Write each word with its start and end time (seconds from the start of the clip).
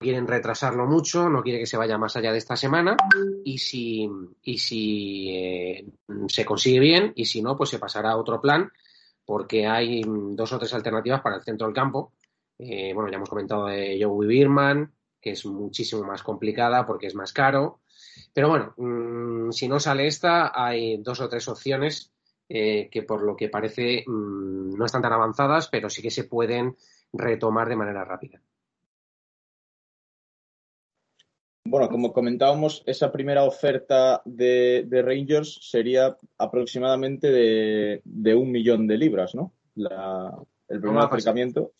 quieren 0.00 0.26
retrasarlo 0.26 0.86
mucho, 0.86 1.28
no 1.28 1.42
quiere 1.42 1.58
que 1.58 1.66
se 1.66 1.76
vaya 1.76 1.98
más 1.98 2.16
allá 2.16 2.32
de 2.32 2.38
esta 2.38 2.56
semana 2.56 2.96
y 3.44 3.58
si, 3.58 4.08
y 4.42 4.56
si 4.56 5.28
eh, 5.30 5.86
se 6.26 6.44
consigue 6.46 6.80
bien 6.80 7.12
y 7.14 7.26
si 7.26 7.42
no, 7.42 7.54
pues 7.54 7.68
se 7.68 7.78
pasará 7.78 8.12
a 8.12 8.16
otro 8.16 8.40
plan 8.40 8.72
porque 9.26 9.66
hay 9.66 10.02
dos 10.06 10.52
o 10.54 10.58
tres 10.58 10.72
alternativas 10.72 11.20
para 11.20 11.36
el 11.36 11.42
centro 11.42 11.66
del 11.66 11.74
campo. 11.74 12.14
Eh, 12.58 12.92
bueno, 12.94 13.10
ya 13.10 13.16
hemos 13.16 13.28
comentado 13.28 13.66
de 13.66 13.98
Joey 14.02 14.26
Birman, 14.26 14.90
que 15.20 15.32
es 15.32 15.44
muchísimo 15.44 16.02
más 16.02 16.22
complicada 16.22 16.86
porque 16.86 17.06
es 17.06 17.14
más 17.14 17.34
caro. 17.34 17.80
Pero 18.32 18.48
bueno, 18.48 18.72
mmm, 18.78 19.50
si 19.50 19.68
no 19.68 19.78
sale 19.78 20.06
esta, 20.06 20.50
hay 20.54 20.96
dos 20.96 21.20
o 21.20 21.28
tres 21.28 21.46
opciones 21.46 22.10
eh, 22.48 22.88
que 22.90 23.02
por 23.02 23.22
lo 23.22 23.36
que 23.36 23.50
parece 23.50 24.02
mmm, 24.06 24.74
no 24.76 24.86
están 24.86 25.02
tan 25.02 25.12
avanzadas, 25.12 25.68
pero 25.68 25.90
sí 25.90 26.00
que 26.00 26.10
se 26.10 26.24
pueden 26.24 26.74
retomar 27.12 27.68
de 27.68 27.76
manera 27.76 28.02
rápida. 28.02 28.40
Bueno, 31.70 31.88
como 31.88 32.12
comentábamos, 32.12 32.82
esa 32.84 33.12
primera 33.12 33.44
oferta 33.44 34.22
de, 34.24 34.82
de 34.88 35.02
Rangers 35.02 35.56
sería 35.62 36.16
aproximadamente 36.36 37.30
de, 37.30 38.00
de, 38.04 38.34
un 38.34 38.50
millón 38.50 38.88
de 38.88 38.98
libras, 38.98 39.36
¿no? 39.36 39.52
La, 39.76 40.36
el 40.66 40.80
primer 40.80 40.98
no 40.98 41.06
acercamiento. 41.06 41.70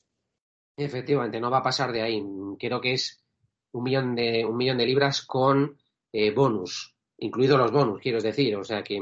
Efectivamente, 0.77 1.41
no 1.41 1.51
va 1.51 1.59
a 1.59 1.65
pasar 1.65 1.91
de 1.91 2.03
ahí. 2.03 2.25
Creo 2.61 2.81
que 2.81 2.93
es 2.93 3.25
un 3.73 3.83
millón 3.83 4.15
de, 4.15 4.45
un 4.45 4.57
millón 4.57 4.79
de 4.79 4.87
libras 4.87 5.23
con 5.23 5.77
eh, 6.13 6.31
bonus, 6.31 6.95
incluidos 7.19 7.59
los 7.59 7.73
bonus, 7.73 8.01
quiero 8.01 8.21
decir. 8.21 8.55
O 8.55 8.63
sea 8.63 8.85
que, 8.85 9.01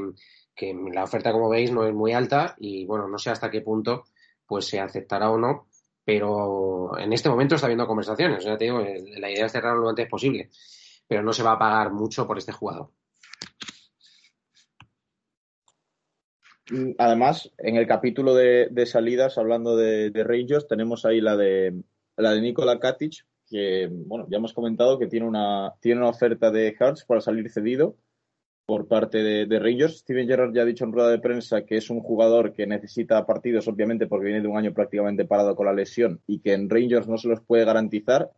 que, 0.55 0.73
la 0.91 1.03
oferta, 1.03 1.31
como 1.31 1.49
veis, 1.49 1.71
no 1.71 1.85
es 1.85 1.93
muy 1.93 2.13
alta 2.13 2.55
y, 2.57 2.87
bueno, 2.87 3.07
no 3.07 3.19
sé 3.19 3.29
hasta 3.29 3.51
qué 3.51 3.61
punto 3.61 4.05
pues 4.47 4.65
se 4.65 4.79
aceptará 4.79 5.29
o 5.29 5.37
no, 5.37 5.67
pero 6.03 6.97
en 6.97 7.13
este 7.13 7.29
momento 7.29 7.53
está 7.53 7.67
habiendo 7.67 7.85
conversaciones. 7.85 8.43
Sea, 8.43 8.57
te 8.57 8.63
digo, 8.63 8.79
la 8.79 9.29
idea 9.29 9.45
es 9.45 9.51
cerrarlo 9.51 9.83
lo 9.83 9.89
antes 9.89 10.09
posible, 10.09 10.49
pero 11.09 11.23
no 11.23 11.33
se 11.33 11.41
va 11.41 11.53
a 11.53 11.59
pagar 11.59 11.91
mucho 11.91 12.27
por 12.27 12.37
este 12.37 12.51
jugador. 12.51 12.91
Además, 16.99 17.51
en 17.57 17.77
el 17.77 17.87
capítulo 17.87 18.35
de, 18.35 18.85
salidas, 18.85 19.39
hablando 19.39 19.75
de, 19.75 20.11
de, 20.11 20.23
Rangers, 20.23 20.67
tenemos 20.67 21.03
ahí 21.05 21.19
la 21.19 21.35
de 21.35 21.81
la 22.15 22.31
de 22.31 22.41
Nikola 22.41 22.79
Katic, 22.79 23.25
que 23.47 23.89
bueno, 23.91 24.27
ya 24.29 24.37
hemos 24.37 24.53
comentado 24.53 24.99
que 24.99 25.07
tiene 25.07 25.25
una, 25.25 25.73
tiene 25.79 26.01
una 26.01 26.11
oferta 26.11 26.51
de 26.51 26.75
Hearts 26.79 27.05
para 27.05 27.21
salir 27.21 27.49
cedido 27.49 27.97
por 28.67 28.87
parte 28.87 29.23
de, 29.23 29.47
de, 29.47 29.57
Rangers. 29.59 30.01
Steven 30.01 30.27
Gerrard 30.27 30.53
ya 30.53 30.61
ha 30.61 30.65
dicho 30.65 30.85
en 30.85 30.91
rueda 30.91 31.09
de 31.09 31.17
prensa 31.17 31.65
que 31.65 31.77
es 31.77 31.89
un 31.89 32.01
jugador 32.01 32.53
que 32.53 32.67
necesita 32.67 33.25
partidos, 33.25 33.67
obviamente, 33.67 34.05
porque 34.05 34.25
viene 34.25 34.41
de 34.41 34.47
un 34.47 34.57
año 34.57 34.75
prácticamente 34.75 35.25
parado 35.25 35.55
con 35.55 35.65
la 35.65 35.73
lesión 35.73 36.21
y 36.27 36.39
que 36.39 36.53
en 36.53 36.69
Rangers 36.69 37.07
no 37.07 37.17
se 37.17 37.29
los 37.29 37.41
puede 37.41 37.65
garantizar, 37.65 38.29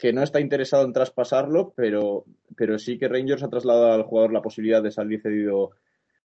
que 0.00 0.12
no 0.12 0.22
está 0.22 0.40
interesado 0.40 0.84
en 0.84 0.94
traspasarlo, 0.94 1.74
pero, 1.76 2.24
pero 2.56 2.78
sí 2.78 2.98
que 2.98 3.08
Rangers 3.08 3.42
ha 3.42 3.50
trasladado 3.50 3.92
al 3.92 4.04
jugador 4.04 4.32
la 4.32 4.40
posibilidad 4.40 4.82
de 4.82 4.90
salir 4.90 5.20
cedido 5.20 5.72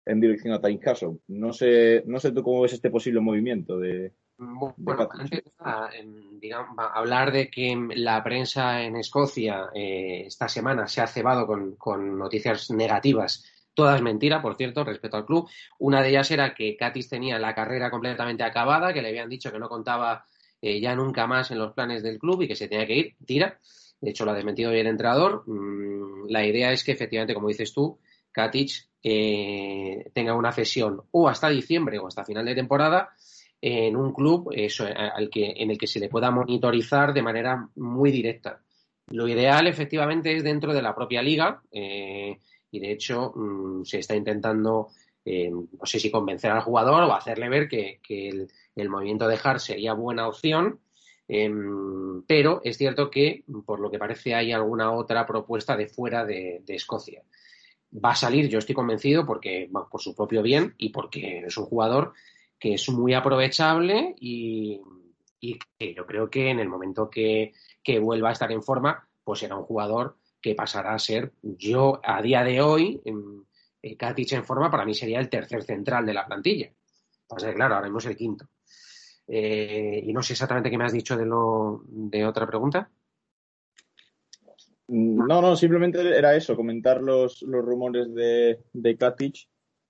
en 0.06 0.20
dirección 0.20 0.54
a 0.54 0.60
Time 0.60 0.80
Castle. 0.80 1.20
No 1.30 1.54
sé, 1.54 2.04
no 2.06 2.20
sé 2.20 2.32
tú 2.32 2.44
cómo 2.44 2.62
ves 2.62 2.74
este 2.74 2.90
posible 2.90 3.22
movimiento 3.22 3.80
de. 3.80 4.12
Bueno, 4.38 5.08
de 5.14 5.22
antes 5.22 5.44
a, 5.60 5.90
digamos, 6.42 6.78
a 6.78 6.88
hablar 7.00 7.32
de 7.32 7.50
que 7.50 7.74
la 7.96 8.22
prensa 8.22 8.84
en 8.84 8.98
Escocia 8.98 9.70
eh, 9.74 10.24
esta 10.26 10.50
semana 10.50 10.88
se 10.88 11.00
ha 11.00 11.08
cebado 11.08 11.48
con, 11.48 11.76
con, 11.78 12.18
noticias 12.18 12.70
negativas, 12.72 13.46
todas 13.74 14.02
mentiras, 14.02 14.42
por 14.42 14.56
cierto, 14.56 14.84
respecto 14.84 15.16
al 15.16 15.26
club. 15.26 15.48
Una 15.80 16.02
de 16.02 16.10
ellas 16.10 16.30
era 16.32 16.54
que 16.54 16.76
Katis 16.76 17.08
tenía 17.08 17.40
la 17.40 17.56
carrera 17.56 17.90
completamente 17.90 18.44
acabada, 18.44 18.94
que 18.94 19.02
le 19.02 19.10
habían 19.10 19.30
dicho 19.30 19.52
que 19.52 19.60
no 19.60 19.70
contaba 19.70 20.26
eh, 20.64 20.80
ya 20.80 20.96
nunca 20.96 21.28
más 21.28 21.52
en 21.52 21.60
los 21.60 21.74
planes 21.74 22.04
del 22.04 22.20
club 22.20 22.42
y 22.42 22.48
que 22.48 22.56
se 22.56 22.70
tenía 22.70 22.88
que 22.88 22.96
ir. 22.96 23.16
Tira. 23.26 23.60
De 24.00 24.12
hecho, 24.12 24.24
lo 24.24 24.32
ha 24.32 24.36
desmentido 24.36 24.72
bien 24.72 24.88
el 24.88 24.94
entrenador. 24.94 25.44
Mm, 25.46 26.30
la 26.30 26.46
idea 26.46 26.72
es 26.72 26.86
que, 26.86 26.94
efectivamente, 26.94 27.34
como 27.34 27.50
dices 27.50 27.74
tú, 27.74 28.00
Katic 28.32 28.90
eh, 29.04 30.10
tenga 30.14 30.34
una 30.36 30.54
cesión 30.54 31.02
o 31.12 31.28
hasta 31.28 31.50
diciembre 31.50 32.00
o 32.00 32.08
hasta 32.08 32.24
final 32.24 32.46
de 32.46 32.56
temporada 32.56 33.10
en 33.60 33.96
un 33.96 34.14
club 34.14 34.52
eso, 34.54 34.86
al 34.86 35.30
que, 35.30 35.54
en 35.58 35.72
el 35.72 35.78
que 35.78 35.88
se 35.88 36.00
le 36.00 36.10
pueda 36.10 36.32
monitorizar 36.32 37.14
de 37.14 37.22
manera 37.22 37.70
muy 37.76 38.12
directa. 38.12 38.62
Lo 39.08 39.28
ideal, 39.28 39.68
efectivamente, 39.68 40.34
es 40.34 40.44
dentro 40.44 40.74
de 40.74 40.82
la 40.82 40.96
propia 40.96 41.22
liga 41.22 41.62
eh, 41.72 42.40
y, 42.72 42.80
de 42.80 42.92
hecho, 42.92 43.34
mmm, 43.36 43.84
se 43.84 44.00
está 44.00 44.16
intentando, 44.16 44.90
eh, 45.26 45.50
no 45.50 45.86
sé 45.86 46.00
si 46.00 46.12
convencer 46.12 46.52
al 46.52 46.62
jugador 46.62 47.04
o 47.04 47.14
hacerle 47.14 47.48
ver 47.48 47.70
que, 47.70 48.00
el, 48.76 48.90
movimiento 48.90 49.28
de 49.28 49.40
Hart 49.42 49.60
sería 49.60 49.94
buena 49.94 50.28
opción, 50.28 50.80
eh, 51.28 51.50
pero 52.28 52.62
es 52.64 52.78
cierto 52.78 53.10
que, 53.10 53.44
por 53.66 53.80
lo 53.80 53.90
que 53.90 54.00
parece, 54.00 54.36
hay 54.36 54.52
alguna 54.52 54.92
otra 54.92 55.26
propuesta 55.26 55.78
de 55.78 55.88
fuera 55.88 56.26
de, 56.26 56.62
Escocia. 56.68 57.24
Va 57.94 58.12
a 58.12 58.16
salir, 58.16 58.50
yo 58.50 58.60
estoy 58.60 58.76
convencido, 58.76 59.26
porque 59.26 59.70
por 59.90 60.02
su 60.02 60.16
propio 60.16 60.42
bien 60.42 60.74
y 60.78 60.90
porque 60.90 61.44
es 61.46 61.58
un 61.58 61.66
jugador 61.66 62.14
que 62.60 62.74
es 62.74 62.90
muy 62.90 63.14
aprovechable 63.14 64.16
y, 64.20 64.82
que 65.40 65.94
yo 65.94 66.06
creo 66.06 66.30
que 66.30 66.50
en 66.50 66.60
el 66.60 66.70
momento 66.70 67.10
que, 67.10 67.54
vuelva 68.02 68.30
a 68.30 68.34
estar 68.34 68.52
en 68.52 68.64
forma, 68.64 69.08
pues 69.24 69.40
será 69.40 69.56
un 69.56 69.64
jugador 69.64 70.18
que 70.42 70.56
pasará 70.56 70.94
a 70.94 71.00
ser, 71.00 71.32
yo 71.42 72.02
a 72.04 72.22
día 72.22 72.44
de 72.44 72.62
hoy, 72.62 73.02
en, 73.06 73.46
eh, 73.84 73.98
Katic 73.98 74.32
en 74.32 74.46
forma 74.46 74.72
para 74.72 74.86
mí 74.86 74.96
sería 74.96 75.20
el 75.20 75.30
tercer 75.30 75.62
central 75.64 76.06
de 76.06 76.14
la 76.14 76.26
plantilla. 76.26 76.72
Entonces, 77.24 77.54
claro, 77.54 77.76
ahora 77.76 77.88
mismo 77.88 78.00
es 78.00 78.06
el 78.06 78.16
quinto. 78.16 78.48
Eh, 79.28 80.02
y 80.06 80.14
no 80.14 80.24
sé 80.24 80.34
exactamente 80.34 80.70
qué 80.70 80.78
me 80.78 80.86
has 80.86 80.94
dicho 80.94 81.18
de, 81.18 81.26
lo, 81.26 81.84
de 81.88 82.26
otra 82.26 82.48
pregunta. 82.48 82.90
No, 84.88 85.42
no, 85.42 85.56
simplemente 85.56 86.18
era 86.18 86.36
eso, 86.36 86.56
comentar 86.56 87.02
los, 87.02 87.42
los 87.42 87.64
rumores 87.64 88.14
de, 88.14 88.60
de 88.74 88.98
Katic 88.98 89.48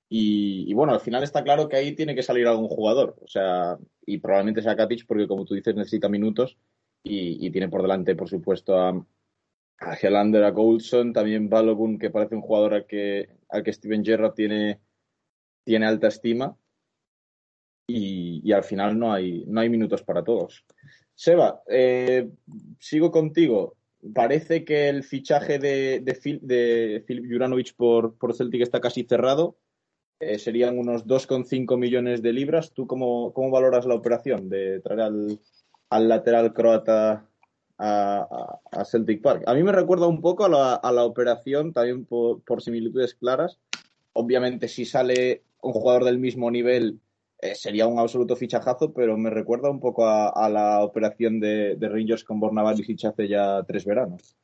y, 0.10 0.70
y, 0.70 0.74
bueno, 0.74 0.94
al 0.94 1.00
final 1.00 1.24
está 1.24 1.44
claro 1.44 1.68
que 1.68 1.76
ahí 1.76 1.96
tiene 1.96 2.16
que 2.16 2.22
salir 2.24 2.48
algún 2.48 2.68
jugador. 2.68 3.16
O 3.22 3.28
sea, 3.28 3.78
y 4.06 4.18
probablemente 4.20 4.62
sea 4.62 4.76
Katic 4.76 5.06
porque, 5.08 5.28
como 5.28 5.46
tú 5.46 5.56
dices, 5.56 5.76
necesita 5.76 6.10
minutos 6.10 6.58
y, 7.04 7.46
y 7.46 7.52
tiene 7.52 7.70
por 7.70 7.82
delante, 7.82 8.16
por 8.16 8.30
supuesto, 8.30 8.80
a, 8.80 9.06
a 9.80 9.96
Helander, 9.96 10.44
a 10.44 10.52
Goldson, 10.52 11.14
también 11.14 11.50
Balogun, 11.50 12.00
que 12.00 12.10
parece 12.10 12.36
un 12.36 12.42
jugador 12.42 12.74
al 12.74 12.86
que, 12.86 13.30
al 13.50 13.64
que 13.64 13.74
Steven 13.74 14.04
Gerrard 14.04 14.34
tiene, 14.34 14.80
tiene 15.64 15.86
alta 15.86 16.08
estima. 16.08 16.58
Y, 17.88 18.52
al 18.54 18.64
final 18.64 18.98
no 18.98 19.12
hay, 19.12 19.44
no 19.46 19.60
hay 19.60 19.70
minutos 19.70 20.04
para 20.04 20.24
todos. 20.24 20.66
Seba, 21.14 21.62
eh, 21.68 22.30
sigo 22.80 23.12
contigo. 23.12 23.76
Parece 24.14 24.64
que 24.64 24.90
el 24.90 25.04
fichaje 25.04 25.60
de, 25.60 26.02
de 26.02 27.04
Filip 27.06 27.26
Juranovic 27.30 27.76
por, 27.76 28.18
por 28.18 28.34
Celtic 28.34 28.62
está 28.62 28.80
casi 28.80 29.04
cerrado 29.04 29.58
eh, 30.26 30.40
serían 30.40 30.78
unos 30.78 31.06
2,5 31.06 31.78
millones 31.78 32.22
de 32.22 32.32
libras. 32.32 32.72
¿Tú 32.74 32.88
cómo, 32.88 33.34
cómo, 33.34 33.52
valoras 33.52 33.86
la 33.86 33.96
operación 33.96 34.48
de 34.48 34.80
traer 34.80 35.02
al, 35.02 35.40
al 35.90 36.08
lateral 36.08 36.54
croata 36.54 37.30
a, 37.78 38.60
Celtic 38.86 39.22
Park? 39.22 39.44
A 39.48 39.54
mí 39.54 39.64
me 39.64 39.72
recuerda 39.72 40.08
un 40.08 40.22
poco 40.22 40.46
a 40.46 40.50
la, 40.50 41.06
operación, 41.06 41.74
también 41.74 42.06
por, 42.06 42.62
similitudes 42.62 43.16
claras. 43.16 43.60
Obviamente, 44.14 44.68
si 44.68 44.86
sale 44.86 45.44
un 45.62 45.74
jugador 45.74 46.04
del 46.04 46.20
mismo 46.20 46.52
nivel, 46.52 47.00
eh, 47.40 47.56
sería 47.56 47.88
un 47.88 48.00
absoluto 48.00 48.36
fichajazo, 48.36 48.94
pero 48.94 49.18
me 49.18 49.30
recuerda 49.30 49.70
un 49.70 49.80
poco 49.80 50.08
a, 50.08 50.50
la 50.50 50.84
operación 50.84 51.40
de, 51.40 51.76
de 51.76 51.90
Rangers 51.90 52.24
con 52.24 52.40
Borna 52.40 52.64
Barisic 52.64 53.06
hace 53.06 53.28
ya 53.28 53.64
tres 53.64 53.86
veranos. 53.86 54.36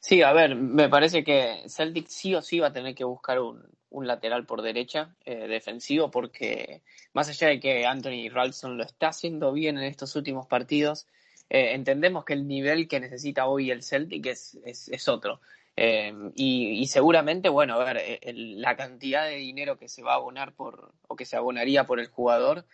Sí, 0.00 0.22
a 0.22 0.32
ver, 0.32 0.54
me 0.54 0.88
parece 0.88 1.24
que 1.24 1.64
Celtic 1.68 2.06
sí 2.06 2.34
o 2.34 2.40
sí 2.40 2.60
va 2.60 2.68
a 2.68 2.72
tener 2.72 2.94
que 2.94 3.02
buscar 3.02 3.40
un, 3.40 3.60
un 3.90 4.06
lateral 4.06 4.46
por 4.46 4.62
derecha 4.62 5.14
eh, 5.24 5.48
defensivo 5.48 6.10
porque 6.10 6.82
más 7.12 7.28
allá 7.28 7.48
de 7.48 7.60
que 7.60 7.86
Anthony 7.86 8.28
Ralston 8.30 8.76
lo 8.76 8.84
está 8.84 9.08
haciendo 9.08 9.52
bien 9.52 9.78
en 9.78 9.84
estos 9.84 10.14
últimos 10.16 10.46
partidos, 10.46 11.06
eh, 11.50 11.74
entendemos 11.74 12.24
que 12.24 12.32
el 12.32 12.46
nivel 12.46 12.88
que 12.88 13.00
necesita 13.00 13.46
hoy 13.46 13.70
el 13.70 13.82
Celtic 13.82 14.26
es, 14.26 14.58
es, 14.64 14.88
es 14.88 15.08
otro. 15.08 15.40
Eh, 15.76 16.12
y, 16.34 16.86
seguramente, 16.86 17.50
bueno, 17.50 17.74
a 17.74 17.84
ver, 17.84 18.18
el, 18.22 18.60
la 18.62 18.76
cantidad 18.76 19.26
de 19.26 19.36
dinero 19.36 19.78
que 19.78 19.88
se 19.88 20.02
va 20.02 20.12
a 20.12 20.16
abonar 20.16 20.54
por, 20.54 20.94
o 21.06 21.16
que 21.16 21.26
se 21.26 21.36
abonaría 21.36 21.84
por 21.84 22.00
el 22.00 22.08
jugador 22.08 22.64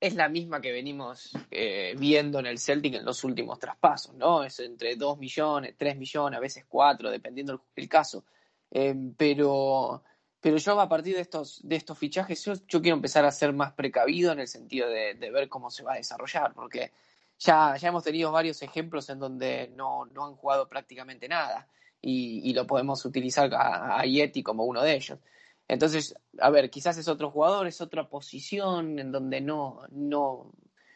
es 0.00 0.14
la 0.14 0.28
misma 0.28 0.60
que 0.60 0.70
venimos 0.70 1.32
eh, 1.50 1.94
viendo 1.98 2.38
en 2.38 2.46
el 2.46 2.58
Celtic 2.58 2.94
en 2.94 3.04
los 3.04 3.24
últimos 3.24 3.58
traspasos, 3.58 4.14
¿no? 4.14 4.44
Es 4.44 4.60
entre 4.60 4.96
2 4.96 5.18
millones, 5.18 5.74
3 5.78 5.96
millones, 5.96 6.36
a 6.36 6.40
veces 6.40 6.64
4, 6.68 7.10
dependiendo 7.10 7.64
el, 7.74 7.88
caso. 7.88 8.24
Eh, 8.70 8.94
pero, 9.16 10.02
pero 10.40 10.58
yo 10.58 10.78
a 10.78 10.88
partir 10.88 11.14
de 11.14 11.22
estos, 11.22 11.60
de 11.66 11.76
estos 11.76 11.98
fichajes, 11.98 12.44
yo, 12.44 12.82
quiero 12.82 12.96
empezar 12.96 13.24
a 13.24 13.32
ser 13.32 13.52
más 13.54 13.72
precavido 13.72 14.32
en 14.32 14.40
el 14.40 14.48
sentido 14.48 14.88
de, 14.88 15.14
ver 15.14 15.48
cómo 15.48 15.70
se 15.70 15.82
va 15.82 15.94
a 15.94 15.96
desarrollar, 15.96 16.52
porque 16.52 16.92
ya, 17.38 17.76
ya 17.76 17.88
hemos 17.88 18.04
tenido 18.04 18.32
varios 18.32 18.62
ejemplos 18.62 19.08
en 19.10 19.18
donde 19.18 19.72
no, 19.76 20.06
no 20.06 20.26
han 20.26 20.34
jugado 20.36 20.68
prácticamente 20.68 21.28
nada 21.28 21.68
y, 22.00 22.52
lo 22.52 22.66
podemos 22.66 23.04
utilizar 23.04 23.52
a, 23.54 24.00
a 24.00 24.04
como 24.44 24.64
uno 24.64 24.82
de 24.82 24.94
ellos. 24.94 25.18
Entonces, 25.66 26.14
a 26.38 26.50
ver, 26.50 26.70
quizás 26.70 26.98
es 26.98 27.08
otro 27.08 27.30
jugador, 27.30 27.66
es 27.66 27.80
otra 27.80 28.08
posición 28.08 28.98
en 28.98 29.10
donde 29.10 29.40
no, 29.40 29.80
no, 29.90 30.52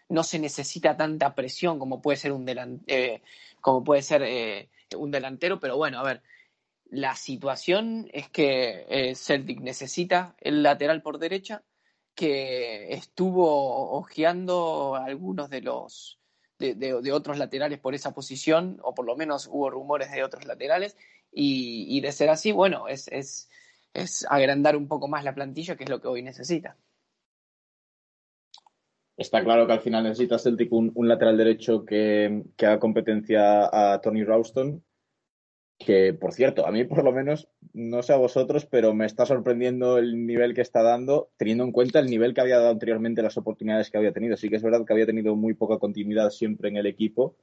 no 0.09 0.23
se 0.23 0.39
necesita 0.39 0.97
tanta 0.97 1.35
presión 1.35 1.79
como 1.79 2.03
puede 2.03 2.19
ser 2.19 2.33
un, 2.33 2.47
eh, 2.87 3.23
como 3.61 3.83
puede 3.83 4.03
ser, 4.03 4.23
eh, 4.23 4.69
un 4.97 5.11
delantero, 5.11 5.59
pero 5.59 5.77
bueno, 5.77 5.99
a 5.99 6.03
ver, 6.03 6.23
la 6.91 7.15
situación 7.15 8.09
es 8.13 8.29
que 8.31 8.87
eh, 8.89 9.15
Celtic 9.15 9.61
necesita 9.61 10.35
el 10.41 10.63
lateral 10.63 11.03
por 11.03 11.19
derecha, 11.19 11.63
que 12.15 12.93
estuvo 12.93 13.93
ojeando 13.93 14.97
algunos 14.97 15.51
de 15.51 15.61
los 15.61 16.19
de, 16.59 16.75
de, 16.75 17.13
otros 17.13 17.39
laterales 17.39 17.79
por 17.79 17.95
esa 17.95 18.13
posición, 18.13 18.79
o 18.83 18.95
por 18.95 19.07
lo 19.07 19.17
menos 19.17 19.47
hubo 19.47 19.71
rumores 19.71 20.11
de 20.11 20.25
otros 20.25 20.45
laterales, 20.45 20.97
y, 21.31 22.01
de 22.01 22.13
ser 22.13 22.31
así, 22.31 22.53
bueno, 22.53 22.89
es, 22.89 23.09
es 23.09 23.49
es 23.95 24.27
agrandar 24.29 24.77
un 24.77 24.89
poco 24.89 25.09
más 25.09 25.25
la 25.25 25.35
plantilla, 25.35 25.77
que 25.77 25.85
es 25.85 25.91
lo 25.91 26.01
que 26.01 26.09
hoy 26.09 26.23
necesita. 26.23 26.77
Está 29.17 29.43
claro 29.43 29.67
que 29.67 29.73
al 29.73 29.81
final 29.81 30.05
necesita 30.05 30.39
Celtic 30.39 30.73
un, 30.73 30.93
lateral 31.09 31.37
derecho 31.37 31.85
que, 31.85 32.45
haga 32.59 32.79
competencia 32.79 33.69
a 33.73 34.01
Tony 34.01 34.23
Ralston, 34.23 34.85
que 35.79 36.13
por 36.13 36.33
cierto, 36.33 36.67
a 36.67 36.73
mí 36.73 36.85
por 36.85 37.05
lo 37.05 37.13
menos, 37.13 37.49
no 37.73 38.03
sé 38.03 38.13
a 38.13 38.17
vosotros, 38.17 38.67
pero 38.67 38.95
me 38.95 39.07
está 39.07 39.25
sorprendiendo 39.27 39.99
el 39.99 40.27
nivel 40.27 40.53
que 40.55 40.61
está 40.61 40.83
dando, 40.83 41.31
teniendo 41.37 41.65
en 41.65 41.73
cuenta 41.73 42.01
el 42.01 42.11
nivel 42.11 42.35
que 42.35 42.41
había 42.41 42.59
dado 42.59 42.71
anteriormente, 42.71 43.23
las 43.23 43.37
oportunidades 43.37 43.91
que 43.91 43.99
había 43.99 44.13
tenido. 44.13 44.37
Sí 44.37 44.49
que 44.49 44.57
es 44.57 44.63
verdad 44.63 44.85
que 44.85 44.93
había 44.93 45.07
tenido 45.07 45.37
muy 45.37 45.55
poca 45.55 45.79
continuidad 45.79 46.31
siempre 46.31 46.69
en 46.69 46.77
el 46.77 46.87
equipo, 46.87 47.37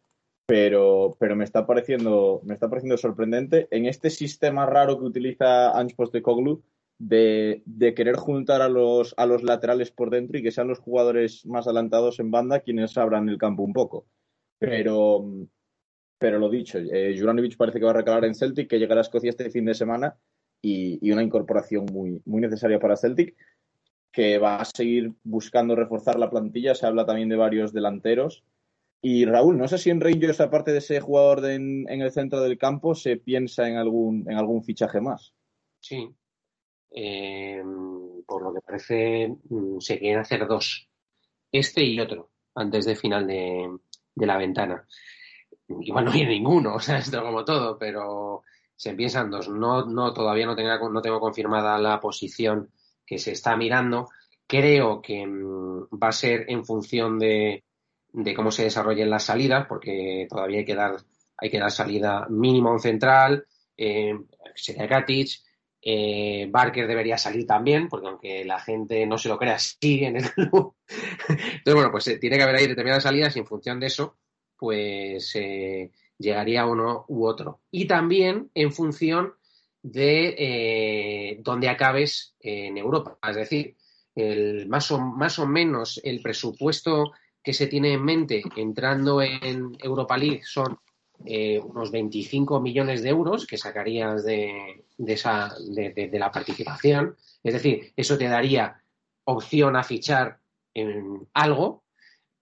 pero, 0.46 1.16
pero 1.20 1.36
me, 1.36 1.46
está 1.46 1.66
pareciendo, 1.66 2.42
me 2.44 2.54
está 2.54 2.70
pareciendo 2.70 2.98
sorprendente 2.98 3.68
en 3.72 3.86
este 3.86 4.10
sistema 4.10 4.66
raro 4.66 5.00
que 5.00 5.06
utiliza 5.06 5.72
Ange 5.72 5.96
Postecoglou 5.96 6.62
de, 7.00 7.64
de 7.66 7.94
querer 7.94 8.16
juntar 8.16 8.62
a 8.62 8.70
los, 8.70 9.14
a 9.18 9.26
los 9.26 9.44
laterales 9.44 9.92
por 9.92 10.10
dentro 10.10 10.38
y 10.38 10.44
que 10.44 10.52
sean 10.52 10.68
los 10.68 10.80
jugadores 10.80 11.46
más 11.46 11.68
adelantados 11.68 12.20
en 12.20 12.32
banda 12.32 12.60
quienes 12.60 12.98
abran 12.98 13.30
el 13.30 13.38
campo 13.38 13.64
un 13.64 13.74
poco. 13.74 14.06
Pero, 14.60 15.26
pero 16.18 16.40
lo 16.40 16.50
dicho, 16.50 16.78
eh, 16.80 17.16
Juranovic 17.18 17.58
parece 17.58 17.80
que 17.80 17.86
va 17.86 17.92
a 17.92 17.96
recalar 17.96 18.26
en 18.26 18.36
Celtic, 18.36 18.70
que 18.70 18.80
llegará 18.80 19.02
a 19.02 19.04
Escocia 19.04 19.30
este 19.30 19.50
fin 19.50 19.66
de 19.66 19.74
semana 19.74 20.16
y, 20.62 21.12
una 21.12 21.24
incorporación 21.24 21.86
muy, 21.92 22.22
necesaria 22.26 22.80
para 22.80 22.98
Celtic 22.98 23.36
que 24.12 24.38
va 24.38 24.58
a 24.58 24.66
seguir 24.66 25.12
buscando 25.24 25.76
reforzar 25.76 26.18
la 26.18 26.30
plantilla. 26.30 26.74
Se 26.74 26.86
habla 26.86 27.06
también 27.06 27.28
de 27.28 27.36
varios 27.36 27.74
delanteros 27.74 28.44
y 29.08 29.26
Raúl, 29.26 29.56
no 29.56 29.68
sé 29.68 29.78
si 29.78 29.92
en 29.92 30.02
Rangers, 30.02 30.42
aparte 30.42 30.72
de 30.72 30.80
ese 30.80 31.00
jugador 31.00 31.46
en, 31.46 31.88
el 31.88 32.12
centro 32.12 32.42
del 32.42 32.58
campo, 32.58 32.96
se 32.96 33.18
piensa 33.18 33.70
en 33.70 33.78
algún, 33.78 34.26
en 34.28 34.36
algún 34.36 34.64
fichaje 34.64 35.00
más. 35.00 35.32
Sí. 35.80 36.10
Eh, 36.90 37.62
por 38.26 38.42
lo 38.42 38.52
que 38.52 38.62
parece, 38.62 39.28
mm, 39.28 39.80
se 39.80 40.00
quieren 40.00 40.22
hacer 40.22 40.48
dos. 40.48 40.90
Este 41.52 41.84
y 41.84 42.00
otro, 42.00 42.32
antes 42.56 42.86
de 42.86 42.96
final 42.96 43.28
de, 43.28 43.78
la 44.16 44.38
ventana. 44.38 44.88
Igual 45.68 46.06
no 46.06 46.12
hay 46.12 46.26
ninguno, 46.26 46.76
o 46.76 46.80
sea, 46.80 46.98
esto 46.98 47.22
como 47.24 47.44
todo, 47.44 47.78
pero 47.78 48.44
se 48.76 48.94
piensan 48.94 49.30
dos. 49.30 49.50
No, 49.50 49.86
no, 49.86 50.14
todavía 50.14 50.46
no, 50.46 50.56
tenga, 50.56 50.78
no 50.78 51.02
tengo 51.02 51.20
confirmada 51.20 51.78
la 51.78 52.00
posición 52.00 52.72
que 53.06 53.18
se 53.18 53.32
está 53.32 53.56
mirando. 53.56 54.10
Creo 54.48 55.02
que 55.02 55.26
mm, 55.26 55.88
va 56.02 56.10
a 56.10 56.12
ser 56.12 56.46
en 56.50 56.66
función 56.66 57.18
de, 57.20 57.64
de 58.14 58.34
cómo 58.34 58.52
se 58.52 58.64
desarrollen 58.64 59.10
las 59.10 59.24
salidas, 59.24 59.66
porque 59.68 60.28
todavía 60.30 60.60
hay 60.60 60.66
que 60.66 60.76
dar, 60.76 60.98
hay 61.38 61.50
que 61.50 61.60
dar 61.60 61.72
salida 61.72 62.28
mínimo 62.30 62.70
a 62.70 62.74
un 62.74 62.80
central, 62.80 63.46
eh, 63.78 64.14
sería 64.56 64.88
Katic, 64.88 65.30
eh, 65.82 66.48
Barker 66.50 66.88
debería 66.88 67.18
salir 67.18 67.46
también, 67.46 67.88
porque 67.88 68.08
aunque 68.08 68.46
la 68.46 68.60
gente 68.60 69.06
no 69.06 69.18
se 69.18 69.30
lo 69.30 69.38
crea, 69.38 69.60
sigue 69.60 70.08
en 70.08 70.18
el 70.18 70.32
club. 70.32 70.76
Entonces, 71.28 71.74
bueno, 71.74 71.92
pues 71.92 72.08
eh, 72.08 72.18
tiene 72.18 72.38
que 72.38 72.44
haber 72.44 72.56
ahí 72.56 72.68
determinadas 72.68 73.04
salidas 73.04 73.36
y 73.36 73.40
en 73.40 73.46
función 73.46 73.80
de 73.80 73.88
eso, 73.88 74.18
pues 74.58 75.36
eh, 75.36 75.92
llegaría 76.18 76.66
uno 76.66 77.06
u 77.08 77.26
otro. 77.26 77.62
Y 77.72 77.86
también 77.86 78.50
en 78.54 78.72
función 78.72 79.34
de 79.82 81.38
dónde 81.44 81.70
acabes 81.70 82.36
en 82.40 82.78
Europa. 82.78 83.20
Es 83.30 83.36
decir, 83.36 83.76
el, 84.16 84.68
más, 84.68 84.90
o, 84.92 85.00
más 85.00 85.38
o 85.38 85.46
menos 85.46 86.02
el 86.04 86.22
presupuesto 86.22 87.12
que 87.44 87.54
se 87.54 87.68
tiene 87.68 87.94
en 87.94 88.04
mente 88.04 88.42
entrando 88.56 89.22
en 89.22 89.78
Europa 89.80 90.18
League 90.18 90.42
son 90.44 90.80
eh, 91.24 91.60
unos 91.60 91.92
25 91.92 92.60
millones 92.60 93.04
de 93.04 93.10
euros 93.10 93.46
que 93.46 93.58
sacarías 93.58 94.26
de, 94.26 94.84
esa, 94.98 95.54
de, 95.70 96.10
la 96.14 96.32
participación. 96.32 97.16
Es 97.44 97.54
decir, 97.54 97.94
eso 97.96 98.18
te 98.18 98.28
daría 98.28 98.82
opción 99.26 99.76
a 99.76 99.84
fichar 99.84 100.40
en 100.74 101.28
algo 101.34 101.84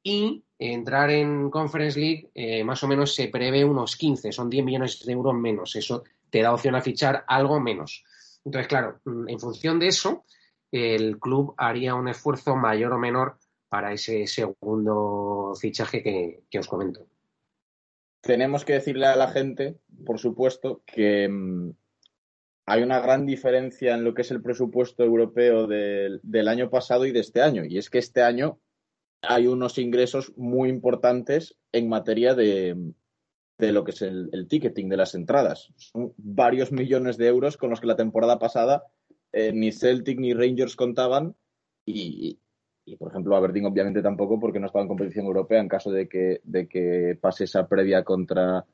y 0.01 0.43
entrar 0.71 1.09
en 1.09 1.49
Conference 1.49 1.99
League 1.99 2.29
eh, 2.33 2.63
más 2.63 2.83
o 2.83 2.87
menos 2.87 3.13
se 3.13 3.27
prevé 3.27 3.65
unos 3.65 3.97
15, 3.97 4.31
son 4.31 4.49
10 4.49 4.63
millones 4.63 5.05
de 5.05 5.11
euros 5.11 5.33
menos. 5.35 5.75
Eso 5.75 6.03
te 6.29 6.41
da 6.41 6.53
opción 6.53 6.75
a 6.75 6.81
fichar 6.81 7.25
algo 7.27 7.59
menos. 7.59 8.03
Entonces, 8.45 8.67
claro, 8.67 8.99
en 9.05 9.39
función 9.39 9.79
de 9.79 9.87
eso, 9.87 10.25
el 10.71 11.19
club 11.19 11.53
haría 11.57 11.95
un 11.95 12.07
esfuerzo 12.07 12.55
mayor 12.55 12.93
o 12.93 12.99
menor 12.99 13.37
para 13.69 13.93
ese 13.93 14.27
segundo 14.27 15.53
fichaje 15.59 16.03
que, 16.03 16.59
os 16.59 16.67
comento. 16.67 17.07
Tenemos 18.21 18.65
que 18.65 18.73
decirle 18.73 19.07
a 19.07 19.15
la 19.15 19.29
gente, 19.29 19.77
por 20.05 20.19
supuesto, 20.19 20.81
que 20.85 21.27
mm, 21.27 21.71
hay 22.65 22.83
una 22.83 22.99
gran 22.99 23.25
diferencia 23.25 23.95
en 23.95 24.03
lo 24.03 24.13
que 24.13 24.21
es 24.21 24.31
el 24.31 24.41
presupuesto 24.41 25.03
europeo 25.03 25.67
del, 25.67 26.47
año 26.47 26.69
pasado 26.69 27.05
y 27.05 27.11
de 27.11 27.19
este 27.19 27.41
año. 27.41 27.65
Y 27.65 27.77
es 27.77 27.89
que 27.89 27.99
este 27.99 28.21
año 28.21 28.59
hay 29.23 29.47
unos 29.47 29.77
ingresos 29.77 30.33
muy 30.35 30.69
importantes 30.69 31.55
en 31.71 31.89
materia 31.89 32.35
de, 32.35 32.93
lo 33.57 33.83
que 33.83 33.91
es 33.91 34.01
el, 34.01 34.47
ticketing 34.49 34.89
de 34.89 34.97
las 34.97 35.15
entradas. 35.15 35.71
Son 35.77 36.13
varios 36.17 36.71
millones 36.71 37.17
de 37.17 37.27
euros 37.27 37.57
con 37.57 37.69
los 37.69 37.79
que 37.79 37.87
la 37.87 37.95
temporada 37.95 38.37
pasada 38.37 38.83
eh, 39.31 39.51
ni 39.53 39.71
Celtic 39.71 40.19
ni 40.19 40.33
Rangers 40.33 40.75
contaban 40.75 41.35
y, 41.85 42.39
y 42.85 42.95
por 42.97 43.11
ejemplo 43.11 43.35
Aberdeen 43.35 43.65
obviamente 43.65 44.01
tampoco 44.01 44.39
porque 44.39 44.59
no 44.59 44.67
estaba 44.67 44.83
en 44.83 44.89
competición 44.89 45.25
europea 45.25 45.59
en 45.59 45.69
caso 45.69 45.91
de 45.91 46.07
que, 46.07 46.41
de 46.43 46.67
que 46.67 47.17
pase 47.19 47.45
esa 47.45 47.67
previa 47.67 48.03
contra, 48.03 48.65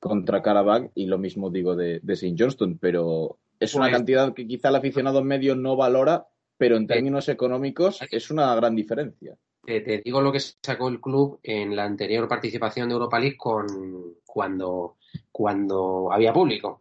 contra 0.00 0.42
Karabakh 0.42 0.90
y 0.94 1.06
lo 1.06 1.18
mismo 1.18 1.50
digo 1.50 1.76
de, 1.76 2.00
de 2.02 2.12
St. 2.14 2.34
Johnston, 2.36 2.78
pero 2.78 3.38
es 3.60 3.74
una 3.74 3.86
pues 3.86 3.96
cantidad 3.96 4.32
que 4.32 4.46
quizá 4.46 4.70
el 4.70 4.76
aficionado 4.76 5.22
medio 5.22 5.54
no 5.54 5.76
valora, 5.76 6.26
pero 6.56 6.76
en 6.76 6.86
términos 6.86 7.28
económicos 7.28 8.00
es 8.10 8.30
una 8.30 8.54
gran 8.54 8.74
diferencia. 8.74 9.36
Te 9.80 9.98
digo 9.98 10.20
lo 10.20 10.32
que 10.32 10.40
sacó 10.40 10.88
el 10.88 11.00
club 11.00 11.40
en 11.42 11.76
la 11.76 11.84
anterior 11.84 12.26
participación 12.28 12.88
de 12.88 12.94
Europa 12.94 13.18
League 13.18 13.36
con 13.36 14.16
cuando, 14.24 14.96
cuando 15.30 16.12
había 16.12 16.32
público. 16.32 16.80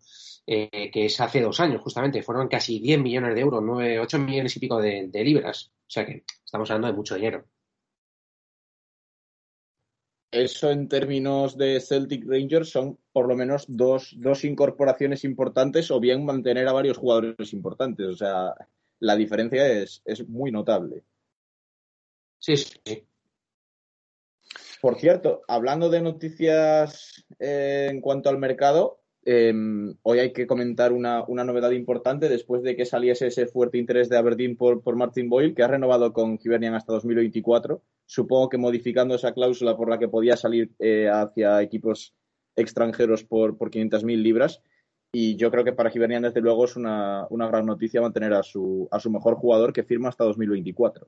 Eh, 0.50 0.90
que 0.90 1.06
es 1.06 1.20
hace 1.20 1.42
dos 1.42 1.60
años, 1.60 1.82
justamente. 1.82 2.24
Fueron 2.24 2.48
casi 2.48 2.80
10 2.80 3.02
millones 3.02 3.36
de 3.36 3.42
euros, 3.42 3.62
9, 3.62 4.00
8 4.00 4.20
millones 4.20 4.56
y 4.56 4.60
pico 4.62 4.80
de, 4.80 5.10
libras. 5.14 5.74
O 5.82 5.90
sea 5.90 6.06
que 6.06 6.24
estamos 6.46 6.72
hablando 6.72 6.88
de 6.88 6.94
mucho 6.94 7.16
dinero. 7.16 7.46
Eso 10.32 10.72
en 10.72 10.88
términos 10.88 11.58
de 11.58 11.82
Celtic 11.82 12.26
Rangers 12.26 12.70
son 12.70 12.98
por 13.12 13.28
lo 13.28 13.36
menos 13.36 13.66
dos, 13.68 14.16
dos 14.18 14.46
incorporaciones 14.46 15.26
importantes 15.26 15.92
o 15.92 16.00
bien 16.00 16.24
mantener 16.24 16.68
a 16.70 16.74
varios 16.74 16.98
jugadores 16.98 17.52
importantes. 17.52 18.08
O 18.08 18.16
sea, 18.16 18.54
la 19.00 19.18
diferencia 19.18 19.68
es, 19.68 20.02
es 20.06 20.30
muy 20.30 20.52
notable. 20.52 21.04
Sí, 22.40 22.56
sí. 22.58 23.06
Por 24.82 25.00
cierto, 25.00 25.42
hablando 25.48 25.90
de 25.90 26.02
noticias 26.02 27.26
eh, 27.40 27.88
en 27.90 28.02
cuanto 28.02 28.30
al 28.30 28.38
mercado, 28.38 29.02
Em, 29.30 29.94
hoy 30.04 30.20
hay 30.20 30.32
que 30.32 30.48
comentar 30.48 30.94
una, 30.94 31.26
novedad 31.28 31.72
importante 31.72 32.30
después 32.30 32.64
de 32.64 32.78
que 32.78 32.86
saliese 32.86 33.28
ese 33.28 33.46
fuerte 33.46 33.78
interés 33.78 34.08
de 34.08 34.16
Aberdeen 34.16 34.56
por, 34.56 34.82
por 34.82 34.96
Martin 34.96 35.28
Boyle, 35.28 35.54
que 35.54 35.64
ha 35.64 35.68
renovado 35.68 36.14
con 36.14 36.40
Hibernian 36.42 36.76
hasta 36.76 36.94
2024. 36.94 37.84
Supongo 38.06 38.48
que 38.48 38.58
modificando 38.58 39.16
esa 39.16 39.34
cláusula 39.34 39.76
por 39.76 39.90
la 39.90 40.00
que 40.00 40.08
podía 40.08 40.38
salir 40.38 40.72
eh, 40.80 41.10
hacia 41.12 41.62
equipos 41.62 42.16
extranjeros 42.56 43.26
por, 43.26 43.58
por 43.58 43.70
500.000 43.70 44.16
libras. 44.16 44.64
Y 45.12 45.36
yo 45.36 45.52
creo 45.52 45.66
que 45.66 45.74
para 45.74 45.92
Hibernian, 45.94 46.24
desde 46.24 46.40
luego, 46.40 46.64
es 46.64 46.78
una, 46.78 47.28
gran 47.30 47.66
noticia 47.66 48.00
mantener 48.00 48.34
a 48.34 48.44
su, 48.44 48.88
a 48.92 49.00
su 49.02 49.12
mejor 49.12 49.36
jugador 49.36 49.74
que 49.74 49.84
firma 49.84 50.08
hasta 50.08 50.24
2024. 50.24 51.06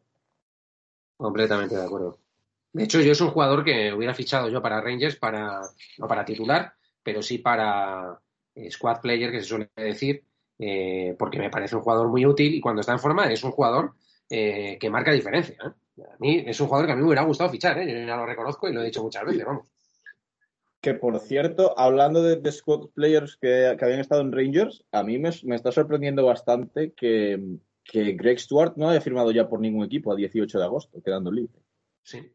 Completamente 1.19 1.75
de 1.75 1.83
acuerdo. 1.83 2.17
De 2.71 2.85
hecho, 2.85 3.01
yo 3.01 3.11
es 3.11 3.19
un 3.19 3.31
jugador 3.31 3.65
que 3.65 3.91
hubiera 3.91 4.13
fichado 4.13 4.47
yo 4.47 4.61
para 4.61 4.79
Rangers, 4.79 5.17
para, 5.17 5.59
no 5.97 6.07
para 6.07 6.23
titular, 6.23 6.71
pero 7.03 7.21
sí 7.21 7.39
para 7.39 8.17
eh, 8.55 8.71
squad 8.71 9.01
player, 9.01 9.29
que 9.29 9.41
se 9.41 9.47
suele 9.47 9.69
decir, 9.75 10.23
eh, 10.57 11.17
porque 11.19 11.37
me 11.37 11.49
parece 11.49 11.75
un 11.75 11.81
jugador 11.81 12.07
muy 12.07 12.25
útil 12.25 12.55
y 12.55 12.61
cuando 12.61 12.79
está 12.79 12.93
en 12.93 12.99
forma 12.99 13.29
es 13.29 13.43
un 13.43 13.51
jugador 13.51 13.95
eh, 14.29 14.77
que 14.79 14.89
marca 14.89 15.11
diferencia. 15.11 15.57
A 15.61 16.15
mí 16.19 16.41
es 16.47 16.57
un 16.61 16.67
jugador 16.67 16.85
que 16.85 16.93
a 16.93 16.95
mí 16.95 17.01
me 17.01 17.07
hubiera 17.07 17.23
gustado 17.23 17.49
fichar, 17.49 17.77
yo 17.85 18.05
ya 18.05 18.15
lo 18.15 18.25
reconozco 18.25 18.69
y 18.69 18.73
lo 18.73 18.81
he 18.81 18.85
dicho 18.85 19.03
muchas 19.03 19.25
veces, 19.25 19.43
vamos. 19.43 19.67
Que 20.79 20.93
por 20.93 21.19
cierto, 21.19 21.77
hablando 21.77 22.23
de, 22.23 22.49
squad 22.53 22.91
players 22.93 23.35
que, 23.35 23.75
habían 23.77 23.99
estado 23.99 24.21
en 24.21 24.31
Rangers, 24.31 24.85
a 24.93 25.03
mí 25.03 25.19
me, 25.19 25.27
está 25.27 25.73
sorprendiendo 25.73 26.25
bastante 26.25 26.93
que, 26.93 27.57
que 27.83 28.13
Greg 28.13 28.39
Stewart 28.39 28.75
no 28.77 28.89
haya 28.89 29.01
firmado 29.01 29.31
ya 29.31 29.47
por 29.47 29.59
ningún 29.59 29.85
equipo 29.85 30.11
a 30.11 30.15
18 30.15 30.59
de 30.59 30.65
agosto, 30.65 31.01
quedando 31.01 31.31
libre. 31.31 31.61
Sí, 32.03 32.31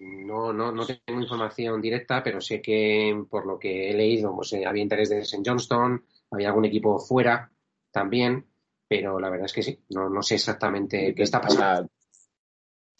no, 0.00 0.52
no, 0.52 0.72
no 0.72 0.86
tengo 0.86 1.20
información 1.20 1.80
directa, 1.80 2.22
pero 2.22 2.40
sé 2.40 2.60
que 2.60 3.24
por 3.28 3.46
lo 3.46 3.58
que 3.58 3.90
he 3.90 3.94
leído, 3.94 4.34
pues, 4.34 4.52
eh, 4.52 4.66
había 4.66 4.82
interés 4.82 5.10
de 5.10 5.20
St. 5.20 5.42
Johnston, 5.44 6.04
había 6.30 6.48
algún 6.48 6.64
equipo 6.64 6.98
fuera 6.98 7.50
también, 7.90 8.46
pero 8.88 9.18
la 9.18 9.30
verdad 9.30 9.46
es 9.46 9.52
que 9.52 9.62
sí, 9.62 9.78
no, 9.90 10.08
no 10.10 10.22
sé 10.22 10.36
exactamente 10.36 11.14
qué 11.14 11.22
está 11.22 11.40
pasando. 11.40 11.88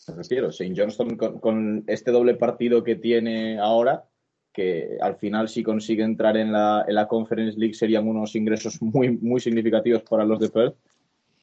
Me 0.08 0.14
refiero, 0.14 0.48
St. 0.48 0.74
Johnston 0.76 1.16
con, 1.16 1.84
este 1.86 2.10
doble 2.10 2.34
partido 2.34 2.84
que 2.84 2.96
tiene 2.96 3.58
ahora, 3.58 4.04
que 4.52 4.98
al 5.00 5.16
final 5.16 5.48
si 5.48 5.62
consigue 5.62 6.04
entrar 6.04 6.36
en 6.36 6.52
la, 6.52 6.84
en 6.86 6.94
la 6.94 7.08
Conference 7.08 7.58
League 7.58 7.74
serían 7.74 8.06
unos 8.06 8.36
ingresos 8.36 8.80
muy, 8.82 9.16
muy 9.16 9.40
significativos 9.40 10.02
para 10.02 10.24
los 10.24 10.38
de 10.38 10.50
Perth. 10.50 10.76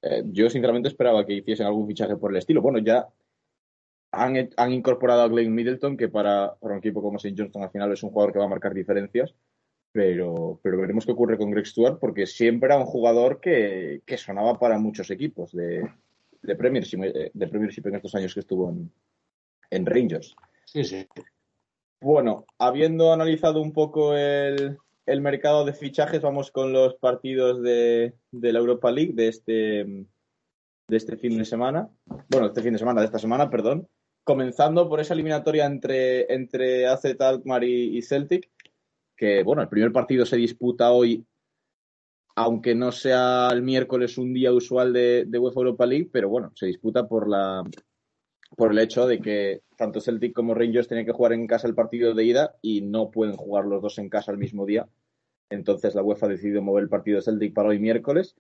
Eh, 0.01 0.23
yo 0.27 0.49
sinceramente 0.49 0.89
esperaba 0.89 1.25
que 1.25 1.33
hiciesen 1.33 1.67
algún 1.67 1.87
fichaje 1.87 2.17
por 2.17 2.31
el 2.31 2.37
estilo. 2.37 2.61
Bueno, 2.61 2.79
ya 2.79 3.07
han, 4.11 4.71
incorporado 4.71 5.21
a 5.21 5.27
Glenn 5.27 5.53
Middleton, 5.53 5.95
que 5.95 6.09
para, 6.09 6.55
un 6.59 6.77
equipo 6.77 7.01
como 7.01 7.17
St. 7.17 7.35
Johnston 7.37 7.63
al 7.63 7.71
final 7.71 7.91
es 7.91 8.03
un 8.03 8.09
jugador 8.09 8.33
que 8.33 8.39
va 8.39 8.45
a 8.45 8.49
marcar 8.49 8.73
diferencias. 8.73 9.33
Pero, 9.93 10.59
pero 10.63 10.79
veremos 10.79 11.05
qué 11.05 11.11
ocurre 11.11 11.37
con 11.37 11.51
Greg 11.51 11.67
Stewart, 11.67 11.99
porque 11.99 12.25
siempre 12.25 12.67
era 12.67 12.77
un 12.77 12.85
jugador 12.85 13.41
que, 13.41 14.01
sonaba 14.17 14.57
para 14.57 14.79
muchos 14.79 15.11
equipos 15.11 15.51
de, 15.51 15.85
de, 16.41 16.55
Premiership, 16.55 17.03
eh, 17.03 17.31
de 17.33 17.47
Premiership 17.47 17.87
en 17.87 17.95
estos 17.95 18.15
años 18.15 18.33
que 18.33 18.39
estuvo 18.39 18.69
en, 18.69 18.89
en 19.69 19.85
Rangers. 19.85 20.33
Sí, 20.65 20.85
sí. 20.85 21.05
Bueno, 21.99 22.45
habiendo 22.57 23.11
analizado 23.11 23.61
un 23.61 23.73
poco 23.73 24.15
el, 24.15 24.77
el 25.05 25.21
mercado 25.21 25.65
de 25.65 25.73
fichajes, 25.73 26.21
vamos 26.21 26.51
con 26.51 26.73
los 26.73 26.95
partidos 26.95 27.61
de, 27.61 28.15
de 28.31 28.53
la 28.53 28.59
Europa 28.59 28.91
League 28.91 29.13
de 29.13 29.27
este, 29.27 29.53
de 29.53 30.97
este 30.97 31.17
fin 31.17 31.37
de 31.37 31.45
semana. 31.45 31.89
Bueno, 32.29 32.47
este 32.47 32.61
fin 32.61 32.73
de 32.73 32.79
semana, 32.79 33.01
de 33.01 33.07
esta 33.07 33.19
semana, 33.19 33.49
perdón 33.49 33.87
comenzando 34.23 34.87
por 34.87 34.99
esa 34.99 35.13
eliminatoria 35.13 35.65
entre, 35.65 36.31
entre 36.33 36.87
AZ 36.87 37.05
Alkmaar 37.19 37.63
y, 37.63 38.01
Celtic, 38.01 38.49
que 39.15 39.43
bueno, 39.43 39.61
el 39.61 39.69
primer 39.69 39.91
partido 39.91 40.25
se 40.25 40.37
disputa 40.37 40.91
hoy, 40.91 41.25
aunque 42.35 42.75
no 42.75 42.91
sea 42.91 43.49
el 43.51 43.61
miércoles 43.61 44.17
un 44.17 44.33
día 44.33 44.53
usual 44.53 44.93
de, 44.93 45.25
de 45.25 45.39
UEFA 45.39 45.59
Europa 45.59 45.85
League, 45.85 46.09
pero 46.11 46.29
bueno, 46.29 46.51
se 46.55 46.67
disputa 46.67 47.07
por 47.07 47.27
la 47.27 47.63
por 48.55 48.71
el 48.71 48.79
hecho 48.79 49.07
de 49.07 49.19
que 49.19 49.61
tanto 49.77 50.01
Celtic 50.01 50.33
como 50.33 50.53
Rangers 50.53 50.87
tienen 50.87 51.05
que 51.05 51.11
jugar 51.11 51.33
en 51.33 51.47
casa 51.47 51.67
el 51.67 51.75
partido 51.75 52.13
de 52.13 52.23
ida 52.23 52.55
y 52.61 52.81
no 52.81 53.09
pueden 53.09 53.35
jugar 53.35 53.65
los 53.65 53.81
dos 53.81 53.97
en 53.97 54.09
casa 54.09 54.31
el 54.31 54.37
mismo 54.37 54.65
día. 54.65 54.87
Entonces 55.49 55.95
la 55.95 56.03
UEFA 56.03 56.27
ha 56.27 56.29
decidido 56.29 56.61
mover 56.61 56.83
el 56.83 56.89
partido 56.89 57.17
de 57.17 57.23
Celtic 57.23 57.53
para 57.53 57.69
hoy 57.69 57.79
miércoles. 57.79 58.35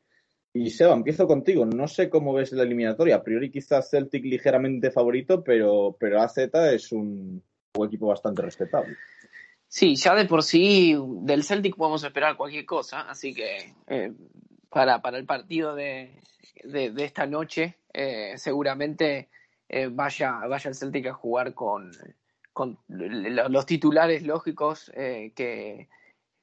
Y 0.53 0.69
Seba, 0.69 0.93
empiezo 0.93 1.27
contigo. 1.27 1.65
No 1.65 1.87
sé 1.87 2.09
cómo 2.09 2.33
ves 2.33 2.51
la 2.51 2.63
eliminatoria. 2.63 3.15
A 3.15 3.23
priori 3.23 3.49
quizás 3.49 3.89
Celtic 3.89 4.25
ligeramente 4.25 4.91
favorito, 4.91 5.43
pero, 5.43 5.95
pero 5.97 6.21
AZ 6.21 6.37
es 6.37 6.91
un, 6.91 7.41
equipo 7.85 8.07
bastante 8.07 8.41
respetable. 8.41 8.97
Sí, 9.67 9.95
ya 9.95 10.13
de 10.13 10.25
por 10.25 10.43
sí 10.43 10.97
del 11.21 11.43
Celtic 11.43 11.77
podemos 11.77 12.03
esperar 12.03 12.35
cualquier 12.35 12.65
cosa, 12.65 13.09
así 13.09 13.33
que 13.33 13.73
eh, 13.87 14.11
para, 14.69 15.01
para 15.01 15.17
el 15.17 15.25
partido 15.25 15.73
de, 15.73 16.11
de, 16.65 16.93
esta 16.97 17.25
noche 17.25 17.77
eh, 17.93 18.33
seguramente 18.35 19.29
eh, 19.71 19.89
vaya, 19.91 20.33
vaya 20.47 20.69
el 20.69 20.75
Celtic 20.75 21.07
a 21.07 21.13
jugar 21.13 21.53
con, 21.53 21.91
con 22.53 22.77
los 22.87 23.65
titulares 23.65 24.23
lógicos 24.23 24.91
que, 24.93 25.87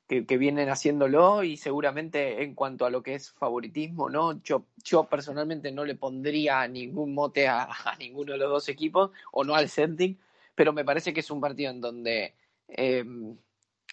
que, 0.09 0.39
vienen 0.39 0.71
haciéndolo 0.71 1.45
y 1.45 1.59
seguramente 1.59 2.43
en 2.43 2.55
cuanto 2.55 2.87
a 2.87 2.91
lo 2.91 3.03
que 3.03 3.15
es 3.15 3.31
favoritismo, 3.31 4.09
¿no? 4.09 4.43
Yo, 4.43 4.65
yo 4.83 5.05
personalmente 5.05 5.71
no 5.71 5.85
le 5.85 5.97
pondría 5.97 6.67
ningún 6.67 7.15
mote 7.15 7.47
a, 7.47 7.69
ninguno 7.99 8.33
de 8.33 8.39
los 8.39 8.51
dos 8.51 8.69
equipos 8.71 9.11
o 9.33 9.45
no 9.45 9.55
al 9.55 9.69
Celtic, 9.69 10.19
pero 10.55 10.73
me 10.73 10.85
parece 10.85 11.13
que 11.13 11.21
es 11.21 11.31
un 11.31 11.43
partido 11.43 11.71
en 11.71 11.83
donde 11.83 12.35
em, 12.69 13.37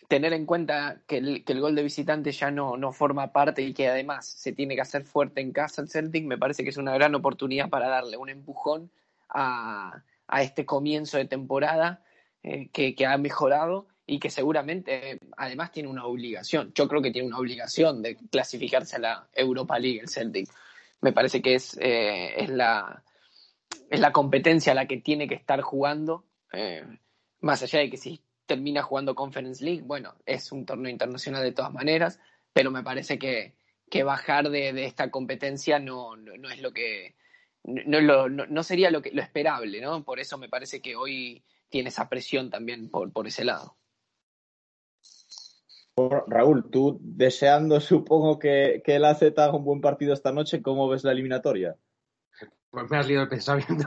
tener 0.08 0.32
en 0.32 0.46
cuenta 0.46 1.02
que 1.06 1.18
el, 1.18 1.44
que 1.44 1.52
el, 1.52 1.60
gol 1.60 1.76
de 1.76 1.84
visitante 1.84 2.32
ya 2.32 2.50
no, 2.50 2.78
no 2.78 2.94
forma 2.94 3.34
parte 3.34 3.62
y 3.62 3.74
que 3.74 3.90
además 3.90 4.26
se 4.26 4.54
tiene 4.54 4.76
que 4.76 4.82
hacer 4.82 5.04
fuerte 5.04 5.42
en 5.42 5.52
casa 5.52 5.82
el 5.82 5.90
Celtic, 5.90 6.26
me 6.26 6.38
parece 6.38 6.64
que 6.64 6.70
es 6.70 6.78
una 6.78 6.94
gran 6.94 7.14
oportunidad 7.14 7.70
para 7.70 7.90
darle 7.90 8.16
un 8.16 8.30
empujón 8.30 8.90
a, 9.36 10.04
este 10.42 10.66
comienzo 10.66 11.18
de 11.18 11.26
temporada 11.26 12.04
eh, 12.42 12.70
que, 12.74 12.96
que 12.96 13.06
ha 13.06 13.18
mejorado 13.18 13.88
y 14.08 14.20
que 14.20 14.30
seguramente 14.30 15.20
además 15.38 15.72
tiene 15.72 15.90
una 15.90 16.06
obligación. 16.06 16.72
Yo 16.74 16.88
creo 16.88 17.02
que 17.02 17.12
tiene 17.12 17.28
una 17.28 17.40
obligación 17.40 18.02
de 18.02 18.16
clasificarse 18.32 18.98
a 18.98 19.00
la 19.00 19.28
Europa 19.34 19.80
League, 19.80 20.00
el 20.00 20.10
Celtic. 20.10 20.50
Me 21.02 21.12
parece 21.12 21.42
que 21.42 21.56
es, 21.56 21.78
eh, 21.82 22.34
es, 22.38 22.50
la, 22.50 23.04
es 23.90 24.00
la 24.00 24.12
competencia 24.12 24.72
a 24.72 24.76
la 24.76 24.88
que 24.88 24.98
tiene 24.98 25.28
que 25.28 25.36
estar 25.36 25.62
jugando, 25.62 26.26
eh, 26.54 26.84
más 27.42 27.64
allá 27.64 27.80
de 27.80 27.90
que 27.90 27.98
si 27.98 28.22
termina 28.46 28.84
jugando 28.84 29.16
Conference 29.16 29.64
League, 29.64 29.82
bueno, 29.84 30.16
es 30.26 30.52
un 30.52 30.66
torneo 30.66 30.92
internacional 30.92 31.44
de 31.44 31.52
todas 31.52 31.74
maneras, 31.74 32.20
pero 32.54 32.70
me 32.72 32.84
parece 32.84 33.18
que, 33.18 33.56
que 33.90 34.04
bajar 34.04 34.50
de, 34.50 34.86
esta 34.86 35.10
competencia 35.10 35.80
no, 35.80 36.16
no, 36.16 36.50
es 36.50 36.62
lo 36.62 36.72
que... 36.72 37.16
No, 37.68 38.30
no, 38.30 38.64
sería 38.64 38.92
lo, 38.92 39.02
que, 39.02 39.12
lo 39.12 39.22
esperable, 39.22 39.82
¿no? 39.82 40.04
Por 40.04 40.20
eso 40.20 40.38
me 40.38 40.50
parece 40.50 40.82
que 40.82 40.96
hoy 40.96 41.44
tiene 41.70 41.90
esa 41.90 42.08
presión 42.08 42.50
también 42.50 42.90
por, 42.90 43.12
por 43.12 43.28
ese 43.28 43.44
lado. 43.44 43.76
Raúl, 46.28 46.70
tú 46.70 47.00
deseando, 47.02 47.80
supongo 47.82 48.38
que, 48.38 48.82
que 48.84 48.96
el 48.96 49.06
AZ 49.06 49.24
haga 49.24 49.56
un 49.56 49.64
buen 49.64 49.82
partido 49.82 50.14
esta 50.14 50.32
noche, 50.32 50.62
¿cómo 50.62 50.88
ves 50.88 51.04
la 51.04 51.12
eliminatoria? 51.12 51.76
Pues 52.70 52.92
me 52.92 52.98
has 52.98 53.08
leído 53.08 53.24
el 53.24 53.30
pensamiento, 53.30 53.86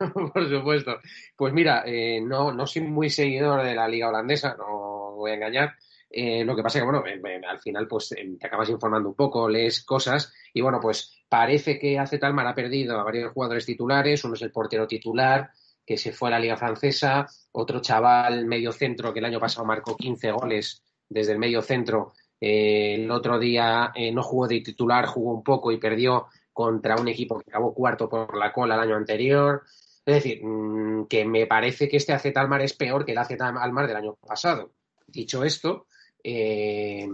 por 0.34 0.48
supuesto. 0.48 0.98
Pues 1.36 1.52
mira, 1.52 1.84
eh, 1.86 2.20
no, 2.20 2.52
no 2.52 2.66
soy 2.66 2.82
muy 2.82 3.08
seguidor 3.08 3.62
de 3.62 3.76
la 3.76 3.86
liga 3.86 4.08
holandesa, 4.08 4.56
no 4.56 5.12
voy 5.12 5.30
a 5.30 5.34
engañar. 5.34 5.76
Eh, 6.14 6.44
lo 6.44 6.54
que 6.54 6.62
pasa 6.62 6.78
es 6.78 6.84
que, 6.84 6.90
bueno, 6.90 7.02
al 7.48 7.60
final 7.60 7.88
pues 7.88 8.10
te 8.10 8.46
acabas 8.46 8.68
informando 8.68 9.08
un 9.08 9.14
poco, 9.14 9.48
lees 9.48 9.82
cosas 9.82 10.32
y, 10.52 10.60
bueno, 10.60 10.78
pues 10.80 11.24
parece 11.28 11.78
que 11.78 11.98
AZ 11.98 12.12
Almar 12.22 12.46
ha 12.46 12.54
perdido 12.54 13.00
a 13.00 13.04
varios 13.04 13.32
jugadores 13.32 13.64
titulares. 13.64 14.22
Uno 14.24 14.34
es 14.34 14.42
el 14.42 14.52
portero 14.52 14.86
titular, 14.86 15.50
que 15.86 15.96
se 15.96 16.12
fue 16.12 16.28
a 16.28 16.32
la 16.32 16.38
liga 16.38 16.56
francesa. 16.56 17.26
Otro 17.52 17.80
chaval 17.80 18.44
medio 18.44 18.72
centro 18.72 19.12
que 19.12 19.20
el 19.20 19.24
año 19.24 19.40
pasado 19.40 19.66
marcó 19.66 19.96
15 19.96 20.30
goles 20.32 20.82
desde 21.08 21.32
el 21.32 21.38
medio 21.38 21.62
centro. 21.62 22.12
Eh, 22.38 22.96
el 22.96 23.10
otro 23.10 23.38
día 23.38 23.92
eh, 23.94 24.12
no 24.12 24.22
jugó 24.22 24.48
de 24.48 24.60
titular, 24.60 25.06
jugó 25.06 25.32
un 25.32 25.42
poco 25.42 25.72
y 25.72 25.78
perdió 25.78 26.26
contra 26.52 26.96
un 26.96 27.08
equipo 27.08 27.38
que 27.38 27.50
acabó 27.50 27.72
cuarto 27.72 28.08
por 28.08 28.36
la 28.36 28.52
cola 28.52 28.74
el 28.74 28.80
año 28.82 28.96
anterior. 28.96 29.62
Es 30.04 30.14
decir, 30.16 30.44
mm, 30.44 31.06
que 31.06 31.24
me 31.24 31.46
parece 31.46 31.88
que 31.88 31.96
este 31.96 32.12
AZ 32.12 32.26
Almar 32.34 32.62
es 32.62 32.74
peor 32.74 33.04
que 33.06 33.12
el 33.12 33.18
AZ 33.18 33.30
Almar 33.40 33.86
del 33.86 33.96
año 33.96 34.16
pasado. 34.16 34.72
Dicho 35.06 35.44
esto, 35.44 35.86
eh, 36.22 37.08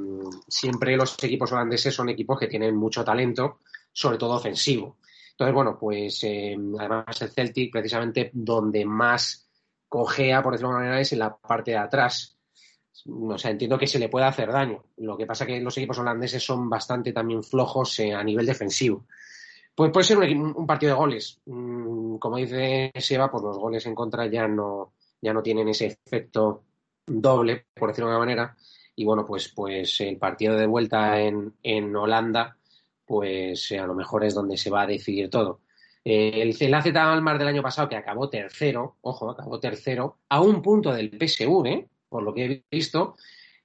siempre 0.46 0.96
los 0.96 1.16
equipos 1.22 1.52
holandeses 1.52 1.94
son 1.94 2.08
equipos 2.08 2.38
que 2.38 2.46
tienen 2.46 2.76
mucho 2.76 3.04
talento, 3.04 3.60
sobre 3.92 4.18
todo 4.18 4.34
ofensivo. 4.34 4.98
Entonces, 5.30 5.54
bueno, 5.54 5.78
pues 5.78 6.24
además 6.24 7.22
el 7.22 7.30
Celtic, 7.30 7.72
precisamente 7.72 8.30
donde 8.32 8.84
más 8.84 9.48
cojea, 9.88 10.42
por 10.42 10.52
decirlo 10.52 10.70
de 10.70 10.74
alguna 10.74 10.88
manera, 10.88 11.00
es 11.00 11.12
en 11.12 11.20
la 11.20 11.36
parte 11.36 11.70
de 11.72 11.78
atrás 11.78 12.38
o 13.06 13.38
sea, 13.38 13.50
entiendo 13.50 13.78
que 13.78 13.86
se 13.86 13.98
le 13.98 14.08
puede 14.08 14.26
hacer 14.26 14.50
daño. 14.50 14.84
Lo 14.98 15.16
que 15.16 15.26
pasa 15.26 15.44
es 15.44 15.48
que 15.48 15.60
los 15.60 15.76
equipos 15.76 15.98
holandeses 15.98 16.42
son 16.42 16.68
bastante 16.68 17.12
también 17.12 17.42
flojos 17.42 17.98
eh, 18.00 18.12
a 18.12 18.22
nivel 18.24 18.46
defensivo. 18.46 19.06
Pues 19.74 19.92
puede 19.92 20.04
ser 20.04 20.18
un, 20.18 20.66
partido 20.66 20.92
de 20.92 20.98
goles. 20.98 21.40
Mm, 21.46 22.16
como 22.16 22.36
dice 22.36 22.90
Seba, 22.96 23.30
pues 23.30 23.44
los 23.44 23.58
goles 23.58 23.86
en 23.86 23.94
contra 23.94 24.26
ya 24.26 24.48
no, 24.48 24.94
ya 25.20 25.32
no 25.32 25.42
tienen 25.42 25.68
ese 25.68 25.86
efecto 25.86 26.64
doble, 27.06 27.66
por 27.74 27.90
decirlo 27.90 28.08
de 28.08 28.14
alguna 28.14 28.26
manera. 28.26 28.56
Y 28.98 29.04
bueno, 29.04 29.24
pues, 29.24 29.48
pues 29.48 30.00
el 30.00 30.16
partido 30.16 30.56
de 30.56 30.66
vuelta 30.66 31.20
en, 31.20 31.54
en 31.62 31.94
Holanda, 31.94 32.56
pues 33.06 33.70
eh, 33.70 33.78
a 33.78 33.86
lo 33.86 33.94
mejor 33.94 34.24
es 34.24 34.34
donde 34.34 34.56
se 34.56 34.70
va 34.70 34.82
a 34.82 34.86
decidir 34.88 35.30
todo. 35.30 35.60
Eh, 36.04 36.42
el, 36.42 36.56
el 36.58 36.74
AZ 36.74 36.86
Almar 36.96 37.38
del 37.38 37.46
año 37.46 37.62
pasado, 37.62 37.88
que 37.88 37.94
acabó 37.94 38.28
tercero, 38.28 38.96
ojo, 39.02 39.30
acabó 39.30 39.60
tercero, 39.60 40.18
a 40.28 40.40
un 40.40 40.62
punto 40.62 40.92
del 40.92 41.10
PSU, 41.16 41.64
¿eh? 41.64 41.86
por 42.08 42.24
lo 42.24 42.34
que 42.34 42.44
he 42.44 42.64
visto, 42.68 43.14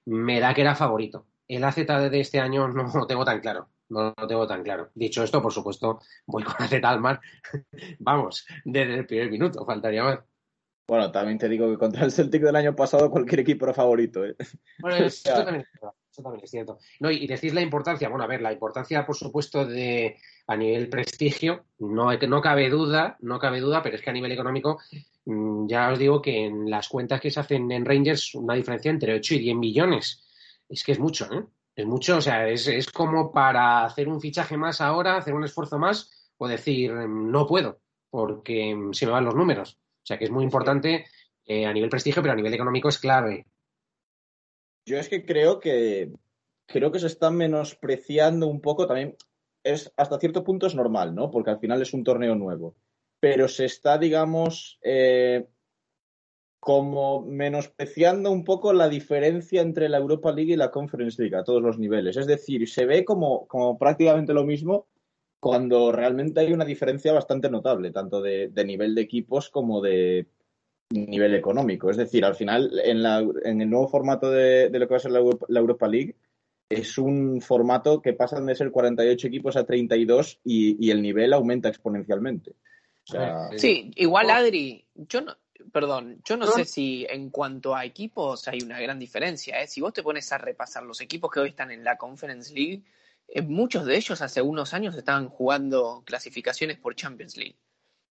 me 0.06 0.40
da 0.40 0.54
que 0.54 0.62
era 0.62 0.76
favorito. 0.76 1.26
El 1.48 1.64
AZ 1.64 1.78
de 1.78 2.20
este 2.20 2.40
año 2.40 2.68
no 2.68 2.92
lo 2.94 3.08
tengo 3.08 3.26
tan 3.26 3.40
claro. 3.40 3.70
no 3.90 4.14
lo 4.16 4.28
tengo 4.28 4.46
tan 4.46 4.62
claro. 4.62 4.92
Dicho 4.94 5.24
esto, 5.24 5.42
por 5.42 5.52
supuesto, 5.52 6.00
voy 6.28 6.44
con 6.44 6.54
Azet 6.60 6.86
Almar, 6.86 7.20
vamos, 7.98 8.46
desde 8.64 9.00
el 9.00 9.08
primer 9.08 9.32
minuto, 9.32 9.66
faltaría 9.66 10.04
más. 10.04 10.20
Bueno, 10.88 11.12
también 11.12 11.38
te 11.38 11.48
digo 11.48 11.70
que 11.70 11.78
contra 11.78 12.04
el 12.04 12.12
Celtic 12.12 12.42
del 12.42 12.56
año 12.56 12.76
pasado 12.76 13.10
cualquier 13.10 13.42
equipo 13.42 13.66
era 13.66 13.74
favorito. 13.74 14.26
¿eh? 14.26 14.36
Bueno, 14.80 14.98
eso, 15.06 15.32
también, 15.32 15.66
es 16.44 16.52
cierto. 16.52 16.78
No, 17.00 17.10
y 17.10 17.26
decís 17.26 17.54
la 17.54 17.62
importancia, 17.62 18.10
bueno, 18.10 18.26
a 18.26 18.28
ver, 18.28 18.42
la 18.42 18.52
importancia, 18.52 19.06
por 19.06 19.16
supuesto, 19.16 19.66
de 19.66 20.18
a 20.48 20.58
nivel 20.58 20.90
prestigio, 20.90 21.66
no, 21.80 22.12
no 22.12 22.42
cabe 22.42 22.70
duda, 22.70 23.18
no 23.22 23.40
cabe 23.40 23.62
duda, 23.62 23.82
pero 23.82 23.96
es 23.96 24.02
que 24.02 24.10
a 24.10 24.14
nivel 24.14 24.34
económico, 24.34 24.80
mm, 25.26 25.68
ya 25.68 25.90
os 25.90 26.00
digo 26.00 26.22
que 26.22 26.46
en 26.46 26.70
las 26.70 26.90
cuentas 26.90 27.22
que 27.22 27.32
se 27.32 27.40
hacen 27.40 27.72
en 27.72 27.86
Rangers, 27.86 28.36
una 28.36 28.56
diferencia 28.56 28.92
entre 28.92 29.16
8 29.16 29.36
y 29.36 29.40
10 29.40 29.56
millones. 29.56 30.22
Es 30.68 30.84
que 30.84 30.92
es 30.92 31.00
mucho, 31.00 31.32
¿eh? 31.32 31.46
Es 31.76 31.86
mucho, 31.86 32.18
o 32.18 32.22
sea, 32.22 32.48
es, 32.50 32.68
es 32.68 32.92
como 32.92 33.32
para 33.32 33.86
hacer 33.86 34.08
un 34.08 34.22
fichaje 34.22 34.58
más 34.58 34.82
ahora, 34.82 35.18
hacer 35.18 35.34
un 35.34 35.46
esfuerzo 35.46 35.80
más, 35.80 36.12
o 36.38 36.48
decir, 36.48 36.92
mm, 36.94 37.32
no 37.32 37.48
puedo, 37.48 37.80
porque 38.10 38.76
mm, 38.76 38.94
se 38.94 39.06
me 39.06 39.14
van 39.14 39.26
los 39.26 39.36
números. 39.36 39.80
O 40.04 40.06
sea 40.06 40.18
que 40.18 40.26
es 40.26 40.32
muy 40.32 40.44
importante 40.44 41.06
eh, 41.46 41.66
a 41.66 41.74
nivel 41.74 41.90
prestigio, 41.90 42.22
pero 42.22 42.34
a 42.34 42.36
nivel 42.36 42.54
económico 42.54 42.90
es 42.90 43.00
clave. 43.00 43.46
Yo 44.86 44.98
es 44.98 45.08
que 45.08 45.26
creo 45.26 45.60
que 45.60 46.12
creo 46.66 46.92
que 46.92 47.00
se 47.00 47.08
está 47.08 47.32
menospreciando 47.32 48.48
un 48.48 48.62
poco 48.62 48.86
también. 48.86 49.16
Es 49.64 49.94
hasta 49.96 50.20
cierto 50.20 50.44
punto 50.44 50.68
es 50.68 50.76
normal, 50.76 51.16
¿no? 51.16 51.32
Porque 51.32 51.52
al 51.52 51.60
final 51.60 51.82
es 51.82 51.94
un 51.94 52.04
torneo 52.04 52.36
nuevo. 52.36 52.76
Pero 53.20 53.48
se 53.48 53.64
está, 53.64 53.98
digamos, 53.98 54.78
eh, 54.84 55.48
como 56.60 57.22
menospreciando 57.22 58.32
un 58.32 58.44
poco 58.44 58.74
la 58.74 58.90
diferencia 58.90 59.62
entre 59.62 59.88
la 59.88 59.98
Europa 59.98 60.34
League 60.34 60.54
y 60.54 60.58
la 60.58 60.72
Conference 60.72 61.22
League 61.22 61.36
a 61.36 61.44
todos 61.44 61.62
los 61.62 61.80
niveles. 61.80 62.18
Es 62.18 62.28
decir, 62.28 62.68
se 62.68 62.86
ve 62.86 63.06
como, 63.06 63.48
como 63.48 63.78
prácticamente 63.78 64.34
lo 64.34 64.44
mismo, 64.44 64.88
cuando 65.44 65.92
realmente 65.92 66.40
hay 66.40 66.54
una 66.54 66.64
diferencia 66.64 67.12
bastante 67.12 67.50
notable, 67.50 67.92
tanto 67.92 68.22
de, 68.22 68.50
nivel 68.66 68.96
de 68.96 69.02
equipos 69.02 69.50
como 69.50 69.82
de 69.82 70.28
nivel 70.90 71.36
económico. 71.36 71.90
Es 71.90 71.98
decir, 71.98 72.24
al 72.24 72.36
final, 72.36 72.80
en, 72.82 73.04
la, 73.04 73.20
en 73.20 73.62
el 73.62 73.70
nuevo 73.70 73.90
formato 73.90 74.32
de, 74.32 74.70
lo 74.72 74.88
que 74.88 74.94
va 74.94 74.98
a 74.98 75.02
ser 75.02 75.12
la, 75.12 75.60
Europa 75.60 75.88
League, 75.90 76.16
es 76.70 76.98
un 76.98 77.42
formato 77.42 78.02
que 78.02 78.14
pasan 78.14 78.46
de 78.46 78.56
ser 78.56 78.72
48 78.72 79.28
equipos 79.28 79.58
a 79.58 79.66
32 79.66 80.40
y, 80.46 80.88
y 80.88 80.92
el 80.92 81.02
nivel 81.02 81.34
aumenta 81.34 81.68
exponencialmente. 81.68 82.54
sí, 83.58 83.92
igual 83.96 84.30
Adri, 84.30 84.86
yo 84.96 85.22
no, 85.22 85.36
perdón, 85.74 86.22
yo 86.24 86.38
no, 86.38 86.48
sé 86.48 86.64
si 86.64 87.06
en 87.10 87.32
cuanto 87.32 87.76
a 87.76 87.84
equipos 87.84 88.48
hay 88.48 88.60
una 88.64 88.80
gran 88.80 88.98
diferencia. 88.98 89.62
¿eh? 89.62 89.68
Si 89.68 89.82
vos 89.82 89.92
te 89.92 90.04
pones 90.04 90.32
a 90.32 90.38
repasar 90.38 90.84
los 90.84 91.02
equipos 91.02 91.30
que 91.30 91.42
hoy 91.42 91.50
están 91.50 91.72
en 91.72 91.84
la 91.84 91.98
Conference 91.98 92.54
League, 92.54 92.84
muchos 93.44 93.86
de 93.86 93.96
ellos 93.96 94.22
hace 94.22 94.42
unos 94.42 94.74
años 94.74 94.96
estaban 94.96 95.30
jugando 95.30 96.04
clasificaciones 96.06 96.78
por 96.78 96.96
Champions 96.96 97.38
League. 97.38 97.58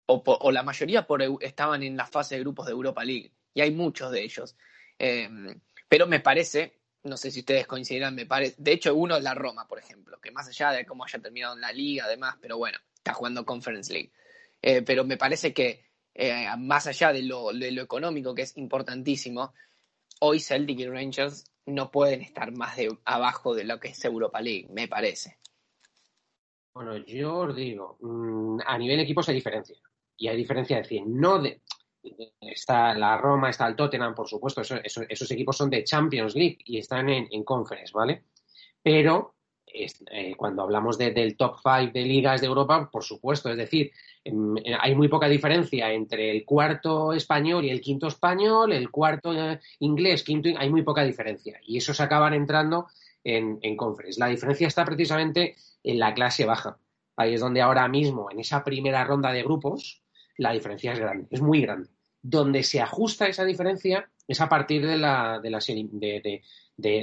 O, 0.06 0.50
la 0.50 0.64
mayoría 0.64 1.06
por, 1.06 1.22
estaban 1.40 1.84
en 1.84 1.96
la 1.96 2.06
fase 2.06 2.34
de 2.34 2.40
grupos 2.40 2.66
de 2.66 2.72
Europa 2.72 3.04
League. 3.04 3.32
Y 3.54 3.60
hay 3.60 3.70
muchos 3.70 4.10
de 4.10 4.22
ellos. 4.22 4.56
Em, 4.98 5.60
pero 5.88 6.06
me 6.06 6.20
parece, 6.20 6.80
no 7.04 7.16
sé 7.16 7.30
si 7.30 7.40
ustedes 7.40 7.66
coincidirán, 7.66 8.14
me 8.14 8.26
parece. 8.26 8.56
De 8.58 8.72
hecho, 8.72 8.94
uno 8.94 9.16
es 9.16 9.22
la 9.22 9.34
Roma, 9.34 9.68
por 9.68 9.78
ejemplo, 9.78 10.20
que 10.20 10.32
más 10.32 10.48
allá 10.48 10.72
de 10.72 10.84
cómo 10.84 11.04
haya 11.04 11.20
terminado 11.20 11.54
en 11.54 11.60
la 11.60 11.72
liga, 11.72 12.06
además, 12.06 12.36
pero 12.40 12.58
bueno, 12.58 12.78
está 12.94 13.12
jugando 13.12 13.44
Conference 13.44 13.92
League. 13.92 14.12
Eh, 14.62 14.82
pero 14.82 15.04
me 15.04 15.16
parece 15.16 15.54
que, 15.54 15.86
eh, 16.14 16.46
más 16.58 16.86
allá 16.86 17.12
de 17.12 17.22
lo, 17.22 17.52
de 17.52 17.70
lo 17.70 17.82
económico, 17.82 18.34
que 18.34 18.42
es 18.42 18.56
importantísimo, 18.56 19.54
hoy 20.20 20.40
Celtic 20.40 20.80
y 20.80 20.88
Rangers 20.88 21.49
no 21.66 21.90
pueden 21.90 22.22
estar 22.22 22.52
más 22.52 22.76
de 22.76 22.96
abajo 23.04 23.54
de 23.54 23.64
lo 23.64 23.78
que 23.78 23.88
es 23.88 24.04
Europa 24.04 24.40
League, 24.40 24.68
me 24.70 24.88
parece. 24.88 25.38
Bueno, 26.74 26.96
yo 26.98 27.38
os 27.38 27.56
digo, 27.56 27.98
mm, 28.00 28.60
a 28.66 28.78
nivel 28.78 29.00
equipos 29.00 29.28
hay 29.28 29.34
diferencia. 29.36 29.76
Y 30.16 30.28
hay 30.28 30.36
diferencia 30.36 30.76
de 30.76 30.82
decir, 30.82 31.02
no 31.06 31.38
de. 31.38 31.62
Está 32.40 32.94
la 32.94 33.18
Roma, 33.18 33.50
está 33.50 33.66
el 33.66 33.76
Tottenham, 33.76 34.14
por 34.14 34.26
supuesto, 34.26 34.62
esos 34.62 35.30
equipos 35.30 35.56
son 35.56 35.68
de 35.68 35.84
Champions 35.84 36.34
League 36.34 36.58
y 36.64 36.78
están 36.78 37.10
en, 37.10 37.28
en 37.30 37.44
Conference, 37.44 37.92
¿vale? 37.92 38.24
Pero 38.82 39.34
eh, 39.72 40.34
cuando 40.36 40.62
hablamos 40.62 40.98
del 40.98 41.36
top 41.36 41.56
5 41.62 41.92
de 41.92 42.02
ligas 42.02 42.40
de 42.40 42.46
Europa, 42.46 42.88
por 42.90 43.04
supuesto, 43.04 43.50
es 43.50 43.56
decir, 43.56 43.92
hay 44.80 44.94
muy 44.94 45.08
poca 45.08 45.28
diferencia 45.28 45.92
entre 45.92 46.30
el 46.30 46.44
cuarto 46.44 47.12
español 47.12 47.64
y 47.64 47.70
el 47.70 47.80
quinto 47.80 48.08
español, 48.08 48.72
el 48.72 48.90
cuarto 48.90 49.32
eh, 49.32 49.60
inglés, 49.80 50.22
quinto, 50.22 50.48
hay 50.56 50.70
muy 50.70 50.82
poca 50.82 51.02
diferencia. 51.02 51.60
Y 51.64 51.78
esos 51.78 52.00
acaban 52.00 52.34
entrando 52.34 52.88
en, 53.24 53.58
en 53.62 53.76
conference. 53.76 54.20
La 54.20 54.26
diferencia 54.26 54.66
está 54.66 54.84
precisamente 54.84 55.56
en 55.82 55.98
la 55.98 56.14
clase 56.14 56.44
baja. 56.44 56.78
Ahí 57.16 57.34
es 57.34 57.40
donde 57.40 57.60
ahora 57.60 57.86
mismo, 57.88 58.30
en 58.30 58.40
esa 58.40 58.64
primera 58.64 59.04
ronda 59.04 59.32
de 59.32 59.42
grupos, 59.42 60.02
la 60.36 60.52
diferencia 60.52 60.92
es 60.92 60.98
grande, 60.98 61.26
es 61.30 61.40
muy 61.40 61.60
grande. 61.60 61.88
Donde 62.22 62.62
se 62.62 62.80
ajusta 62.80 63.28
esa 63.28 63.44
diferencia 63.44 64.10
es 64.26 64.40
a 64.40 64.48
partir 64.48 64.86
de 64.86 64.96
la, 64.96 65.40
de 65.40 65.50
la 65.50 65.58
de, 65.58 66.42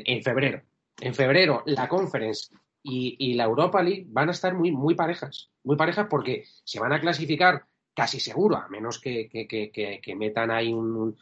en 0.06 0.24
febrero 0.24 0.62
en 1.02 1.14
febrero 1.14 1.64
la 1.66 1.88
Conference 1.88 2.50
y, 2.84 3.34
la 3.34 3.44
Europa 3.44 3.82
League 3.84 4.06
van 4.08 4.30
a 4.30 4.32
estar 4.32 4.54
muy, 4.54 4.72
muy 4.72 4.96
parejas, 4.96 5.52
muy 5.64 5.76
parejas 5.76 6.08
porque 6.10 6.46
se 6.64 6.80
van 6.80 6.94
a 6.94 7.02
clasificar 7.02 7.66
casi 7.94 8.20
seguro, 8.20 8.56
a 8.56 8.70
menos 8.70 9.00
que, 9.00 9.28
que, 9.30 10.16
metan 10.16 10.52
ahí 10.52 10.72
un, 10.72 11.18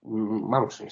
vamos, 0.00 0.82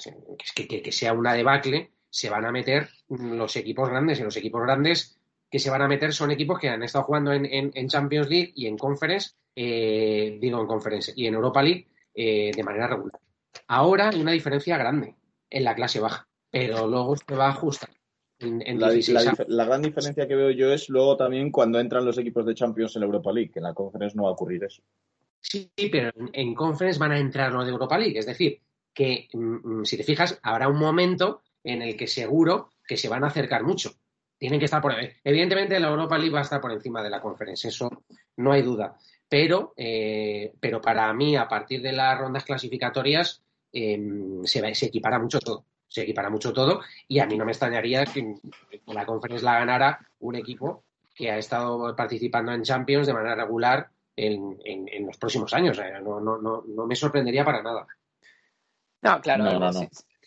que, 0.53 0.67
que, 0.67 0.91
sea 0.91 1.13
una 1.13 1.33
debacle, 1.33 1.91
se 2.09 2.29
van 2.29 2.45
a 2.45 2.51
meter 2.51 2.89
los 3.07 3.55
equipos 3.55 3.89
grandes 3.89 4.19
y 4.19 4.23
los 4.23 4.37
equipos 4.37 4.61
grandes 4.61 5.19
que 5.49 5.59
se 5.59 5.71
van 5.71 5.81
a 5.81 5.87
meter 5.87 6.13
son 6.13 6.29
equipos 6.29 6.59
que 6.59 6.69
han 6.69 6.83
estado 6.83 7.05
jugando 7.05 7.31
en, 7.33 7.45
en, 7.45 7.87
Champions 7.87 8.29
League 8.29 8.51
y 8.55 8.67
en 8.67 8.77
Conference, 8.77 9.31
eh, 9.55 10.37
digo 10.39 10.61
en 10.61 10.67
Conference 10.67 11.11
y 11.15 11.25
en 11.25 11.33
Europa 11.33 11.63
League 11.63 11.87
eh, 12.13 12.51
de 12.55 12.63
manera 12.63 12.87
regular. 12.87 13.19
Ahora 13.67 14.09
hay 14.09 14.21
una 14.21 14.33
diferencia 14.33 14.77
grande 14.77 15.15
en 15.49 15.63
la 15.63 15.73
clase 15.73 15.99
baja, 15.99 16.27
pero 16.51 16.87
luego 16.87 17.15
se 17.15 17.35
va 17.35 17.47
a 17.47 17.51
ajustar 17.51 17.89
la, 18.39 19.65
gran 19.65 19.81
diferencia 19.81 20.27
que 20.27 20.35
veo 20.35 20.51
yo 20.51 20.71
es 20.71 20.87
luego 20.89 21.17
también 21.17 21.51
cuando 21.51 21.79
entran 21.79 22.05
los 22.05 22.17
equipos 22.17 22.45
de 22.45 22.55
Champions 22.55 22.95
en 22.95 23.01
la 23.01 23.05
Europa 23.07 23.33
League, 23.33 23.51
que 23.51 23.59
en 23.59 23.63
la 23.63 23.73
Conference 23.73 24.15
no 24.15 24.23
va 24.23 24.29
a 24.29 24.33
ocurrir 24.33 24.63
eso. 24.63 24.81
Sí, 25.41 25.69
pero 25.91 26.11
en, 26.33 26.55
Conference 26.55 26.99
van 26.99 27.11
a 27.11 27.19
entrar 27.19 27.51
los 27.51 27.65
de 27.65 27.71
Europa 27.71 27.97
League. 27.97 28.17
Es 28.17 28.25
decir, 28.25 28.61
que 28.93 29.27
mm, 29.33 29.79
mm, 29.79 29.85
si 29.85 29.97
te 29.97 30.03
fijas, 30.03 30.39
habrá 30.41 30.69
un 30.69 30.79
momento 30.79 31.41
en 31.63 31.81
el 31.81 31.97
que 31.97 32.07
seguro 32.07 32.69
que 32.87 32.97
se 32.97 33.09
van 33.09 33.23
a 33.23 33.27
acercar 33.27 33.63
mucho. 33.63 33.91
Tienen 34.37 34.59
que 34.59 34.65
estar 34.65 34.81
por 34.81 34.93
Evidentemente, 35.23 35.79
la 35.79 35.89
Europa 35.89 36.17
League 36.17 36.33
va 36.33 36.39
a 36.39 36.43
estar 36.43 36.61
por 36.61 36.71
encima 36.71 37.03
de 37.03 37.09
la 37.09 37.21
Conference, 37.21 37.67
eso 37.67 38.03
no 38.37 38.53
hay 38.53 38.61
duda. 38.61 38.95
Pero, 39.27 39.73
eh, 39.75 40.53
pero 40.59 40.81
para 40.81 41.13
mí, 41.13 41.35
a 41.35 41.47
partir 41.47 41.81
de 41.81 41.91
las 41.91 42.17
rondas 42.17 42.45
clasificatorias, 42.45 43.43
em, 43.71 44.43
se, 44.45 44.73
se 44.75 44.85
equipara 44.85 45.19
mucho 45.19 45.39
todo 45.39 45.65
se 45.89 46.03
equipara 46.03 46.29
mucho 46.29 46.53
todo 46.53 46.81
y 47.07 47.19
a 47.19 47.25
mí 47.25 47.37
no 47.37 47.45
me 47.45 47.51
extrañaría 47.51 48.05
que 48.05 48.35
la 48.85 49.05
conferencia 49.05 49.51
la 49.51 49.59
ganara 49.59 50.07
un 50.19 50.35
equipo 50.35 50.83
que 51.13 51.31
ha 51.31 51.37
estado 51.37 51.95
participando 51.95 52.53
en 52.53 52.63
Champions 52.63 53.07
de 53.07 53.13
manera 53.13 53.35
regular 53.35 53.89
en, 54.15 55.05
los 55.05 55.17
próximos 55.17 55.53
años. 55.53 55.77
no, 56.03 56.19
no, 56.19 56.37
no, 56.37 56.63
no, 56.65 56.85
me 56.85 56.95
sorprendería 56.95 57.43
para 57.43 57.63
nada. 57.63 57.87
No, 59.01 59.19
claro, 59.21 59.71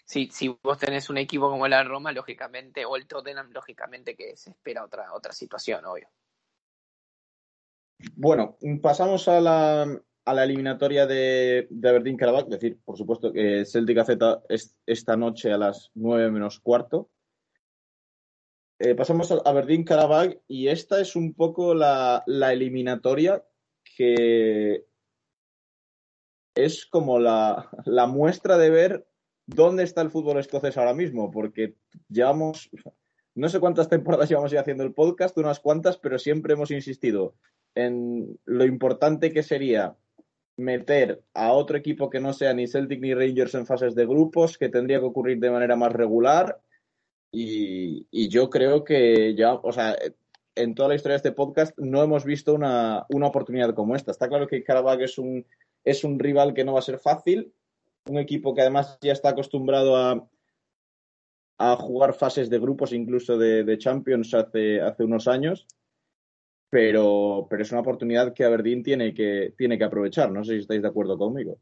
si, 0.04 0.28
si, 0.30 0.48
vos 0.48 0.78
tenés 0.78 1.08
un 1.08 1.18
equipo 1.18 1.48
como 1.48 1.68
la 1.68 1.84
Roma, 1.84 2.12
lógicamente, 2.12 2.84
o 2.84 2.96
el 2.96 3.06
Tottenham, 3.06 3.50
lógicamente 3.52 4.14
que 4.14 4.36
se 4.36 4.50
espera 4.50 4.84
otra, 4.84 5.12
otra 5.14 5.32
situación, 5.32 5.84
obvio. 5.86 6.08
Bueno, 8.16 8.58
pasamos 8.82 9.28
a 9.28 9.40
la, 9.40 10.00
a 10.24 10.34
la 10.34 10.44
eliminatoria 10.44 11.06
de, 11.06 11.66
de 11.70 11.88
Aberdeen 11.88 12.16
Karabakh, 12.16 12.44
es 12.44 12.60
decir, 12.60 12.78
por 12.84 12.96
supuesto 12.96 13.32
que 13.32 13.64
Celtic 13.64 14.04
Z 14.04 14.42
es 14.48 14.76
esta 14.86 15.16
noche 15.16 15.52
a 15.52 15.58
las 15.58 15.90
9 15.94 16.30
menos 16.30 16.60
cuarto. 16.60 17.10
Eh, 18.78 18.94
pasamos 18.94 19.30
a 19.30 19.40
Aberdeen 19.44 19.84
Karabakh 19.84 20.40
y 20.48 20.68
esta 20.68 21.00
es 21.00 21.16
un 21.16 21.34
poco 21.34 21.74
la, 21.74 22.24
eliminatoria 22.26 23.44
que 23.96 24.84
es 26.54 26.86
como 26.86 27.18
la, 27.18 27.68
la, 27.84 28.06
muestra 28.06 28.58
de 28.58 28.70
ver 28.70 29.06
dónde 29.46 29.82
está 29.82 30.02
el 30.02 30.10
fútbol 30.10 30.38
escocés 30.38 30.76
ahora 30.76 30.94
mismo, 30.94 31.30
porque 31.30 31.76
llevamos, 32.08 32.70
no 33.34 33.48
sé 33.48 33.58
cuántas 33.60 33.88
temporadas 33.88 34.28
llevamos 34.28 34.52
haciendo 34.52 34.84
el 34.84 34.94
podcast, 34.94 35.36
unas 35.38 35.60
cuantas, 35.60 35.98
pero 35.98 36.18
siempre 36.18 36.54
hemos 36.54 36.70
insistido 36.70 37.34
en 37.74 38.38
lo 38.44 38.64
importante 38.64 39.32
que 39.32 39.42
sería 39.42 39.96
meter 40.62 41.22
a 41.34 41.52
otro 41.52 41.76
equipo 41.76 42.08
que 42.08 42.20
no 42.20 42.32
sea 42.32 42.54
ni 42.54 42.66
Celtic 42.66 43.00
ni 43.00 43.14
Rangers 43.14 43.54
en 43.54 43.66
fases 43.66 43.94
de 43.94 44.06
grupos, 44.06 44.56
que 44.56 44.68
tendría 44.68 44.98
que 45.00 45.06
ocurrir 45.06 45.38
de 45.38 45.50
manera 45.50 45.76
más 45.76 45.92
regular. 45.92 46.60
Y, 47.30 48.28
yo 48.28 48.50
creo 48.50 48.84
que 48.84 49.34
ya, 49.34 49.54
o 49.54 49.72
sea, 49.72 49.96
en 50.54 50.74
toda 50.74 50.90
la 50.90 50.94
historia 50.94 51.14
de 51.14 51.16
este 51.28 51.32
podcast 51.32 51.76
no 51.78 52.02
hemos 52.02 52.24
visto 52.24 52.54
una, 52.54 53.06
oportunidad 53.10 53.74
como 53.74 53.96
esta. 53.96 54.10
Está 54.10 54.28
claro 54.28 54.46
que 54.46 54.62
Karabakh 54.62 55.00
es 55.00 55.18
un, 55.18 55.46
es 55.84 56.04
un 56.04 56.18
rival 56.18 56.54
que 56.54 56.64
no 56.64 56.74
va 56.74 56.80
a 56.80 56.82
ser 56.82 56.98
fácil, 56.98 57.52
un 58.08 58.18
equipo 58.18 58.54
que 58.54 58.62
además 58.62 58.98
ya 59.00 59.12
está 59.12 59.30
acostumbrado 59.30 59.96
a, 59.96 60.28
a 61.58 61.76
jugar 61.76 62.14
fases 62.14 62.50
de 62.50 62.58
grupos, 62.58 62.92
incluso 62.92 63.38
de, 63.38 63.64
de 63.64 63.78
Champions 63.78 64.34
hace, 64.34 64.80
hace 64.80 65.04
unos 65.04 65.28
años. 65.28 65.66
Pero, 66.72 67.46
pero 67.50 67.62
es 67.62 67.70
una 67.70 67.82
oportunidad 67.82 68.32
que 68.32 68.44
Aberdeen 68.44 68.82
tiene 68.82 69.12
que, 69.12 69.52
tiene 69.58 69.76
que 69.76 69.84
aprovechar. 69.84 70.32
No 70.32 70.42
sé 70.42 70.54
si 70.54 70.60
estáis 70.60 70.80
de 70.80 70.88
acuerdo 70.88 71.18
conmigo. 71.18 71.58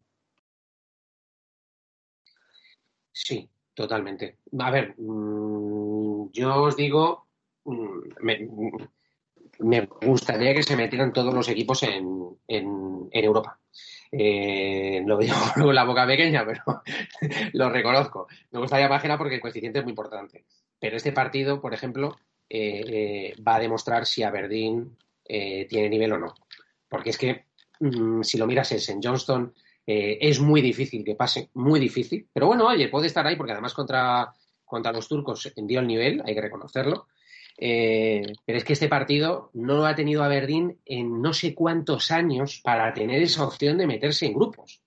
Sí, 3.11 3.51
totalmente. 3.75 4.39
A 4.57 4.71
ver, 4.71 4.95
mm, 4.97 6.31
yo 6.31 6.63
os 6.63 6.77
digo, 6.77 7.27
mm, 7.65 7.99
me, 9.59 9.89
gustaría 10.01 10.55
que 10.55 10.63
se 10.63 10.77
metieran 10.77 11.13
todos 11.13 11.35
los 11.35 11.49
equipos 11.49 11.83
en, 11.83 12.39
en, 12.47 13.09
Europa. 13.11 13.59
Eh, 14.13 15.03
lo 15.05 15.19
digo 15.19 15.35
con 15.57 15.75
la 15.75 15.83
boca 15.85 16.07
pequeña, 16.07 16.47
pero 16.47 16.63
lo 17.55 17.69
reconozco. 17.69 18.29
Me 18.53 18.61
gustaría 18.61 18.89
página 18.89 19.19
porque 19.19 19.35
el 19.35 19.41
coeficiente 19.41 19.81
es 19.81 19.85
muy 19.85 19.91
importante. 19.91 20.45
Pero 20.79 20.97
este 20.97 21.11
partido, 21.11 21.61
por 21.61 21.75
ejemplo, 21.75 22.17
eh, 22.51 22.83
eh, 22.87 23.35
va 23.47 23.55
a 23.55 23.61
demostrar 23.61 24.05
si 24.05 24.23
Aberdeen 24.23 24.97
tiene 25.25 25.89
nivel 25.89 26.13
o 26.15 26.19
no. 26.19 26.35
Porque 26.89 27.11
es 27.11 27.19
que 27.19 27.45
mm, 27.79 28.23
si 28.23 28.37
lo 28.37 28.49
miras 28.49 28.73
es 28.73 28.89
en 28.89 29.01
Johnston, 29.01 29.55
eh, 29.93 30.19
es 30.21 30.39
muy 30.41 30.61
difícil 30.61 31.05
que 31.05 31.17
pase, 31.17 31.51
muy 31.55 31.81
difícil. 31.81 32.29
Pero 32.33 32.47
bueno, 32.47 32.67
oye, 32.67 32.89
puede 32.89 33.09
estar 33.09 33.27
ahí 33.27 33.37
porque 33.37 33.53
además 33.53 33.75
contra, 33.75 34.33
contra 34.65 34.93
los 34.93 35.09
turcos 35.09 35.53
dio 35.57 35.81
el 35.81 35.87
nivel, 35.87 36.23
hay 36.25 36.35
que 36.35 36.41
reconocerlo. 36.41 37.09
Eh, 37.59 38.23
pero 38.45 38.59
es 38.59 38.65
que 38.65 38.73
este 38.75 38.89
partido 38.89 39.51
no 39.55 39.77
lo 39.77 39.87
ha 39.87 39.95
tenido 39.95 40.23
Aberdeen 40.23 40.79
en 40.85 41.21
no 41.21 41.33
sé 41.33 41.55
cuántos 41.55 42.11
años 42.11 42.61
para 42.63 42.95
tener 42.95 43.21
esa 43.21 43.45
opción 43.45 43.79
de 43.79 43.87
meterse 43.87 44.27
en 44.27 44.35
grupos. 44.35 44.81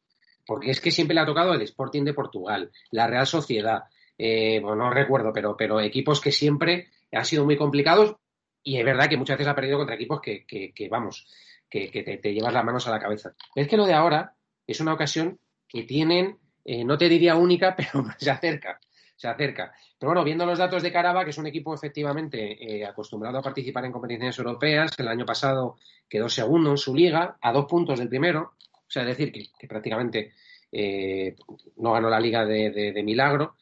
Porque 0.45 0.71
es 0.71 0.81
que 0.81 0.91
siempre 0.91 1.15
le 1.15 1.21
ha 1.21 1.25
tocado 1.25 1.53
el 1.53 1.61
Sporting 1.61 2.03
de 2.03 2.13
Portugal, 2.13 2.71
la 2.91 3.07
Real 3.07 3.27
Sociedad, 3.27 3.83
eh, 4.17 4.59
bueno, 4.61 4.85
no 4.85 4.89
recuerdo, 4.89 5.31
pero, 5.33 5.55
pero 5.57 5.81
equipos 5.81 6.21
que 6.21 6.31
siempre 6.31 6.87
han 7.13 7.25
sido 7.25 7.45
muy 7.45 7.57
complicados 7.57 8.15
y 8.63 8.77
es 8.77 8.85
verdad 8.85 9.09
que 9.09 9.17
muchas 9.17 9.37
veces 9.37 9.51
ha 9.51 9.55
perdido 9.55 9.77
contra 9.77 9.95
equipos 9.95 10.21
que, 10.21 10.87
vamos, 10.89 11.27
que, 11.69 11.89
te, 11.89 12.33
llevas 12.33 12.53
las 12.53 12.63
manos 12.63 12.87
a 12.87 12.91
la 12.91 12.99
cabeza. 12.99 13.33
Es 13.53 13.67
que 13.67 13.77
lo 13.77 13.85
de 13.85 13.93
ahora 13.93 14.35
es 14.65 14.79
una 14.79 14.93
ocasión 14.93 15.37
que 15.67 15.83
tienen, 15.83 16.37
eh, 16.63 16.85
no 16.85 16.97
te 16.97 17.09
diría 17.09 17.35
única, 17.35 17.75
pero 17.77 18.05
se 18.17 18.31
acerca, 18.31 18.79
se 19.15 19.27
acerca. 19.27 19.73
Pero 19.99 20.11
bueno, 20.11 20.23
viendo 20.23 20.45
los 20.45 20.59
datos 20.59 20.81
de 20.81 20.91
Caraba, 20.91 21.25
que 21.25 21.31
es 21.31 21.37
un 21.37 21.47
equipo 21.47 21.73
efectivamente 21.73 22.77
eh, 22.77 22.85
acostumbrado 22.85 23.37
a 23.37 23.41
participar 23.41 23.83
en 23.85 23.91
competiciones 23.91 24.37
europeas, 24.37 24.91
el 24.97 25.07
año 25.09 25.25
pasado 25.25 25.77
quedó 26.07 26.29
segundo 26.29 26.71
en 26.71 26.77
su 26.77 26.95
liga, 26.95 27.37
a 27.41 27.51
dos 27.51 27.65
puntos 27.65 27.99
del 27.99 28.09
primero, 28.09 28.53
o 28.71 28.89
sea, 28.93 29.03
es 29.03 29.17
decir, 29.17 29.31
que, 29.31 29.67
prácticamente 29.67 30.33
eh, 30.71 31.35
no 31.77 31.93
ganó 31.93 32.09
la 32.09 32.19
liga 32.19 32.45
de, 32.45 33.01
milagro, 33.03 33.55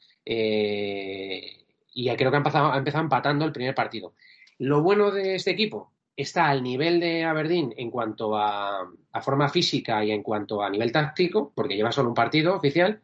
y 1.93 2.09
creo 2.15 2.31
que 2.31 2.37
ha 2.37 2.39
empezado, 2.39 2.71
ha 2.71 2.77
empezado 2.77 3.03
empatando 3.03 3.45
el 3.45 3.51
primer 3.51 3.75
partido. 3.75 4.13
Lo 4.57 4.81
bueno 4.81 5.11
de 5.11 5.35
este 5.35 5.51
equipo 5.51 5.91
está 6.15 6.47
al 6.47 6.63
nivel 6.63 6.99
de 6.99 7.23
Aberdeen 7.23 7.73
en 7.77 7.89
cuanto 7.89 8.37
a, 8.37 8.87
forma 9.21 9.49
física 9.49 10.03
y 10.03 10.11
en 10.11 10.23
cuanto 10.23 10.61
a 10.61 10.69
nivel 10.69 10.91
táctico, 10.91 11.51
porque 11.53 11.75
lleva 11.75 11.91
solo 11.91 12.09
un 12.09 12.15
partido 12.15 12.55
oficial, 12.55 13.01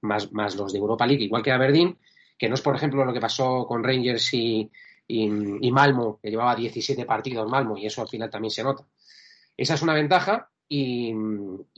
más, 0.00 0.32
más 0.32 0.56
los 0.56 0.72
de 0.72 0.78
Europa 0.78 1.06
League, 1.06 1.24
igual 1.24 1.42
que 1.42 1.52
Aberdeen, 1.52 1.98
que 2.36 2.48
no 2.48 2.54
es, 2.54 2.62
por 2.62 2.76
ejemplo, 2.76 3.04
lo 3.04 3.12
que 3.12 3.20
pasó 3.20 3.66
con 3.66 3.82
Rangers 3.82 4.32
y, 4.34 4.70
y, 5.06 5.70
Malmo, 5.72 6.18
que 6.22 6.30
llevaba 6.30 6.54
17 6.54 7.04
partidos 7.04 7.48
Malmo, 7.50 7.76
y 7.76 7.86
eso 7.86 8.02
al 8.02 8.08
final 8.08 8.30
también 8.30 8.50
se 8.50 8.62
nota. 8.62 8.84
Esa 9.56 9.74
es 9.74 9.82
una 9.82 9.94
ventaja 9.94 10.50
y, 10.68 11.12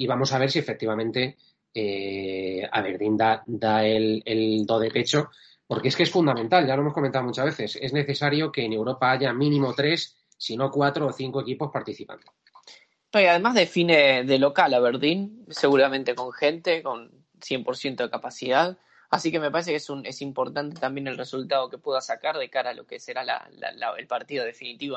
vamos 0.06 0.32
a 0.32 0.38
ver 0.38 0.50
si 0.50 0.58
efectivamente 0.58 1.36
eh, 1.72 2.68
Aberdeen 2.70 3.16
da, 3.16 3.42
da 3.46 3.86
el, 3.86 4.22
el, 4.26 4.66
do 4.66 4.78
de 4.78 4.90
pecho, 4.90 5.30
porque 5.70 5.86
es 5.86 5.94
que 5.94 6.02
es 6.02 6.10
fundamental, 6.10 6.66
ya 6.66 6.74
lo 6.74 6.82
hemos 6.82 6.94
comentado 6.94 7.24
muchas 7.24 7.44
veces, 7.44 7.78
es 7.80 7.92
necesario 7.92 8.50
que 8.50 8.64
en 8.64 8.72
Europa 8.72 9.12
haya 9.12 9.32
mínimo 9.32 9.72
tres 9.72 10.16
sino 10.36 10.68
cuatro 10.68 11.06
o 11.06 11.12
cinco 11.12 11.42
equipos 11.42 11.70
participando. 11.70 12.24
y 13.12 13.18
además 13.18 13.54
define 13.54 14.24
de 14.24 14.38
local 14.40 14.74
a 14.74 14.80
Verdín, 14.80 15.46
seguramente 15.48 16.16
con 16.16 16.32
gente, 16.32 16.82
con 16.82 17.12
100% 17.38 18.02
de 18.02 18.10
capacidad. 18.10 18.78
Así 19.10 19.30
que 19.30 19.38
me 19.38 19.52
parece 19.52 19.70
que 19.70 19.76
es, 19.76 19.88
un, 19.88 20.04
es 20.04 20.20
importante 20.22 20.80
también 20.80 21.06
el 21.06 21.16
resultado 21.16 21.70
que 21.70 21.78
pueda 21.78 22.00
sacar 22.00 22.36
de 22.36 22.50
cara 22.50 22.70
a 22.70 22.74
lo 22.74 22.84
que 22.84 22.98
será 22.98 23.22
el 23.96 24.06
partido 24.08 24.44
definitivo 24.44 24.96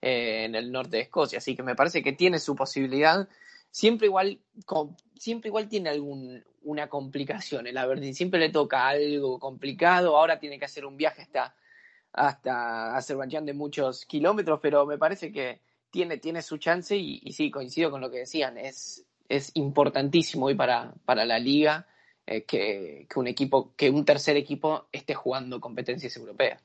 eh, 0.00 0.44
en, 0.44 0.54
el 0.54 0.70
norte 0.70 0.98
de 0.98 1.02
Escocia. 1.02 1.38
Así 1.38 1.56
que 1.56 1.64
me 1.64 1.74
parece 1.74 2.04
que 2.04 2.12
tiene 2.12 2.38
su 2.38 2.54
posibilidad. 2.54 3.28
Siempre 3.74 4.06
igual, 4.06 4.38
siempre 5.18 5.48
igual 5.48 5.68
tiene 5.68 5.88
algún, 5.88 6.44
complicación 6.88 7.66
el 7.66 7.76
Aberdeen. 7.76 8.14
Siempre 8.14 8.38
le 8.38 8.50
toca 8.50 8.86
algo 8.86 9.40
complicado. 9.40 10.16
Ahora 10.16 10.38
tiene 10.38 10.60
que 10.60 10.66
hacer 10.66 10.86
un 10.86 10.96
viaje 10.96 11.22
hasta 11.22 11.56
hasta 12.12 12.96
Azerbaiyán 12.96 13.44
de 13.44 13.52
muchos 13.52 14.06
kilómetros, 14.06 14.60
pero 14.62 14.86
me 14.86 14.96
parece 14.96 15.32
que 15.32 15.60
tiene, 15.90 16.18
tiene 16.18 16.40
su 16.40 16.58
chance 16.58 16.96
y, 16.96 17.32
sí, 17.32 17.50
coincido 17.50 17.90
con 17.90 18.00
lo 18.00 18.12
que 18.12 18.18
decían, 18.18 18.56
es, 18.58 19.04
es 19.28 19.50
importantísimo 19.54 20.46
hoy 20.46 20.54
para, 20.54 20.94
para 21.04 21.24
la 21.24 21.40
liga 21.40 21.88
eh, 22.26 22.44
que, 22.44 23.08
un 23.16 23.26
equipo, 23.26 23.74
que 23.74 23.90
un 23.90 24.04
tercer 24.04 24.36
equipo 24.36 24.86
esté 24.92 25.14
jugando 25.14 25.60
competencias 25.60 26.16
europeas. 26.16 26.62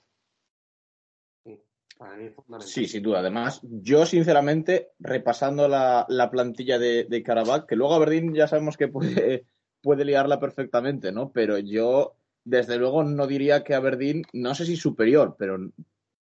Sí, 2.60 2.88
sin 2.88 3.04
duda. 3.04 3.20
Además, 3.20 3.62
yo 3.64 4.06
sinceramente, 4.06 4.92
repasando 5.00 5.68
la, 5.68 6.30
plantilla 6.32 6.80
de, 6.80 7.04
de 7.04 7.24
que 7.24 7.76
luego 7.76 7.94
Aberdeen 7.94 8.34
ya 8.34 8.48
sabemos 8.48 8.78
que 8.78 8.88
puede, 8.88 9.46
puede 9.82 10.06
liarla 10.06 10.40
perfectamente, 10.40 11.12
¿no? 11.12 11.32
Pero 11.32 11.58
yo 11.58 12.16
desde 12.46 12.78
luego 12.78 13.04
no 13.04 13.28
diría 13.28 13.64
que 13.64 13.76
Aberdeen, 13.76 14.24
no 14.34 14.56
sé 14.56 14.66
si 14.66 14.76
superior, 14.76 15.36
pero 15.38 15.72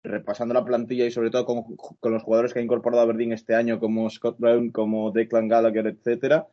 repasando 0.03 0.55
la 0.55 0.65
plantilla 0.65 1.07
y 1.07 1.11
sobre 1.11 1.31
todo 1.31 1.47
con, 1.47 2.13
los 2.13 2.23
jugadores 2.23 2.53
que 2.53 2.61
ha 2.61 2.63
incorporado 2.63 3.03
Aberdeen 3.03 3.33
este 3.33 3.55
año, 3.55 3.81
como 3.81 4.09
Scott 4.11 4.39
Brown, 4.39 4.71
como 4.71 5.11
Declan 5.11 5.49
Gallagher, 5.49 5.87
etcétera, 5.87 6.47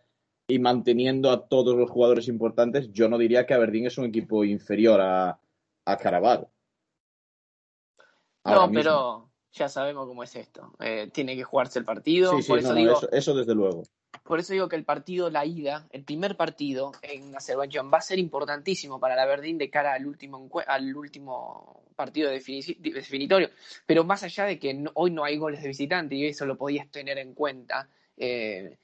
y 0.48 0.60
manteniendo 0.60 1.30
a 1.32 1.48
todos 1.48 1.78
los 1.78 1.90
jugadores 1.90 2.28
importantes, 2.28 2.92
yo 2.92 3.08
no 3.08 3.18
diría 3.18 3.46
que 3.46 3.54
Aberdeen 3.54 3.86
es 3.86 3.98
un 3.98 4.06
equipo 4.06 4.44
inferior 4.44 5.00
a, 5.02 5.40
a. 5.86 5.98
No, 8.43 8.71
pero 8.71 9.30
ya 9.51 9.69
sabemos 9.69 10.08
cómo 10.08 10.23
es 10.23 10.36
esto. 10.36 10.73
Eh, 10.80 11.10
tiene 11.13 11.36
que 11.36 11.43
jugarse 11.43 11.80
el 11.80 11.86
partido. 11.86 12.32
Sí, 12.32 12.54
eso, 12.54 13.12
eso 13.12 13.36
desde 13.36 13.56
luego. 13.56 13.84
Por 14.23 14.39
eso 14.39 14.54
digo 14.54 14.69
que 14.69 14.75
el 14.75 14.86
partido, 14.86 15.30
la 15.30 15.45
ida, 15.45 15.88
el 15.91 16.04
primer 16.04 16.38
partido 16.38 16.91
en 17.01 17.36
Azerbaiyán 17.36 17.91
va 17.91 17.97
a 17.97 18.01
ser 18.01 18.19
importantísimo 18.19 18.99
para 18.99 19.15
la 19.15 19.25
Verdín 19.25 19.58
de 19.58 19.69
cara 19.69 19.93
al 19.93 20.06
último, 20.06 20.49
al 20.67 20.95
último 20.95 21.84
partido 21.95 22.30
definitorio. 22.30 23.49
Pero 23.86 24.04
más 24.04 24.23
allá 24.23 24.45
de 24.45 24.60
que 24.60 24.86
hoy 24.93 25.12
no 25.12 25.23
hay 25.23 25.38
goles 25.38 25.62
de 25.62 25.69
visitante 25.69 26.15
y 26.15 26.25
eso 26.25 26.45
lo 26.45 26.58
podías 26.58 26.89
tener 26.89 27.17
en 27.17 27.34
cuenta, 27.34 27.89
eh, 28.17 28.77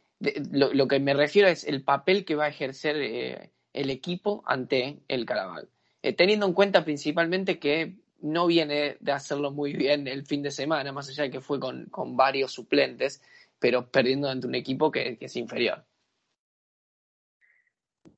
lo, 0.52 0.88
que 0.88 1.00
me 1.00 1.14
refiero 1.14 1.48
es 1.48 1.64
el 1.64 1.84
papel 1.84 2.26
que 2.26 2.36
va 2.36 2.46
a 2.46 2.50
ejercer 2.50 2.96
eh, 2.98 3.52
el 3.74 3.90
equipo 3.90 4.44
ante 4.46 5.00
el 5.08 5.26
Caraval. 5.26 5.70
Eh, 6.02 6.14
teniendo 6.14 6.46
en 6.46 6.54
cuenta 6.54 6.84
principalmente 6.84 7.60
que 7.60 7.98
no 8.22 8.48
viene 8.48 8.98
de 9.00 9.12
hacerlo 9.12 9.52
muy 9.52 9.74
bien 9.74 10.08
el 10.08 10.26
fin 10.26 10.42
de 10.42 10.52
semana, 10.52 10.92
más 10.92 11.10
allá 11.10 11.24
de 11.24 11.32
que 11.32 11.42
fue 11.42 11.60
con, 11.60 11.86
con 11.86 12.18
varios 12.18 12.52
suplentes 12.52 13.22
pero 13.60 13.90
perdiendo 13.90 14.30
ante 14.30 14.48
un 14.48 14.56
equipo 14.56 14.92
que, 14.92 15.18
es 15.20 15.36
inferior. 15.36 15.84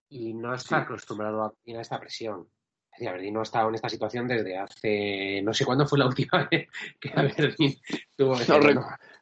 Y 0.10 0.34
no 0.34 0.54
está 0.54 0.80
acostumbrado 0.80 1.44
a, 1.44 1.54
esta 1.66 2.00
presión. 2.00 2.48
Es 2.92 3.06
decir, 3.12 3.32
no 3.32 3.40
ha 3.40 3.44
estado 3.44 3.70
en 3.70 3.76
esta 3.76 3.88
situación 3.88 4.28
desde 4.28 4.58
hace. 4.58 5.42
No 5.44 5.54
sé 5.54 5.64
cuándo 5.64 5.86
fue 5.86 6.00
la 6.00 6.08
última 6.08 6.48
vez 6.52 6.68
que 7.00 7.10
Aberdeen 7.16 7.76
tuvo. 8.16 8.36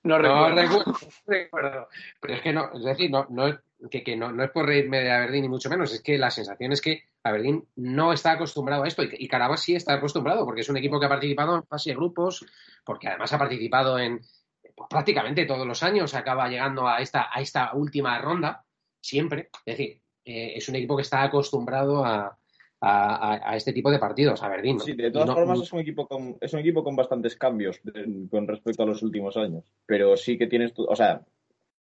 No, 0.04 0.20
no, 0.20 0.56
recuerdo, 0.56 1.88
Pero 2.22 2.34
es 2.34 2.42
que 2.42 2.54
no, 2.54 2.72
es 2.74 2.84
decir, 2.84 3.12
no, 3.12 3.28
no, 3.30 3.60
que, 3.90 4.16
no, 4.16 4.44
es 4.44 4.52
por 4.52 4.66
reírme 4.66 5.00
de 5.02 5.12
Aberdeen 5.12 5.44
ni 5.44 5.50
mucho 5.50 5.70
menos, 5.70 5.94
es 5.94 6.02
que 6.02 6.18
la 6.18 6.32
sensación 6.32 6.72
es 6.72 6.82
que 6.82 7.04
Aberdeen 7.24 7.64
no 7.76 8.14
está 8.14 8.32
acostumbrado 8.32 8.84
a 8.84 8.88
esto 8.88 9.04
y, 9.04 9.10
y 9.18 9.28
Carabas 9.28 9.62
sí 9.62 9.76
está 9.76 9.94
acostumbrado 9.94 10.46
porque 10.46 10.62
es 10.62 10.70
un 10.70 10.78
equipo 10.78 11.00
que 11.00 11.06
ha 11.06 11.10
participado 11.10 11.56
en 11.56 11.64
fase 11.64 11.92
de 11.92 11.96
grupos, 11.96 12.46
porque 12.84 13.08
además 13.08 13.32
ha 13.34 13.38
participado 13.38 14.00
en, 14.00 14.22
pues 14.78 14.90
prácticamente 14.90 15.46
todos 15.46 15.66
los 15.66 15.82
años 15.82 16.14
acaba 16.14 16.48
llegando 16.48 16.88
a 16.88 17.00
esta, 17.00 17.30
a 17.34 17.42
esta 17.42 17.74
última 17.74 18.16
ronda, 18.20 18.64
siempre. 19.02 19.50
Es 19.66 19.78
decir, 19.78 20.02
eh, 20.24 20.54
es 20.56 20.70
un 20.70 20.76
equipo 20.76 20.96
que 20.96 21.02
está 21.02 21.24
acostumbrado 21.24 22.06
a, 22.06 22.38
este 23.56 23.74
tipo 23.74 23.90
de 23.90 23.98
partidos, 23.98 24.44
a 24.44 24.50
Verdín. 24.50 24.80
Sí, 24.80 24.94
de 24.94 25.10
todas 25.10 25.34
formas 25.34 25.62
es 25.62 25.74
un 25.74 25.80
equipo 25.80 26.08
con, 26.08 26.38
es 26.40 26.54
un 26.54 26.60
equipo 26.60 26.84
con 26.84 26.96
bastantes 26.96 27.36
cambios 27.36 27.82
con 28.30 28.48
respecto 28.48 28.84
a 28.84 28.86
los 28.86 29.02
últimos 29.02 29.36
años. 29.36 29.64
Pero 29.88 30.16
sí 30.16 30.38
que 30.38 30.46
tienes, 30.46 30.74
o 30.76 30.96
sea, 30.96 31.26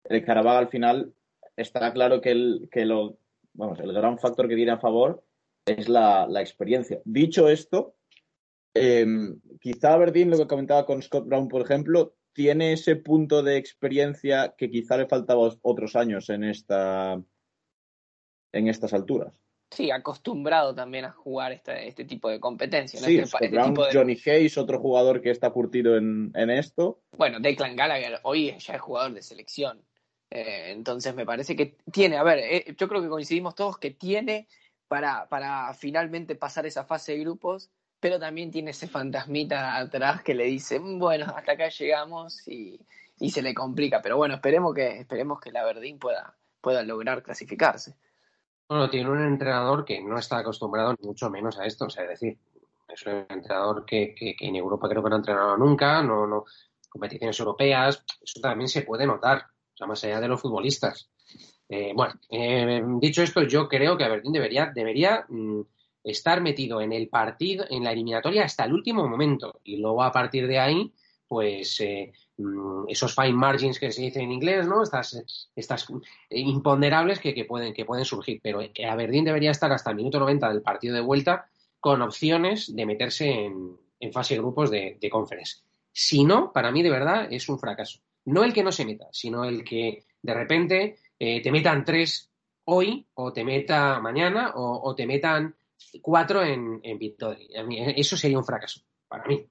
el 0.03 0.25
Carabao 0.25 0.57
al 0.57 0.67
final 0.67 1.13
estará 1.61 1.93
claro 1.93 2.21
que 2.21 2.31
el, 2.31 2.69
que 2.71 2.85
lo, 2.85 3.17
vamos, 3.53 3.79
el 3.79 3.93
gran 3.93 4.17
factor 4.17 4.47
que 4.47 4.55
tiene 4.55 4.71
a 4.71 4.79
favor 4.79 5.23
es 5.65 5.89
la, 5.89 6.27
experiencia. 6.39 7.01
Dicho 7.05 7.49
esto, 7.49 7.95
eh, 8.73 9.05
quizá 9.59 9.97
Verdín, 9.97 10.29
lo 10.29 10.37
que 10.37 10.47
comentaba 10.47 10.85
con 10.85 11.01
Scott 11.01 11.27
Brown, 11.27 11.47
por 11.47 11.61
ejemplo, 11.61 12.15
tiene 12.33 12.73
ese 12.73 12.95
punto 12.95 13.43
de 13.43 13.57
experiencia 13.57 14.55
que 14.57 14.69
quizá 14.69 14.97
le 14.97 15.07
faltaba 15.07 15.51
otros 15.61 15.95
años 15.95 16.29
en 16.29 16.43
esta 16.43 17.21
en 18.53 18.67
estas 18.67 18.93
alturas. 18.93 19.33
Sí, 19.69 19.89
acostumbrado 19.89 20.75
también 20.75 21.05
a 21.05 21.11
jugar 21.11 21.53
este, 21.53 21.87
este 21.87 22.03
tipo 22.03 22.29
de 22.29 22.41
competencia. 22.41 22.99
Sí, 22.99 23.19
este, 23.19 23.45
este 23.45 23.57
Johnny 23.93 24.17
Hayes, 24.25 24.57
otro 24.57 24.79
jugador 24.79 25.21
que 25.21 25.29
está 25.29 25.49
curtido 25.51 25.95
en, 25.95 26.31
en, 26.35 26.49
esto. 26.49 27.01
Bueno, 27.17 27.39
Declan 27.39 27.77
Gallagher 27.77 28.19
hoy 28.23 28.53
ya 28.59 28.73
es 28.73 28.81
jugador 28.81 29.13
de 29.13 29.21
selección. 29.21 29.81
Eh, 30.31 30.71
entonces 30.71 31.13
me 31.13 31.25
parece 31.25 31.55
que 31.57 31.77
tiene, 31.91 32.17
a 32.17 32.23
ver, 32.23 32.39
eh, 32.39 32.75
yo 32.77 32.87
creo 32.87 33.01
que 33.01 33.09
coincidimos 33.09 33.53
todos 33.53 33.77
que 33.77 33.91
tiene 33.91 34.47
para, 34.87 35.27
para 35.27 35.73
finalmente 35.73 36.35
pasar 36.35 36.65
esa 36.65 36.85
fase 36.85 37.11
de 37.11 37.19
grupos, 37.19 37.69
pero 37.99 38.17
también 38.17 38.49
tiene 38.49 38.71
ese 38.71 38.87
fantasmita 38.87 39.77
atrás 39.77 40.23
que 40.23 40.33
le 40.33 40.45
dice, 40.45 40.79
mm, 40.79 40.99
bueno, 40.99 41.25
hasta 41.35 41.51
acá 41.51 41.67
llegamos 41.67 42.47
y, 42.47 42.79
y 43.19 43.29
se 43.29 43.41
le 43.41 43.53
complica. 43.53 44.01
Pero 44.01 44.15
bueno, 44.17 44.35
esperemos 44.35 44.73
que, 44.73 44.99
esperemos 44.99 45.39
que 45.41 45.51
la 45.51 45.65
Verdín 45.65 45.99
pueda, 45.99 46.35
pueda 46.61 46.81
lograr 46.81 47.21
clasificarse. 47.21 47.95
Bueno, 48.69 48.89
tiene 48.89 49.09
un 49.09 49.21
entrenador 49.25 49.83
que 49.83 50.01
no 50.01 50.17
está 50.17 50.37
acostumbrado 50.37 50.95
mucho 51.01 51.29
menos 51.29 51.59
a 51.59 51.65
esto, 51.65 51.85
o 51.85 51.89
sea, 51.89 52.03
es 52.03 52.11
decir, 52.11 52.39
es 52.87 53.05
un 53.05 53.25
entrenador 53.29 53.85
que, 53.85 54.15
que, 54.15 54.35
en 54.39 54.55
Europa 54.55 54.87
creo 54.87 55.03
que 55.03 55.09
no 55.09 55.15
ha 55.15 55.19
entrenado 55.19 55.57
nunca, 55.57 56.01
no, 56.01 56.25
no, 56.25 56.45
competiciones 56.89 57.37
europeas, 57.37 58.05
eso 58.21 58.39
también 58.39 58.69
se 58.69 58.83
puede 58.83 59.05
notar, 59.05 59.50
más 59.87 60.03
allá 60.03 60.19
de 60.19 60.27
los 60.27 60.41
futbolistas. 60.41 61.09
Eh, 61.69 61.93
bueno, 61.95 62.13
eh, 62.29 62.81
dicho 62.99 63.23
esto, 63.23 63.43
yo 63.43 63.67
creo 63.67 63.97
que 63.97 64.03
Aberdeen 64.03 64.33
debería, 64.33 64.71
debería 64.73 65.25
mm, 65.29 65.61
estar 66.03 66.41
metido 66.41 66.81
en 66.81 66.91
el 66.91 67.07
partido, 67.07 67.65
en 67.69 67.83
la 67.83 67.91
eliminatoria 67.91 68.43
hasta 68.43 68.65
el 68.65 68.73
último 68.73 69.07
momento, 69.07 69.61
y 69.63 69.77
luego 69.77 70.03
a 70.03 70.11
partir 70.11 70.47
de 70.47 70.59
ahí, 70.59 70.93
pues 71.27 71.79
eh, 71.79 72.11
Mm, 72.41 72.85
esos 72.87 73.13
fine 73.13 73.33
margins 73.33 73.79
que 73.79 73.91
se 73.91 74.01
dice 74.01 74.19
en 74.21 74.31
inglés, 74.31 74.67
¿no? 74.67 74.83
Estas, 74.83 75.49
estas 75.55 75.87
imponderables 76.29 77.19
que, 77.19 77.33
que, 77.33 77.45
pueden, 77.45 77.73
que 77.73 77.85
pueden 77.85 78.05
surgir. 78.05 78.39
Pero 78.43 78.61
Aberdeen 78.89 79.25
debería 79.25 79.51
estar 79.51 79.71
hasta 79.71 79.91
el 79.91 79.95
minuto 79.95 80.19
90 80.19 80.49
del 80.49 80.61
partido 80.61 80.95
de 80.95 81.01
vuelta 81.01 81.49
con 81.79 82.01
opciones 82.01 82.75
de 82.75 82.85
meterse 82.85 83.29
en, 83.29 83.77
en 83.99 84.13
fase 84.13 84.35
de 84.35 84.39
grupos 84.39 84.71
de, 84.71 84.97
de 84.99 85.09
conference. 85.09 85.61
Si 85.91 86.23
no, 86.23 86.51
para 86.53 86.71
mí 86.71 86.83
de 86.83 86.89
verdad 86.89 87.27
es 87.31 87.47
un 87.49 87.59
fracaso. 87.59 87.99
No 88.25 88.43
el 88.43 88.53
que 88.53 88.63
no 88.63 88.71
se 88.71 88.85
meta, 88.85 89.07
sino 89.11 89.45
el 89.45 89.63
que 89.63 90.05
de 90.21 90.33
repente 90.33 90.97
eh, 91.17 91.41
te 91.41 91.51
metan 91.51 91.83
tres 91.83 92.29
hoy 92.65 93.05
o 93.15 93.33
te 93.33 93.43
meta 93.43 93.99
mañana 93.99 94.53
o, 94.55 94.93
te 94.95 95.05
metan 95.05 95.55
cuatro 96.01 96.43
en, 96.43 96.81
Victoria. 96.97 97.65
Eso 97.95 98.15
sería 98.15 98.37
un 98.37 98.45
fracaso 98.45 98.81
para 99.07 99.25
mí. 99.25 99.45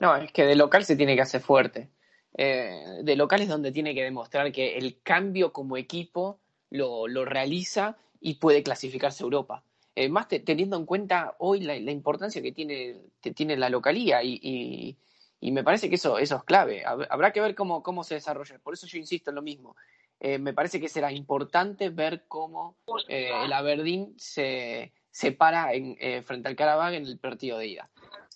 No, 0.00 0.16
es 0.16 0.32
que 0.32 0.44
de 0.44 0.56
local 0.56 0.84
se 0.84 0.96
tiene 0.96 1.14
que 1.14 1.22
hacer 1.22 1.42
fuerte. 1.42 1.90
Eh, 2.36 3.00
de 3.02 3.16
local 3.16 3.42
es 3.42 3.48
donde 3.48 3.72
tiene 3.72 3.94
que 3.94 4.02
demostrar 4.02 4.50
que 4.50 4.78
el 4.78 5.02
cambio 5.02 5.52
como 5.52 5.76
equipo 5.76 6.40
lo, 6.70 7.24
realiza 7.24 7.96
y 8.20 8.34
puede 8.34 8.62
clasificarse 8.62 9.22
a 9.22 9.26
Europa. 9.26 9.64
Eh, 9.94 10.08
más 10.08 10.28
teniendo 10.28 10.76
en 10.76 10.86
cuenta 10.86 11.34
hoy 11.38 11.60
la, 11.60 11.76
importancia 11.76 12.40
que 12.40 12.52
tiene, 12.52 12.96
tiene 13.34 13.56
la 13.56 13.68
localía 13.68 14.22
y, 14.22 14.96
y, 15.40 15.52
me 15.52 15.64
parece 15.64 15.88
que 15.88 15.96
eso, 15.96 16.18
es 16.18 16.32
clave. 16.44 16.84
Habrá 16.84 17.32
que 17.32 17.40
ver 17.40 17.54
cómo, 17.54 17.82
cómo 17.82 18.04
se 18.04 18.14
desarrolla. 18.14 18.58
Por 18.58 18.74
eso 18.74 18.86
yo 18.86 18.98
insisto 18.98 19.30
en 19.30 19.36
lo 19.36 19.42
mismo. 19.42 19.76
Eh, 20.20 20.38
me 20.38 20.52
parece 20.52 20.80
que 20.80 20.88
será 20.88 21.10
importante 21.12 21.88
ver 21.88 22.24
cómo 22.28 22.76
eh, 23.08 23.30
el 23.44 23.52
Aberdeen 23.52 24.14
se, 24.18 24.92
se 25.10 25.32
para 25.32 25.72
en, 25.72 25.96
eh, 25.98 26.22
frente 26.22 26.48
al 26.48 26.56
Carabag 26.56 26.94
en 26.94 27.06
el 27.06 27.18
partido 27.18 27.56
de 27.58 27.68
ida 27.68 27.90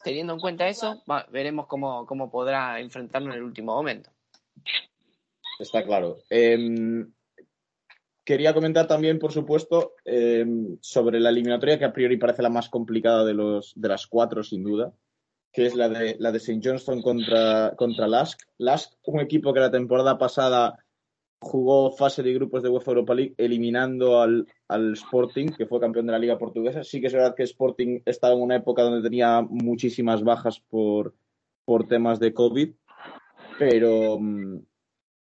teniendo 0.04 0.34
en 0.34 0.38
cuenta 0.38 0.68
eso, 0.68 1.02
veremos 1.32 1.66
cómo, 1.66 2.06
cómo, 2.06 2.30
podrá 2.30 2.78
enfrentarlo 2.78 3.32
en 3.32 3.38
el 3.38 3.42
último 3.42 3.74
momento. 3.74 4.10
Está 5.58 5.82
claro. 5.82 6.18
Eh, 6.28 7.06
quería 8.22 8.52
comentar 8.52 8.86
también, 8.86 9.18
por 9.18 9.32
supuesto, 9.32 9.94
eh, 10.04 10.44
sobre 10.80 11.20
la 11.20 11.30
eliminatoria 11.30 11.78
que 11.78 11.86
a 11.86 11.92
priori 11.92 12.18
parece 12.18 12.42
la 12.42 12.50
más 12.50 12.68
complicada 12.68 13.24
de, 13.24 13.34
los, 13.34 13.72
de 13.74 13.88
las 13.88 14.06
cuatro, 14.06 14.44
sin 14.44 14.62
duda, 14.62 14.92
que 15.54 15.66
es 15.66 15.76
la 15.76 15.88
de, 15.88 16.16
la 16.18 16.32
de 16.32 16.38
St. 16.38 16.60
Johnston 16.62 17.00
contra, 17.00 17.74
contra 17.76 18.08
Lask. 18.08 18.40
Lask, 18.58 18.92
un 19.04 19.20
equipo 19.20 19.54
que 19.54 19.60
la 19.60 19.70
temporada 19.70 20.18
pasada 20.18 20.84
jugó 21.40 21.92
fase 21.92 22.24
de 22.24 22.34
grupos 22.34 22.64
de 22.64 22.70
UEFA 22.70 22.90
Europa 22.90 23.14
League 23.14 23.34
eliminando 23.38 24.20
al, 24.20 24.48
al, 24.66 24.94
Sporting, 24.94 25.50
que 25.56 25.66
fue 25.66 25.78
campeón 25.78 26.06
de 26.06 26.12
la 26.12 26.18
Liga 26.18 26.38
Portuguesa. 26.38 26.82
Sí 26.82 27.00
que 27.00 27.06
es 27.06 27.12
verdad 27.12 27.36
que 27.36 27.44
Sporting 27.44 28.00
estaba 28.04 28.34
en 28.34 28.42
una 28.42 28.56
época 28.56 28.82
donde 28.82 29.08
tenía 29.08 29.42
muchísimas 29.42 30.24
bajas 30.24 30.58
por, 30.58 31.14
por 31.64 31.86
temas 31.86 32.18
de 32.18 32.34
COVID, 32.34 32.74
pero, 33.56 34.18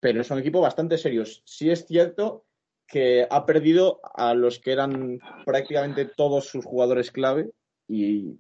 pero 0.01 0.21
es 0.23 0.31
un 0.31 0.39
equipo 0.39 0.63
bastante 0.63 0.97
serio. 0.97 1.25
Sí 1.27 1.69
es 1.69 1.85
cierto 1.87 2.47
que 2.87 3.27
ha 3.29 3.45
perdido 3.45 4.01
a 4.15 4.33
los 4.33 4.59
que 4.59 4.73
eran 4.73 5.19
prácticamente 5.45 6.07
todos 6.07 6.47
sus 6.47 6.65
jugadores 6.65 7.11
clave 7.11 7.51
y 7.87 8.39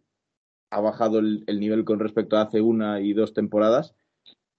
ha 0.75 0.81
bajado 0.81 1.19
el, 1.21 1.45
el 1.47 1.61
nivel 1.61 1.85
con 1.85 2.01
respecto 2.01 2.37
a 2.37 2.43
hace 2.43 2.61
una 2.61 3.01
y 3.01 3.13
dos 3.13 3.33
temporadas, 3.33 3.95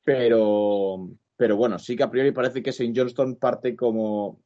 pero 0.03 1.09
pero 1.37 1.57
bueno, 1.57 1.79
sí 1.79 1.95
que 1.95 2.03
a 2.03 2.09
priori 2.09 2.31
parece 2.31 2.63
que 2.63 2.69
St. 2.69 2.93
Johnston 2.95 3.35
parte 3.35 3.75
como 3.75 4.39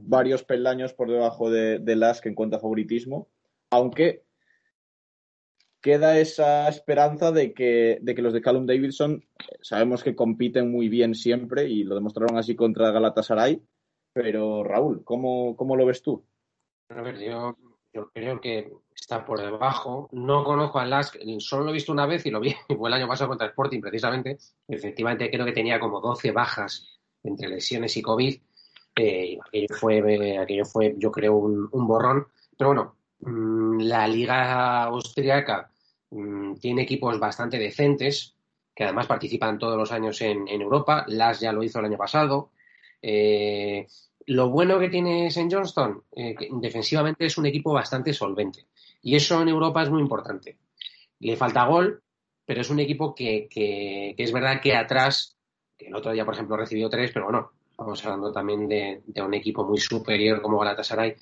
varios 0.00 0.42
peldaños 0.42 0.92
por 0.92 1.10
debajo 1.10 1.50
de, 1.50 1.78
de 1.78 1.96
Lask 1.96 2.26
en 2.26 2.34
cuanto 2.34 2.56
a 2.56 2.60
favoritismo, 2.60 3.28
aunque 3.70 4.24
queda 5.80 6.18
esa 6.18 6.68
esperanza 6.68 7.30
de 7.30 7.54
que, 7.54 7.98
de 8.02 8.14
que 8.14 8.22
los 8.22 8.32
de 8.32 8.42
Callum 8.42 8.66
Davidson 8.66 9.24
sabemos 9.62 10.02
que 10.02 10.16
compiten 10.16 10.70
muy 10.70 10.88
bien 10.88 11.14
siempre 11.14 11.68
y 11.68 11.84
lo 11.84 11.94
demostraron 11.94 12.36
así 12.36 12.56
contra 12.56 12.90
Galatasaray. 12.90 13.62
Pero 14.12 14.64
Raúl, 14.64 15.04
¿cómo, 15.04 15.56
cómo 15.56 15.76
lo 15.76 15.86
ves 15.86 16.02
tú? 16.02 16.24
A 16.88 17.00
ver, 17.00 17.20
yo, 17.20 17.56
yo 17.92 18.10
creo 18.10 18.40
que 18.40 18.72
está 18.94 19.24
por 19.24 19.40
debajo. 19.40 20.08
No 20.12 20.44
conozco 20.44 20.78
a 20.78 20.86
Lask, 20.86 21.16
solo 21.38 21.64
lo 21.64 21.70
he 21.70 21.74
visto 21.74 21.92
una 21.92 22.06
vez 22.06 22.24
y 22.26 22.30
lo 22.30 22.40
vi, 22.40 22.54
fue 22.78 22.88
el 22.88 22.94
año 22.94 23.08
pasado 23.08 23.28
contra 23.28 23.48
Sporting 23.48 23.80
precisamente. 23.80 24.38
Efectivamente 24.68 25.30
creo 25.30 25.44
que 25.44 25.52
tenía 25.52 25.80
como 25.80 26.00
12 26.00 26.30
bajas 26.32 26.86
entre 27.22 27.48
lesiones 27.48 27.96
y 27.96 28.02
COVID. 28.02 28.40
Eh, 28.96 29.38
aquello, 29.46 29.74
fue, 29.74 30.38
aquello 30.38 30.64
fue, 30.64 30.94
yo 30.98 31.10
creo, 31.10 31.36
un, 31.36 31.68
un 31.72 31.86
borrón. 31.86 32.26
Pero 32.56 32.70
bueno, 32.70 32.96
mmm, 33.20 33.80
la 33.80 34.06
liga 34.06 34.84
austriaca 34.84 35.70
mmm, 36.10 36.54
tiene 36.54 36.82
equipos 36.82 37.18
bastante 37.18 37.58
decentes, 37.58 38.34
que 38.74 38.84
además 38.84 39.06
participan 39.06 39.58
todos 39.58 39.76
los 39.76 39.92
años 39.92 40.20
en, 40.20 40.46
en 40.48 40.60
Europa. 40.62 41.04
Las 41.08 41.40
ya 41.40 41.52
lo 41.52 41.62
hizo 41.62 41.78
el 41.78 41.86
año 41.86 41.98
pasado. 41.98 42.50
Eh, 43.02 43.86
lo 44.30 44.48
bueno 44.48 44.78
que 44.78 44.88
tiene 44.88 45.26
St. 45.26 45.48
Johnston, 45.50 46.04
eh, 46.12 46.36
que 46.36 46.48
defensivamente 46.52 47.26
es 47.26 47.36
un 47.36 47.46
equipo 47.46 47.72
bastante 47.72 48.12
solvente. 48.12 48.68
Y 49.02 49.16
eso 49.16 49.42
en 49.42 49.48
Europa 49.48 49.82
es 49.82 49.90
muy 49.90 50.00
importante. 50.00 50.56
Le 51.18 51.36
falta 51.36 51.66
gol, 51.66 52.00
pero 52.46 52.60
es 52.60 52.70
un 52.70 52.78
equipo 52.78 53.12
que, 53.12 53.48
es 54.16 54.32
verdad 54.32 54.60
que 54.62 54.76
atrás, 54.76 55.36
que 55.76 55.88
el 55.88 55.96
otro 55.96 56.12
día, 56.12 56.24
por 56.24 56.34
ejemplo, 56.34 56.56
recibió 56.56 56.88
tres, 56.88 57.10
pero 57.12 57.24
bueno, 57.24 57.50
estamos 57.72 58.04
hablando 58.04 58.30
también 58.30 58.68
de, 58.68 59.02
un 59.16 59.34
equipo 59.34 59.64
muy 59.64 59.78
superior 59.78 60.40
como 60.40 60.60
Galatasaray. 60.60 61.16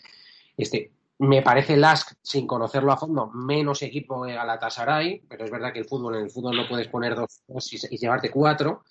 Este, 0.54 0.92
me 1.20 1.40
parece 1.40 1.78
Lask, 1.78 2.12
sin 2.20 2.46
conocerlo 2.46 2.92
a 2.92 2.98
fondo, 2.98 3.30
menos 3.30 3.80
equipo 3.80 4.26
que 4.26 4.34
Galatasaray, 4.34 5.22
pero 5.26 5.46
es 5.46 5.50
verdad 5.50 5.72
que 5.72 5.78
el 5.78 5.86
fútbol, 5.86 6.16
en 6.16 6.24
el 6.24 6.30
fútbol 6.30 6.56
no 6.56 6.68
puedes 6.68 6.88
poner 6.88 7.14
dos, 7.14 7.72
y, 7.72 7.96
llevarte 7.96 8.30
cuatro. 8.30 8.84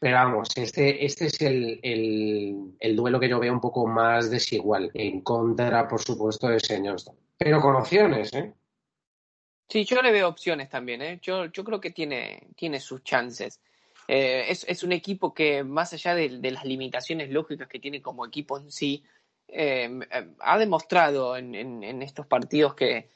Pero 0.00 0.14
vamos, 0.16 0.56
este, 0.56 1.04
este 1.04 1.26
es 1.26 1.40
el, 1.40 1.80
el, 1.82 2.76
el, 2.78 2.96
duelo 2.96 3.18
que 3.18 3.28
yo 3.28 3.40
veo 3.40 3.52
un 3.52 3.60
poco 3.60 3.86
más 3.86 4.30
desigual, 4.30 4.90
en 4.94 5.22
contra, 5.22 5.88
por 5.88 6.00
supuesto, 6.00 6.48
de 6.48 6.58
St. 6.58 6.86
Johnston. 6.86 7.16
Pero 7.36 7.60
con 7.60 7.74
opciones, 7.74 8.32
¿eh? 8.32 8.54
Sí, 9.68 9.84
yo 9.84 10.00
le 10.00 10.12
veo 10.12 10.28
opciones 10.28 10.68
también, 10.68 11.02
¿eh? 11.02 11.18
Yo, 11.20 11.46
yo 11.46 11.64
creo 11.64 11.80
que 11.80 11.90
tiene, 11.90 12.48
tiene 12.56 12.80
sus 12.80 13.02
chances. 13.02 13.60
Eh, 14.06 14.46
es, 14.48 14.64
es, 14.68 14.82
un 14.82 14.92
equipo 14.92 15.34
que, 15.34 15.64
más 15.64 15.92
allá 15.92 16.14
de, 16.14 16.38
de, 16.38 16.50
las 16.52 16.64
limitaciones 16.64 17.30
lógicas 17.30 17.68
que 17.68 17.80
tiene 17.80 18.00
como 18.00 18.24
equipo 18.24 18.58
en 18.58 18.70
sí, 18.70 19.04
eh, 19.48 19.90
ha 20.40 20.58
demostrado 20.58 21.36
en, 21.36 21.54
en, 21.54 21.82
en, 21.82 22.02
estos 22.02 22.26
partidos 22.26 22.74
que, 22.74 23.10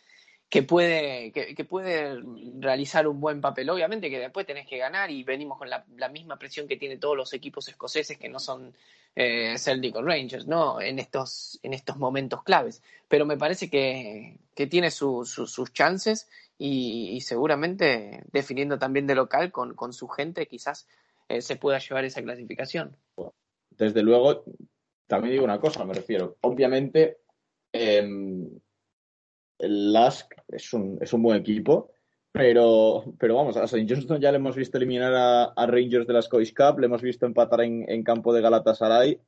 que 0.52 0.62
puede, 0.62 1.32
que, 1.32 1.64
puede 1.64 2.22
realizar 2.58 3.08
un 3.08 3.18
buen 3.20 3.40
papel. 3.40 3.70
Obviamente 3.70 4.10
que 4.10 4.18
después 4.18 4.44
tenés 4.44 4.66
que 4.66 4.76
ganar 4.76 5.10
y 5.10 5.24
venimos 5.24 5.56
con 5.56 5.70
la, 5.70 6.08
misma 6.10 6.38
presión 6.38 6.68
que 6.68 6.76
tienen 6.76 7.00
todos 7.00 7.16
los 7.16 7.32
equipos 7.32 7.68
escoceses 7.68 8.18
que 8.18 8.28
no 8.28 8.38
son 8.38 8.74
eh, 9.16 9.56
Celtic 9.56 9.96
o 9.96 10.02
Rangers, 10.02 10.46
¿no? 10.46 10.78
En 10.78 10.98
estos, 10.98 11.58
en 11.62 11.72
estos 11.72 11.96
momentos 11.96 12.42
claves. 12.42 12.82
Pero 13.08 13.24
me 13.24 13.38
parece 13.38 13.70
que, 13.70 14.36
que 14.54 14.66
tiene 14.66 14.90
su, 14.90 15.24
su, 15.24 15.46
sus 15.46 15.72
chances 15.72 16.28
y, 16.58 17.18
seguramente 17.22 18.22
definiendo 18.30 18.78
también 18.78 19.06
de 19.06 19.14
local 19.14 19.52
con, 19.52 19.72
con 19.72 19.94
su 19.94 20.06
gente 20.06 20.46
quizás 20.48 20.86
eh, 21.30 21.40
se 21.40 21.56
pueda 21.56 21.78
llevar 21.78 22.04
esa 22.04 22.20
clasificación. 22.20 22.94
Desde 23.70 24.02
luego, 24.02 24.44
también 25.06 25.32
digo 25.32 25.44
una 25.44 25.58
cosa, 25.58 25.82
me 25.86 25.94
refiero. 25.94 26.36
Obviamente, 26.42 27.20
eh, 27.72 28.06
el 29.62 29.92
Lask 29.92 30.34
es 30.48 30.72
un, 30.72 30.98
es 31.00 31.12
un 31.12 31.22
buen 31.22 31.38
equipo, 31.38 31.90
pero, 32.32 33.04
pero 33.18 33.36
vamos, 33.36 33.56
a 33.56 33.64
St. 33.64 33.86
Johnston 33.88 34.20
ya 34.20 34.30
le 34.30 34.38
hemos 34.38 34.56
visto 34.56 34.76
eliminar 34.76 35.14
a, 35.14 35.44
a, 35.44 35.66
Rangers 35.66 36.06
de 36.06 36.12
la 36.12 36.22
Scottish 36.22 36.54
Cup, 36.54 36.78
le 36.78 36.86
hemos 36.86 37.02
visto 37.02 37.26
empatar 37.26 37.60
en, 37.62 37.84
en 37.88 38.02
campo 38.02 38.32
de 38.32 38.40
Galatasaray. 38.40 39.20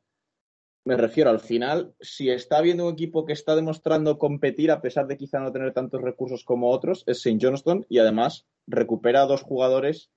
me 0.84 0.96
refiero 0.96 1.30
al 1.30 1.40
final, 1.40 1.94
si 2.00 2.30
está 2.30 2.60
viendo 2.60 2.86
un 2.86 2.92
equipo 2.92 3.24
que 3.24 3.32
está 3.32 3.54
demostrando 3.54 4.18
competir 4.18 4.70
a 4.70 4.80
pesar 4.80 5.06
de 5.06 5.16
quizá 5.16 5.38
no 5.38 5.52
tener 5.52 5.72
tantos 5.72 6.02
recursos 6.02 6.44
como 6.44 6.70
otros, 6.70 7.04
es 7.06 7.18
St. 7.18 7.38
Johnston 7.40 7.86
y 7.88 7.98
además 7.98 8.46
recupera 8.66 9.26
dos 9.26 9.42
jugadores 9.42 10.10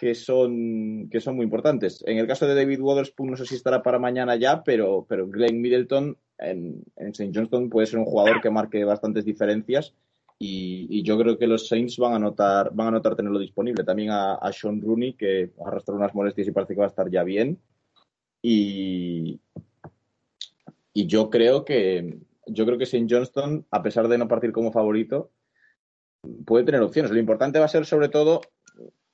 que 0.00 0.14
son, 0.14 1.10
que 1.10 1.20
son 1.20 1.36
muy 1.36 1.44
importantes. 1.44 2.02
En 2.06 2.16
el 2.16 2.26
caso 2.26 2.46
de 2.46 2.54
David 2.54 2.80
Waterspoon, 2.80 3.32
no 3.32 3.36
sé 3.36 3.44
si 3.44 3.54
estará 3.54 3.82
para 3.82 3.98
mañana 3.98 4.34
ya, 4.36 4.64
pero, 4.64 5.04
pero 5.06 5.28
Glenn 5.28 5.60
Middleton 5.60 6.16
en, 6.38 6.82
en 6.96 7.08
St. 7.08 7.30
Johnston 7.34 7.68
puede 7.68 7.86
ser 7.86 7.98
un 7.98 8.06
jugador 8.06 8.40
que 8.40 8.48
marque 8.48 8.82
bastantes 8.82 9.26
diferencias 9.26 9.92
y, 10.38 11.02
yo 11.02 11.18
creo 11.18 11.36
que 11.36 11.46
los 11.46 11.68
Saints 11.68 11.98
van 11.98 12.14
a 12.14 12.18
notar, 12.18 12.70
van 12.72 12.88
a 12.88 12.92
notar 12.92 13.14
tenerlo 13.14 13.38
disponible. 13.38 13.84
También 13.84 14.08
a, 14.10 14.38
Sean 14.52 14.80
Rooney, 14.80 15.12
que 15.12 15.50
arrastra 15.66 15.94
unas 15.94 16.14
molestias 16.14 16.48
y 16.48 16.52
parece 16.52 16.72
que 16.72 16.80
va 16.80 16.86
a 16.86 16.88
estar 16.88 17.10
ya 17.10 17.22
bien. 17.22 17.60
Y, 18.40 19.38
y 20.94 21.06
yo 21.06 21.28
creo 21.28 21.66
que 21.66 22.20
yo 22.46 22.64
creo 22.64 22.78
que 22.78 22.84
St. 22.84 23.06
Johnston, 23.06 23.66
a 23.70 23.82
pesar 23.82 24.08
de 24.08 24.16
no 24.16 24.28
partir 24.28 24.50
como 24.50 24.72
favorito, 24.72 25.30
puede 26.46 26.64
tener 26.64 26.80
opciones. 26.80 27.10
Lo 27.10 27.18
importante 27.18 27.58
va 27.58 27.66
a 27.66 27.68
ser 27.68 27.84
sobre 27.84 28.08
todo, 28.08 28.40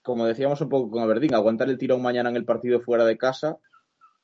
como 0.06 0.24
decíamos 0.24 0.60
un 0.60 0.68
poco 0.68 0.88
con 0.88 1.02
Aberdeen, 1.02 1.34
aguantar 1.34 1.68
el 1.68 1.78
tirón 1.78 2.00
mañana 2.00 2.30
en 2.30 2.36
el 2.36 2.44
partido 2.44 2.80
fuera 2.80 3.04
de 3.04 3.18
casa 3.18 3.56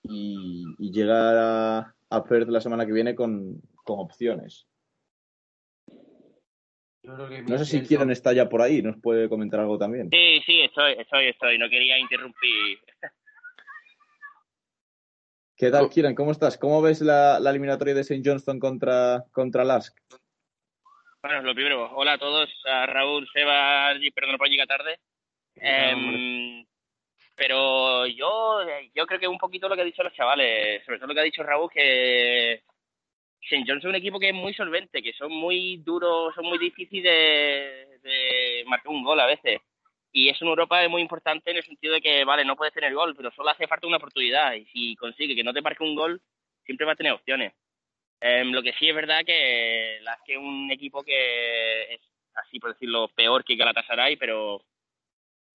y, 0.05 0.65
llegar 0.79 1.37
a, 1.37 1.95
a 2.09 2.25
Perth 2.25 2.49
la 2.49 2.61
semana 2.61 2.87
que 2.87 2.93
viene 2.93 3.17
con, 3.17 3.61
con 3.83 3.99
opciones. 3.99 4.69
No 7.03 7.59
sé 7.59 7.65
si 7.65 7.83
Kieran 7.83 8.13
está 8.13 8.33
ya 8.33 8.49
por 8.49 8.63
ahí, 8.63 8.81
nos 8.81 8.97
puede 9.01 9.29
comentar 9.29 9.59
algo 9.59 9.77
también. 9.77 10.09
Sí, 10.13 10.41
sí, 10.47 10.61
estoy, 10.61 10.93
estoy, 10.93 11.27
estoy. 11.27 11.59
No 11.59 11.69
quería 11.69 11.99
interrumpir. 11.99 12.79
¿Qué 15.57 15.69
tal, 15.69 15.89
Kieran? 15.89 16.15
¿Cómo 16.15 16.31
estás? 16.31 16.57
¿Cómo 16.59 16.81
ves 16.81 17.01
la, 17.01 17.39
eliminatoria 17.39 17.95
de 17.95 18.03
St. 18.03 18.23
Johnston 18.25 18.61
contra, 18.61 19.25
contra 19.33 19.65
Lask? 19.65 19.99
Bueno, 21.23 21.43
lo 21.43 21.55
primero, 21.55 21.91
hola 21.97 22.13
a 22.13 22.19
todos, 22.19 22.49
a 22.67 22.87
Raúl, 22.87 23.29
Seba, 23.33 23.93
perdón 24.15 24.39
por 24.39 24.49
llegar 24.49 24.69
tarde. 24.69 25.01
Em, 25.57 26.65
pero 27.37 28.07
yo, 28.07 28.61
yo 28.95 29.07
creo 29.07 29.21
que 29.21 29.29
un 29.29 29.39
poquito 29.39 29.69
lo 29.69 29.75
que 29.75 29.83
ha 29.83 29.85
dicho 29.85 30.03
los 30.03 30.15
chavales, 30.15 30.85
sobre 30.85 30.99
todo 30.99 31.09
lo 31.09 31.15
que 31.15 31.21
ha 31.21 31.25
dicho 31.25 31.43
Raúl, 31.43 31.71
que 31.71 32.63
St. 33.43 33.65
John's 33.67 33.85
es 33.85 33.89
un 33.89 33.95
equipo 33.95 34.21
que 34.21 34.29
es 34.29 34.35
muy 34.35 34.55
solvente, 34.55 35.03
que 35.03 35.13
son 35.13 35.33
muy 35.33 35.79
duros, 35.79 36.35
son 36.35 36.47
muy 36.47 36.59
difíciles 36.59 38.03
de, 38.03 38.65
marcar 38.67 38.93
un 38.93 39.03
gol 39.03 39.19
a 39.21 39.27
veces. 39.27 39.61
Y 40.13 40.29
eso 40.29 40.45
en 40.45 40.51
Europa 40.51 40.87
muy 40.89 41.03
importante 41.03 41.51
en 41.51 41.57
el 41.57 41.65
sentido 41.65 41.95
de 41.95 42.01
que, 42.01 42.25
vale, 42.25 42.45
no 42.45 42.55
puedes 42.55 42.75
tener 42.75 42.95
gol, 42.95 43.17
pero 43.17 43.31
solo 43.33 43.51
hace 43.51 43.67
falta 43.67 43.87
una 43.87 43.97
oportunidad. 43.97 44.55
Y 44.55 44.67
si 44.67 44.97
consigue 44.97 45.35
que 45.35 45.43
no 45.43 45.53
te 45.53 45.63
marque 45.63 45.83
un 45.83 45.95
gol, 45.95 46.21
siempre 46.65 46.87
va 46.87 46.93
a 46.93 46.97
tener 46.97 47.13
opciones. 47.13 47.53
Em, 48.21 48.53
lo 48.53 48.63
que 48.63 48.73
sí 48.75 48.89
es 48.89 48.95
verdad 48.95 49.25
que 49.27 49.99
la 50.03 50.19
que 50.25 50.39
un 50.39 50.71
equipo 50.71 51.03
que 51.03 51.95
es, 51.95 52.01
así 52.35 52.61
por 52.61 52.73
decirlo, 52.73 53.09
peor 53.09 53.43
que 53.45 53.57
Galatasaray, 53.57 54.17
pero 54.17 54.63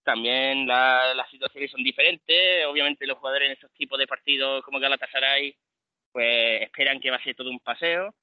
también 0.08 0.66
las 0.66 1.30
situaciones 1.30 1.70
son 1.70 1.84
diferentes. 1.84 2.66
Obviamente 2.66 3.06
los 3.06 3.18
jugadores 3.18 3.48
en 3.48 3.54
estos 3.56 3.74
tipos 3.74 4.00
de 4.00 4.08
partidos 4.08 4.64
como 4.64 4.80
Galatasaray 4.80 5.54
pues 6.14 6.62
esperan 6.62 7.02
que 7.02 7.12
va 7.12 7.18
a 7.18 7.24
ser 7.24 7.36
todo 7.36 7.50
un 7.50 7.60
paseo 7.60 8.16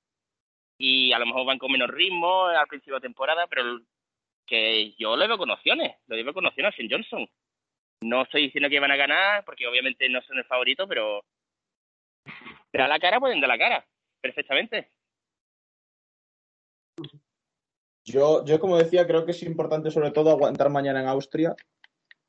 y 0.79 1.12
a 1.12 1.18
lo 1.18 1.27
mejor 1.27 1.44
van 1.44 1.59
con 1.59 1.70
menos 1.70 1.90
ritmo 1.90 2.47
al 2.47 2.66
principio 2.66 2.94
de 2.94 3.03
temporada, 3.03 3.47
pero 3.49 3.81
que 4.47 4.94
yo 4.94 5.14
lo 5.14 5.29
veo 5.29 5.37
con 5.37 5.51
opciones, 5.51 5.94
lo 6.07 6.16
veo 6.16 6.33
con 6.33 6.47
opciones 6.47 6.75
en 6.79 6.90
Johnson. 6.90 7.29
No 8.01 8.23
estoy 8.23 8.44
diciendo 8.44 8.70
que 8.70 8.81
van 8.81 8.90
a 8.90 8.97
ganar, 8.97 9.44
porque 9.44 9.66
obviamente 9.66 10.09
no 10.09 10.23
son 10.23 10.38
el 10.38 10.44
favorito, 10.44 10.88
pero 10.88 11.23
da 12.73 12.88
la 12.88 12.99
cara, 12.99 13.20
pueden 13.20 13.42
dar 13.42 13.49
la 13.49 13.59
cara, 13.59 13.87
perfectamente. 14.23 14.90
Yo, 18.07 18.42
yo, 18.47 18.59
como 18.59 18.79
decía, 18.79 19.07
creo 19.07 19.27
que 19.27 19.33
es 19.33 19.42
importante 19.42 19.90
sobre 19.90 20.12
todo 20.12 20.31
aguantar 20.31 20.70
mañana 20.70 21.01
en 21.01 21.09
Austria, 21.09 21.55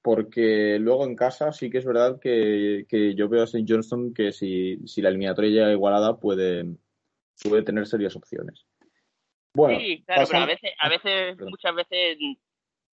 porque 0.05 0.77
luego 0.79 1.03
en 1.03 1.15
casa 1.15 1.51
sí 1.51 1.71
que 1.71 1.79
es 1.79 1.85
verdad 1.85 2.19
que, 2.21 2.85
yo 3.17 3.27
veo 3.27 3.41
a 3.41 3.45
St. 3.45 3.65
Johnston 3.67 4.13
que 4.13 4.31
si, 4.31 4.77
la 4.97 5.09
eliminatoria 5.09 5.49
llega 5.49 5.71
igualada 5.71 6.19
puede, 6.19 6.63
puede 7.41 7.63
tener 7.63 7.87
serias 7.87 8.15
opciones. 8.15 8.67
Bueno, 9.55 9.79
sí, 9.79 10.03
claro, 10.05 10.27
pero 10.29 10.43
a 10.43 10.45
veces, 10.45 10.71
a 10.77 10.89
veces 10.89 11.37
muchas 11.39 11.73
veces, 11.73 12.19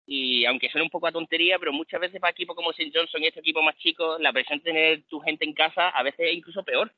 y 0.07 0.47
aunque 0.47 0.71
suene 0.71 0.85
un 0.85 0.91
poco 0.91 1.07
a 1.07 1.13
tontería, 1.13 1.59
pero 1.59 1.71
muchas 1.71 2.01
veces 2.01 2.19
para 2.19 2.31
equipos 2.31 2.57
como 2.57 2.71
St. 2.71 2.91
Johnson 2.95 3.23
y 3.23 3.27
este 3.27 3.41
equipo 3.41 3.61
más 3.61 3.77
chico, 3.77 4.17
la 4.19 4.33
presión 4.33 4.61
de 4.61 4.65
tener 4.65 5.03
tu 5.03 5.21
gente 5.21 5.45
en 5.45 5.53
casa 5.53 5.91
a 5.91 6.03
veces 6.03 6.29
es 6.31 6.33
incluso 6.33 6.65
peor. 6.65 6.95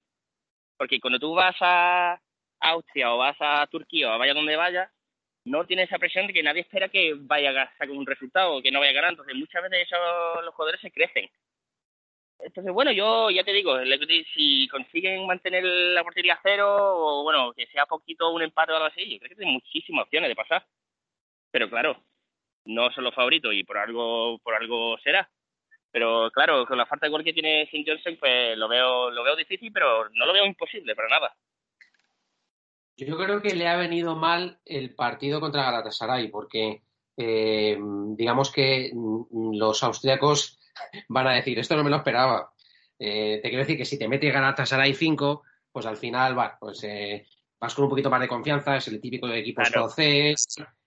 Porque 0.77 1.01
cuando 1.01 1.19
tú 1.19 1.35
vas 1.35 1.57
a 1.61 2.21
Austria 2.61 3.13
o 3.13 3.19
vas 3.19 3.37
a 3.41 3.67
Turquía 3.67 4.15
o 4.15 4.19
vaya 4.21 4.33
donde 4.33 4.55
vayas, 4.55 4.93
no 5.45 5.67
tiene 5.67 5.85
esa 5.85 5.99
presión 5.99 6.27
de 6.27 6.33
que 6.33 6.43
nadie 6.43 6.63
espera 6.63 6.89
que 6.89 7.15
vaya 7.17 7.51
a 7.51 7.73
sacar 7.73 7.91
un 7.91 8.07
resultado, 8.07 8.63
que 8.63 8.71
no 8.71 8.81
vaya 8.81 8.91
a 8.91 8.95
ganar. 8.95 9.11
Entonces, 9.11 9.35
muchas 9.37 9.63
veces 9.63 9.89
los 10.43 10.55
jugadores 10.55 10.81
se 10.81 10.91
crecen. 10.91 11.29
Entonces, 12.39 12.73
bueno, 12.73 12.93
yo 12.93 13.31
ya 13.31 13.45
te 13.45 13.53
digo, 13.53 13.77
si 14.35 14.69
consiguen 14.69 15.27
mantener 15.27 15.65
la 15.65 16.03
portería 16.03 16.39
cero 16.43 16.67
o, 16.69 17.23
bueno, 17.23 17.53
que 17.55 17.67
sea 17.69 17.87
poquito 17.87 18.31
un 18.31 18.43
empate 18.43 18.73
o 18.73 18.77
algo 18.77 18.89
así, 18.89 19.09
yo 19.09 19.19
creo 19.19 19.29
que 19.31 19.37
tienen 19.37 19.55
muchísimas 19.55 20.05
opciones 20.05 20.29
de 20.29 20.37
pasar. 20.37 20.67
Pero 21.51 21.71
claro, 21.71 22.03
no 22.65 22.91
son 22.93 23.05
los 23.05 23.15
favoritos 23.15 23.55
y 23.55 23.65
por 23.65 23.79
algo, 23.79 24.39
por 24.41 24.55
algo 24.55 24.99
será. 24.99 25.31
Pero 25.91 26.31
claro, 26.33 26.67
con 26.67 26.77
la 26.79 26.87
falta 26.87 27.07
de 27.07 27.11
gol 27.11 27.25
que 27.25 27.33
tiene 27.33 27.63
St. 27.63 27.85
Johnson, 27.87 28.17
pues 28.19 28.59
lo 28.59 28.69
veo, 28.69 29.11
lo 29.11 29.23
veo 29.23 29.37
difícil, 29.37 29.73
pero 29.73 30.09
no 30.11 30.27
lo 30.27 30.33
veo 30.33 30.45
imposible 30.45 30.95
para 30.97 31.09
nada. 31.09 31.37
Yo 32.97 33.17
creo 33.17 33.43
que 33.43 33.55
le 33.55 33.69
ha 33.69 33.77
venido 33.77 34.15
mal 34.15 34.61
el 34.65 34.95
partido 34.95 35.41
contra 35.41 35.65
Galatasaray, 35.65 36.29
porque 36.29 36.83
eh, 37.17 37.77
digamos 38.17 38.53
que 38.53 38.93
mm, 38.95 39.57
los 39.57 39.83
austríacos 39.83 40.59
van 41.09 41.27
a 41.27 41.33
decir, 41.33 41.59
esto 41.59 41.77
no 41.77 41.83
me 41.83 41.91
lo 41.91 41.97
esperaba. 41.97 42.53
Eh, 42.99 43.41
te 43.43 43.49
quiero 43.49 43.65
decir 43.65 43.77
que 43.77 43.85
si 43.85 43.99
te 43.99 44.09
mete 44.09 44.31
Galatasaray 44.31 44.95
5, 44.95 45.43
pues 45.73 45.87
al 45.87 45.97
final 45.97 46.39
va, 46.39 46.57
pues, 46.59 46.85
eh, 46.85 47.27
vas 47.59 47.75
con 47.75 47.85
un 47.85 47.91
poquito 47.91 48.11
más 48.11 48.21
de 48.21 48.29
confianza, 48.29 48.77
es 48.77 48.87
el 48.87 49.01
típico 49.01 49.27
de 49.27 49.41
equipos 49.41 49.69
claro. 49.69 49.89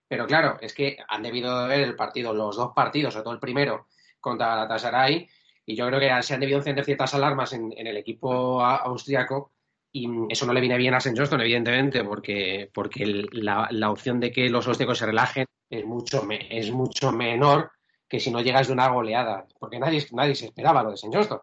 Pero 0.08 0.26
claro, 0.26 0.56
es 0.62 0.72
que 0.72 0.96
han 1.06 1.22
debido 1.22 1.68
ver 1.68 1.80
el 1.80 1.94
partido, 1.94 2.32
los 2.32 2.56
dos 2.56 2.72
partidos, 2.74 3.12
sobre 3.12 3.24
todo 3.24 3.34
el 3.34 3.40
primero, 3.40 3.88
contra 4.18 4.48
Galatasaray, 4.48 5.28
y 5.66 5.76
yo 5.76 5.86
creo 5.86 6.00
que 6.00 6.22
se 6.22 6.32
han 6.32 6.40
debido 6.40 6.58
encender 6.58 6.86
ciertas 6.86 7.12
alarmas 7.12 7.52
en, 7.52 7.74
en 7.76 7.86
el 7.86 7.98
equipo 7.98 8.64
austriaco 8.64 9.52
y 9.92 10.08
eso 10.28 10.46
no 10.46 10.52
le 10.52 10.60
viene 10.60 10.76
bien 10.76 10.94
a 10.94 10.98
St. 10.98 11.16
Johnston, 11.16 11.40
evidentemente, 11.40 12.04
porque, 12.04 12.70
porque 12.72 13.24
la, 13.32 13.68
la, 13.70 13.90
opción 13.90 14.20
de 14.20 14.30
que 14.30 14.50
los 14.50 14.66
austriacos 14.66 14.98
se 14.98 15.06
relajen 15.06 15.46
es 15.70 15.84
mucho, 15.84 16.26
es 16.30 16.70
mucho 16.70 17.12
menor 17.12 17.72
que 18.08 18.20
si 18.20 18.30
no 18.30 18.40
llegas 18.40 18.68
de 18.68 18.72
una 18.72 18.88
goleada, 18.88 19.46
porque 19.58 19.78
nadie, 19.78 20.06
nadie 20.12 20.34
se 20.34 20.46
esperaba 20.46 20.82
lo 20.82 20.90
de 20.90 20.94
St. 20.94 21.10
Johnston. 21.12 21.40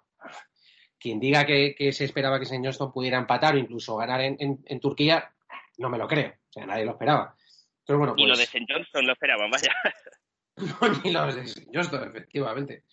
Quien 0.98 1.20
diga 1.20 1.46
que, 1.46 1.76
que, 1.76 1.92
se 1.92 2.06
esperaba 2.06 2.40
que 2.40 2.46
St. 2.46 2.62
Johnston 2.64 2.92
pudiera 2.92 3.18
empatar 3.18 3.56
o 3.56 3.60
incluso 3.60 3.96
ganar 3.96 4.22
en, 4.22 4.38
en, 4.40 4.80
Turquía, 4.80 5.32
no 5.78 5.90
me 5.90 5.98
lo 5.98 6.08
creo. 6.08 6.30
O 6.30 6.52
sea, 6.52 6.66
nadie 6.66 6.86
lo 6.86 6.92
esperaba. 6.92 7.36
Pero 7.86 8.00
bueno, 8.00 8.16
pues... 8.16 8.28
lo 8.28 8.36
de 8.36 8.44
St. 8.44 8.66
Johnston 8.68 9.06
lo 9.06 9.14
esperaban, 9.14 9.52
vaya. 9.52 9.72
ni 11.04 11.12
los 11.12 11.36
de 11.36 11.42
St. 11.42 11.70
Johnston, 11.72 12.10
efectivamente. 12.10 12.84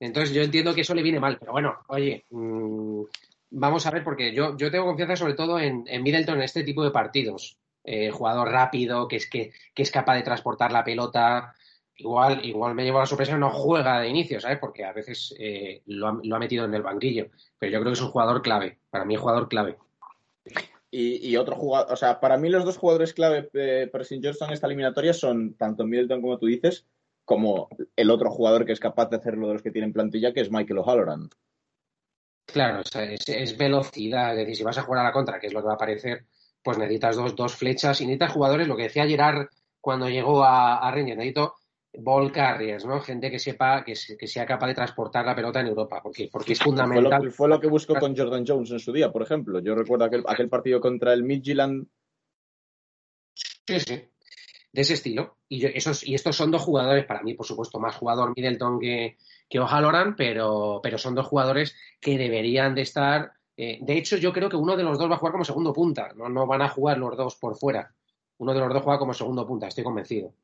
Entonces 0.00 0.34
yo 0.34 0.42
entiendo 0.42 0.74
que 0.74 0.80
eso 0.80 0.94
le 0.94 1.02
viene 1.02 1.20
mal, 1.20 1.38
pero 1.38 1.52
bueno, 1.52 1.78
oye, 1.88 2.26
mmm, 2.30 3.04
vamos 3.50 3.86
a 3.86 3.90
ver, 3.90 4.04
porque 4.04 4.34
yo, 4.34 4.56
yo 4.56 4.70
tengo 4.70 4.86
confianza 4.86 5.16
sobre 5.16 5.34
todo 5.34 5.58
en, 5.58 5.84
en 5.86 6.02
Middleton 6.02 6.36
en 6.36 6.42
este 6.42 6.64
tipo 6.64 6.84
de 6.84 6.90
partidos. 6.90 7.58
Eh, 7.84 8.10
jugador 8.10 8.48
rápido, 8.50 9.06
que 9.06 9.16
es, 9.16 9.30
que, 9.30 9.52
que, 9.72 9.82
es 9.82 9.90
capaz 9.92 10.16
de 10.16 10.22
transportar 10.22 10.72
la 10.72 10.82
pelota. 10.82 11.54
Igual, 11.94 12.44
igual 12.44 12.74
me 12.74 12.84
llevo 12.84 12.98
la 12.98 13.06
sorpresa, 13.06 13.38
no 13.38 13.50
juega 13.50 14.00
de 14.00 14.08
inicio, 14.08 14.40
¿sabes? 14.40 14.58
Porque 14.58 14.84
a 14.84 14.92
veces 14.92 15.34
eh, 15.38 15.82
lo, 15.86 16.08
ha, 16.08 16.20
lo, 16.22 16.36
ha, 16.36 16.38
metido 16.38 16.64
en 16.64 16.74
el 16.74 16.82
banquillo. 16.82 17.28
Pero 17.58 17.72
yo 17.72 17.80
creo 17.80 17.92
que 17.92 17.98
es 17.98 18.02
un 18.02 18.10
jugador 18.10 18.42
clave. 18.42 18.78
Para 18.90 19.04
mí, 19.04 19.14
es 19.14 19.20
jugador 19.20 19.48
clave. 19.48 19.78
Y, 20.90 21.36
otro 21.36 21.56
jugador, 21.56 21.92
o 21.92 21.96
sea, 21.96 22.20
para 22.20 22.38
mí 22.38 22.48
los 22.48 22.64
dos 22.64 22.78
jugadores 22.78 23.12
clave 23.12 23.50
eh, 23.52 23.88
para 23.90 24.02
St. 24.02 24.20
Johnston 24.22 24.48
en 24.48 24.54
esta 24.54 24.66
eliminatoria 24.66 25.12
son 25.12 25.54
tanto 25.54 25.84
Middleton 25.84 26.22
como 26.22 26.38
tú 26.38 26.46
dices, 26.46 26.86
como 27.24 27.68
el 27.96 28.10
otro 28.10 28.30
jugador 28.30 28.64
que 28.64 28.72
es 28.72 28.80
capaz 28.80 29.10
de 29.10 29.16
hacerlo 29.16 29.48
de 29.48 29.54
los 29.54 29.62
que 29.62 29.72
tienen 29.72 29.92
plantilla, 29.92 30.32
que 30.32 30.40
es 30.40 30.50
Michael 30.50 30.78
O'Halloran. 30.78 31.28
Claro, 32.46 32.80
es, 32.80 33.28
es, 33.28 33.56
velocidad, 33.56 34.32
es 34.32 34.38
decir, 34.38 34.56
si 34.56 34.62
vas 34.62 34.78
a 34.78 34.82
jugar 34.82 35.00
a 35.00 35.08
la 35.08 35.12
contra, 35.12 35.38
que 35.38 35.48
es 35.48 35.52
lo 35.52 35.60
que 35.60 35.66
va 35.66 35.72
a 35.72 35.76
aparecer, 35.76 36.26
pues 36.62 36.78
necesitas 36.78 37.16
dos, 37.16 37.34
dos 37.34 37.54
flechas 37.54 38.00
y 38.00 38.06
necesitas 38.06 38.32
jugadores, 38.32 38.68
lo 38.68 38.76
que 38.76 38.84
decía 38.84 39.06
Gerard 39.06 39.48
cuando 39.80 40.08
llegó 40.08 40.44
a, 40.44 40.78
a 40.78 40.90
Rangers, 40.90 41.18
necesito 41.18 41.54
ball 41.98 42.30
carriers, 42.32 42.84
¿no? 42.84 43.00
Gente 43.00 43.30
que 43.30 43.38
sepa, 43.38 43.84
que, 43.84 43.94
que, 44.18 44.26
sea 44.26 44.46
capaz 44.46 44.68
de 44.68 44.74
transportar 44.74 45.24
la 45.24 45.34
pelota 45.34 45.60
en 45.60 45.68
Europa, 45.68 46.00
porque, 46.02 46.28
porque 46.30 46.52
es 46.52 46.60
fundamental. 46.60 47.20
Fue 47.20 47.26
lo, 47.26 47.32
fue 47.32 47.48
lo, 47.48 47.60
que 47.60 47.68
buscó 47.68 47.94
con 47.94 48.16
Jordan 48.16 48.44
Jones 48.46 48.70
en 48.70 48.80
su 48.80 48.92
día, 48.92 49.10
por 49.10 49.22
ejemplo. 49.22 49.60
Yo 49.60 49.74
recuerdo 49.74 50.04
aquel, 50.04 50.24
aquel 50.26 50.48
partido 50.48 50.80
contra 50.80 51.12
el 51.12 51.24
Midtjylland. 51.24 51.86
Sí, 53.34 53.80
sí, 53.80 53.94
de 54.72 54.82
ese 54.82 54.94
estilo. 54.94 55.38
Y, 55.48 55.60
yo, 55.60 55.68
esos, 55.68 56.06
y 56.06 56.14
estos 56.14 56.36
son 56.36 56.50
dos 56.50 56.62
jugadores, 56.62 57.06
para 57.06 57.22
mí, 57.22 57.34
por 57.34 57.46
supuesto, 57.46 57.80
más 57.80 57.96
jugador 57.96 58.32
Middleton 58.36 58.78
que, 58.78 59.16
que 59.48 59.60
O'Halloran, 59.60 60.16
pero, 60.16 60.80
pero 60.82 60.98
son 60.98 61.14
dos 61.14 61.26
jugadores 61.26 61.76
que 62.00 62.18
deberían 62.18 62.74
de 62.74 62.82
estar 62.82 63.32
Eh, 63.58 63.78
de 63.80 63.96
hecho, 63.96 64.18
yo 64.18 64.32
creo 64.32 64.50
que 64.50 64.56
uno 64.56 64.76
de 64.76 64.82
los 64.82 64.98
dos 64.98 65.08
va 65.10 65.14
a 65.14 65.18
jugar 65.18 65.32
como 65.32 65.44
segundo 65.44 65.72
punta. 65.72 66.12
No, 66.14 66.28
no 66.28 66.46
van 66.46 66.60
a 66.60 66.68
jugar 66.68 66.98
los 66.98 67.16
dos 67.16 67.36
por 67.36 67.56
fuera. 67.56 67.90
Uno 68.38 68.52
de 68.52 68.60
los 68.60 68.70
dos 68.70 68.82
juega 68.82 68.98
como 68.98 69.14
segundo 69.14 69.46
punta, 69.46 69.68
estoy 69.68 69.82
convencido. 69.82 70.34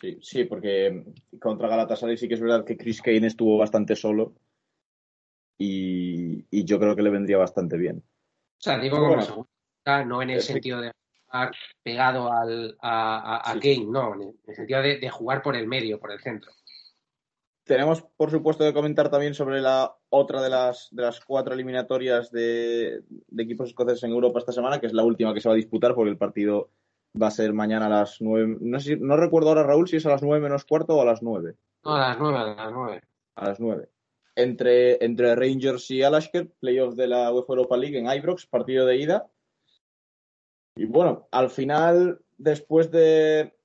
Sí, 0.00 0.18
sí, 0.22 0.44
porque 0.44 1.04
contra 1.40 1.68
Galatasaray 1.68 2.16
sí 2.16 2.28
que 2.28 2.34
es 2.34 2.40
verdad 2.40 2.64
que 2.64 2.76
Chris 2.76 3.02
Kane 3.02 3.26
estuvo 3.26 3.58
bastante 3.58 3.96
solo 3.96 4.34
y, 5.58 6.46
y 6.50 6.64
yo 6.64 6.78
creo 6.78 6.94
que 6.94 7.02
le 7.02 7.10
vendría 7.10 7.38
bastante 7.38 7.76
bien. 7.76 7.98
O 7.98 8.60
sea, 8.60 8.78
digo 8.78 8.98
como 8.98 9.20
segundo 9.22 9.48
punta, 9.82 10.04
no 10.04 10.22
en 10.22 10.30
el 10.30 10.40
sentido 10.40 10.80
de 10.80 10.92
pegado 11.82 12.32
al, 12.32 12.76
a, 12.80 13.50
a, 13.50 13.54
Kane, 13.54 13.86
no, 13.90 14.14
en 14.14 14.38
el 14.46 14.54
sentido 14.54 14.82
de, 14.82 14.98
de 14.98 15.10
jugar 15.10 15.42
por 15.42 15.56
el 15.56 15.66
medio, 15.66 15.98
por 15.98 16.12
el 16.12 16.20
centro. 16.20 16.52
Tenemos, 17.66 18.02
por 18.16 18.30
supuesto, 18.30 18.62
que 18.62 18.72
comentar 18.72 19.10
también 19.10 19.34
sobre 19.34 19.60
la 19.60 19.92
otra 20.08 20.40
de 20.40 20.48
las, 20.48 20.86
de 20.92 21.02
las 21.02 21.18
cuatro 21.18 21.52
eliminatorias 21.52 22.30
de, 22.30 23.02
de, 23.08 23.42
equipos 23.42 23.70
escoceses 23.70 24.04
en 24.04 24.12
Europa 24.12 24.38
esta 24.38 24.52
semana, 24.52 24.78
que 24.78 24.86
es 24.86 24.92
la 24.92 25.02
última 25.02 25.34
que 25.34 25.40
se 25.40 25.48
va 25.48 25.54
a 25.54 25.56
disputar 25.56 25.92
porque 25.92 26.10
el 26.10 26.16
partido 26.16 26.70
va 27.20 27.26
a 27.26 27.32
ser 27.32 27.52
mañana 27.52 27.86
a 27.86 27.88
las 27.88 28.20
nueve. 28.20 28.56
No, 28.60 28.78
sé, 28.78 28.96
no 28.96 29.16
recuerdo 29.16 29.48
ahora, 29.48 29.64
Raúl, 29.64 29.88
si 29.88 29.96
es 29.96 30.06
a 30.06 30.10
las 30.10 30.22
nueve 30.22 30.44
menos 30.44 30.64
cuarto 30.64 30.94
o 30.94 31.02
a 31.02 31.04
las 31.04 31.24
nueve. 31.24 31.56
No, 31.84 31.96
a 31.96 31.98
las 31.98 32.18
nueve, 32.20 32.38
a 32.38 32.54
las 32.54 32.72
nueve. 32.72 33.02
A 33.34 33.48
las 33.48 33.58
nueve. 33.58 33.88
Entre, 34.36 35.04
entre 35.04 35.34
Rangers 35.34 35.90
y 35.90 36.04
Alasker, 36.04 36.48
playoff 36.60 36.94
de 36.94 37.08
la 37.08 37.32
UEFA 37.32 37.54
Europa 37.54 37.76
League 37.76 37.98
en 37.98 38.06
Ibrox, 38.06 38.46
partido 38.46 38.86
de 38.86 38.96
ida. 38.96 39.26
Y 40.76 40.84
bueno, 40.84 41.26
al 41.32 41.50
final, 41.50 42.20
después 42.38 42.92
de, 42.92 43.55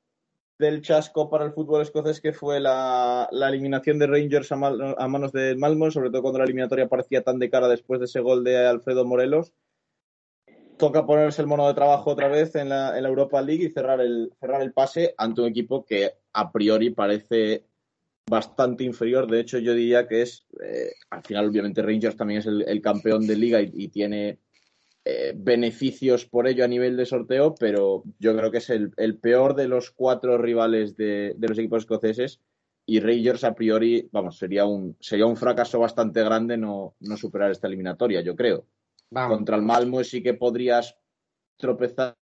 del 0.62 0.82
chasco 0.82 1.30
para 1.30 1.43
el 1.43 1.51
fútbol 1.51 1.82
escocés 1.82 2.22
que 2.22 2.32
fue 2.32 2.62
la, 2.62 3.28
la 3.32 3.49
eliminación 3.49 3.99
de 3.99 4.07
Rangers 4.07 4.51
a, 4.53 4.55
a, 4.55 5.07
manos 5.09 5.34
de 5.34 5.55
Malmo, 5.57 5.91
sobre 5.91 6.09
todo 6.09 6.22
cuando 6.22 6.39
la 6.39 6.45
eliminatoria 6.45 6.88
parecía 6.88 7.22
tan 7.22 7.39
de 7.39 7.49
cara 7.49 7.68
después 7.68 7.99
de 7.99 8.05
ese 8.05 8.22
gol 8.22 8.45
de 8.45 8.66
Alfredo 8.66 9.03
Morelos. 9.03 9.51
Toca 10.78 11.05
ponerse 11.05 11.41
el 11.41 11.47
mono 11.47 11.68
de 11.68 11.74
trabajo 11.74 12.12
otra 12.12 12.30
vez 12.30 12.55
en 12.55 12.70
la, 12.70 12.95
en 12.95 13.03
la 13.03 13.09
Europa 13.09 13.41
League 13.41 13.66
y 13.66 13.70
cerrar 13.70 13.99
el, 13.99 14.32
cerrar 14.39 14.62
el 14.62 14.72
pase 14.72 15.14
ante 15.18 15.41
un 15.41 15.47
equipo 15.47 15.86
que 15.86 16.14
a 16.32 16.51
priori 16.51 16.91
parece 16.91 17.66
bastante 18.30 18.86
inferior. 18.86 19.30
De 19.30 19.41
hecho, 19.41 19.57
yo 19.57 19.74
diría 19.74 20.07
que 20.07 20.22
es, 20.22 20.45
eh, 20.64 20.93
al 21.09 21.24
final, 21.24 21.49
obviamente, 21.49 21.82
Rangers 21.82 22.16
también 22.16 22.39
es 22.39 22.45
el, 22.45 22.82
campeón 22.82 23.28
de 23.28 23.36
liga 23.36 23.59
y 23.62 23.89
tiene 23.89 24.39
eh, 25.04 25.34
beneficios 25.36 26.26
por 26.26 26.47
ello 26.47 26.64
a 26.64 26.68
nivel 26.68 26.95
de 26.95 27.08
sorteo, 27.08 27.56
pero 27.56 28.04
yo 28.20 28.38
creo 28.38 28.52
que 28.52 28.60
es 28.60 28.70
el, 28.70 28.91
el 28.97 29.18
peor 29.18 29.56
de 29.56 29.68
los 29.68 29.89
cuatro 29.89 30.38
rivales 30.38 30.95
de, 30.95 31.34
de, 31.38 31.47
los 31.47 31.58
equipos 31.58 31.84
escoceses 31.84 32.39
y 32.86 32.99
Rangers 32.99 33.43
a 33.43 33.56
priori, 33.56 34.08
vamos, 34.12 34.38
sería 34.38 34.66
un, 34.66 34.95
sería 34.99 35.26
un 35.26 35.38
fracaso 35.38 35.80
bastante 35.80 36.24
grande 36.24 36.56
no, 36.56 36.95
no 36.99 37.18
superar 37.18 37.49
esta 37.49 37.68
eliminatoria, 37.68 38.22
yo 38.22 38.36
creo. 38.36 38.66
Vamos. 39.10 39.38
Contra 39.38 39.56
el 39.56 39.64
Malmo 39.64 40.04
sí 40.04 40.22
que 40.22 40.36
podrías 40.36 40.95
tropezar, 41.58 42.16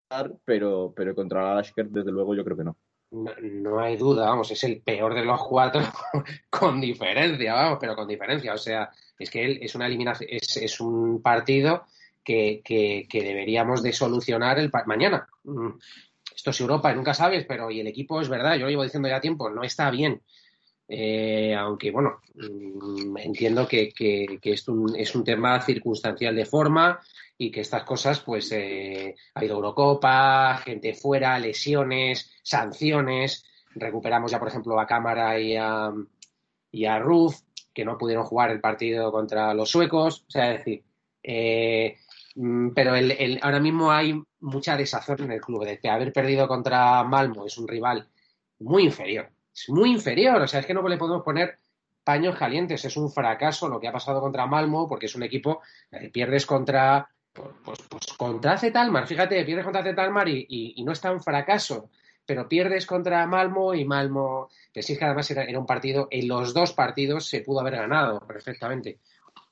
pero, 0.46 0.94
pero 0.96 1.16
contra 1.16 1.42
el 1.42 1.48
Alasker, 1.48 1.90
desde 1.90 2.12
luego, 2.12 2.36
yo 2.36 2.44
creo 2.44 2.58
que 2.58 2.64
no. 2.64 2.78
No, 3.10 3.32
no, 3.42 3.80
hay 3.80 3.96
duda, 3.96 4.30
vamos, 4.30 4.52
es 4.52 4.64
el 4.66 4.82
peor 4.82 5.16
de 5.16 5.24
los 5.24 5.42
cuatro 5.46 5.82
con 6.50 6.80
diferencia, 6.80 7.54
vamos, 7.54 7.78
pero 7.82 7.96
con 7.96 8.08
diferencia. 8.08 8.54
O 8.54 8.58
sea, 8.58 8.92
es 9.18 9.32
que 9.32 9.46
él 9.46 9.60
es 9.62 9.74
una 9.74 9.88
eliminación, 9.88 10.30
es, 10.32 10.58
es 10.58 10.80
un 10.80 11.22
partido 11.22 11.86
que, 12.28 13.08
deberíamos 13.12 13.82
de 13.82 13.94
solucionar 13.94 14.60
el 14.60 14.72
mañana. 14.86 15.28
Esto 16.36 16.50
es 16.52 16.60
Europa, 16.60 16.94
nunca 16.94 17.14
sabes, 17.14 17.46
pero 17.48 17.72
y 17.72 17.80
el 17.80 17.88
equipo 17.88 18.22
es 18.22 18.30
verdad, 18.30 18.56
yo 18.56 18.66
lo 18.66 18.70
llevo 18.70 18.84
diciendo 18.84 19.08
ya 19.08 19.22
tiempo, 19.22 19.50
no 19.50 19.64
está 19.64 19.90
bien. 19.90 20.22
Eh, 20.90 21.54
aunque 21.54 21.92
bueno, 21.92 22.22
entiendo 23.18 23.68
que, 23.68 23.90
que, 23.90 24.40
es, 24.44 24.68
un, 24.68 24.96
es, 24.96 25.16
un, 25.16 25.24
tema 25.24 25.62
circunstancial 25.62 26.34
de 26.34 26.46
forma 26.46 27.00
y 27.38 27.52
que 27.52 27.62
estas 27.62 27.84
cosas, 27.84 28.22
pues 28.22 28.52
eh, 28.54 29.16
ha 29.34 29.40
habido 29.40 29.56
Eurocopa, 29.56 30.58
gente 30.64 30.94
fuera, 30.94 31.40
lesiones, 31.40 32.32
sanciones. 32.44 33.46
Recuperamos 33.76 34.32
ya, 34.32 34.40
por 34.40 34.48
ejemplo, 34.48 34.80
a 34.80 34.88
Cámara 34.88 35.40
y 35.40 35.56
a, 35.58 35.92
y 36.72 36.86
a 36.86 37.00
Ruth, 37.00 37.36
que 37.74 37.84
no 37.84 37.98
pudieron 37.98 38.26
jugar 38.26 38.52
el 38.52 38.62
partido 38.62 39.12
contra 39.12 39.54
los 39.54 39.70
suecos. 39.70 40.24
O 40.28 40.32
sea, 40.32 40.54
es 40.54 40.60
decir, 40.60 40.84
eh, 41.30 41.98
pero 42.76 42.96
el, 42.96 43.40
ahora 43.42 43.60
mismo 43.60 43.92
hay 43.92 44.22
mucha 44.42 44.78
desazón 44.78 45.24
en 45.24 45.32
el 45.32 45.42
club. 45.42 45.66
De 45.66 45.90
haber 45.90 46.14
perdido 46.14 46.48
contra 46.48 47.04
Malmo 47.04 47.46
es 47.46 47.58
un 47.58 47.68
rival 47.68 48.08
muy 48.60 48.84
inferior. 48.84 49.30
Es 49.54 49.70
muy 49.70 49.92
inferior. 49.92 50.42
O 50.42 50.48
sea, 50.48 50.60
es 50.60 50.66
que 50.66 50.74
no 50.74 50.88
le 50.88 50.98
podemos 50.98 51.24
poner 51.24 51.58
paños 52.04 52.38
calientes. 52.38 52.86
Es 52.86 52.96
un 52.96 53.12
fracaso 53.12 53.68
lo 53.68 53.80
que 53.80 53.88
ha 53.88 53.92
pasado 53.92 54.22
contra 54.22 54.46
Malmo, 54.46 54.88
porque 54.88 55.08
es 55.08 55.16
un 55.16 55.24
equipo 55.24 55.62
que 55.90 56.10
pierdes 56.10 56.46
contra. 56.46 57.10
Pues, 57.34 57.80
pues 57.90 58.06
contra 58.18 58.58
Zetalmar. 58.58 59.08
Fíjate, 59.08 59.44
pierdes 59.44 59.66
contra 59.66 59.84
Zetalmar 59.84 60.28
y, 60.28 60.46
y, 60.48 60.74
y, 60.78 60.84
no 60.84 60.92
está 60.92 61.12
un 61.12 61.22
fracaso. 61.22 61.90
Pero 62.26 62.48
pierdes 62.48 62.86
contra 62.86 63.26
Malmo 63.26 63.74
y 63.74 63.86
Malmo, 63.86 64.50
que 64.74 64.84
sí 64.84 64.94
es 64.94 65.00
que 65.00 65.06
además 65.06 65.30
era, 65.32 65.44
era 65.44 65.60
un 65.60 65.66
partido, 65.66 66.08
en 66.12 66.28
los 66.28 66.54
dos 66.54 66.74
partidos 66.74 67.28
se 67.28 67.42
pudo 67.42 67.62
haber 67.62 67.78
ganado 67.78 68.20
perfectamente 68.28 69.00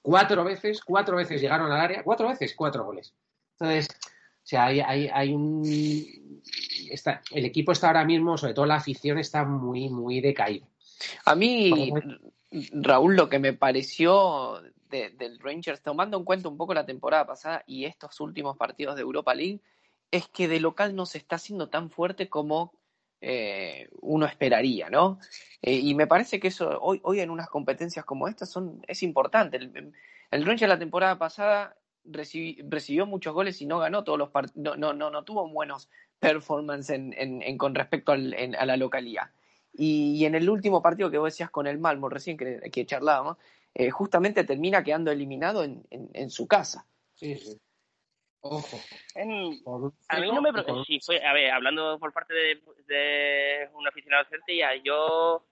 cuatro 0.05 0.43
veces, 0.43 0.81
cuatro 0.81 1.17
veces 1.17 1.41
llegaron 1.41 1.71
al 1.71 1.81
área, 1.81 2.03
cuatro 2.03 2.27
veces, 2.27 2.53
cuatro 2.55 2.85
goles. 2.85 3.11
Entonces, 3.53 3.87
o 3.91 4.47
sea, 4.47 4.65
hay, 4.65 4.79
hay, 4.79 5.09
hay 5.11 5.33
un. 5.33 5.63
Está, 6.91 7.21
el 7.31 7.45
equipo 7.45 7.71
está 7.71 7.87
ahora 7.87 8.05
mismo, 8.05 8.37
sobre 8.37 8.53
todo 8.53 8.67
la 8.67 8.75
afición, 8.75 9.17
está 9.17 9.43
muy, 9.43 9.89
muy 9.89 10.21
decaído. 10.21 10.67
A 11.25 11.33
mí, 11.33 11.91
Raúl, 12.71 13.15
lo 13.15 13.29
que 13.29 13.39
me 13.39 13.53
pareció 13.53 14.61
de, 14.91 15.09
del 15.09 15.39
Rangers, 15.39 15.81
tomando 15.81 16.17
en 16.17 16.23
cuenta 16.23 16.49
un 16.49 16.57
poco 16.57 16.75
la 16.75 16.85
temporada 16.85 17.25
pasada 17.25 17.63
y 17.65 17.85
estos 17.85 18.19
últimos 18.19 18.57
partidos 18.57 18.95
de 18.95 19.01
Europa 19.01 19.33
League, 19.33 19.61
es 20.11 20.27
que 20.27 20.47
de 20.47 20.59
local 20.59 20.95
no 20.95 21.07
se 21.07 21.17
está 21.17 21.37
haciendo 21.37 21.69
tan 21.69 21.89
fuerte 21.89 22.29
como 22.29 22.73
eh, 23.21 23.89
uno 24.01 24.25
esperaría, 24.25 24.89
¿no? 24.89 25.19
Eh, 25.61 25.75
y 25.75 25.95
me 25.95 26.07
parece 26.07 26.39
que 26.39 26.49
eso 26.49 26.79
hoy, 26.81 26.99
hoy 27.03 27.19
en 27.19 27.29
unas 27.29 27.49
competencias 27.49 28.05
como 28.05 28.27
estas 28.27 28.49
son, 28.49 28.81
es 28.87 29.03
importante. 29.03 29.57
El, 29.57 29.93
el 30.31 30.45
Rangers 30.45 30.69
la 30.69 30.79
temporada 30.79 31.17
pasada 31.17 31.75
recibi, 32.03 32.61
recibió 32.67 33.05
muchos 33.05 33.33
goles 33.33 33.61
y 33.61 33.65
no 33.65 33.79
ganó 33.79 34.03
todos 34.03 34.19
los 34.19 34.29
partidos, 34.29 34.77
no, 34.77 34.93
no, 34.93 35.09
no, 35.09 35.23
tuvo 35.23 35.49
buenos 35.49 35.89
performances 36.19 36.95
en, 36.95 37.13
en, 37.17 37.41
en, 37.41 37.57
con 37.57 37.75
respecto 37.75 38.11
al, 38.11 38.35
a 38.57 38.65
la 38.65 38.77
localidad. 38.77 39.31
Y, 39.73 40.23
en 40.25 40.35
el 40.35 40.49
último 40.49 40.81
partido 40.81 41.11
que 41.11 41.17
vos 41.17 41.33
decías 41.33 41.49
con 41.49 41.67
el 41.67 41.79
Malmo, 41.79 42.07
recién 42.07 42.37
que, 42.37 42.85
charlábamos, 42.85 43.37
eh, 43.73 43.89
justamente 43.89 44.45
termina 44.45 44.83
quedando 44.83 45.11
eliminado 45.11 45.63
en, 45.63 45.83
en 45.89 46.29
su 46.29 46.47
casa. 46.47 46.85
Sí, 47.13 47.35
sí. 47.35 47.59
Ojo. 48.47 48.79
En, 49.15 49.59
a 50.07 50.19
mí 50.19 50.31
no 50.31 50.39
me 50.39 50.51
sí, 50.85 50.99
fue, 51.03 51.23
a 51.25 51.33
ver, 51.33 51.49
hablando 51.49 51.97
por 51.97 52.13
parte 52.13 52.31
de, 52.35 52.61
de 52.85 53.69
un 53.73 53.87
aficionado 53.87 54.25
Celtic, 54.29 54.83
yo 54.83 55.43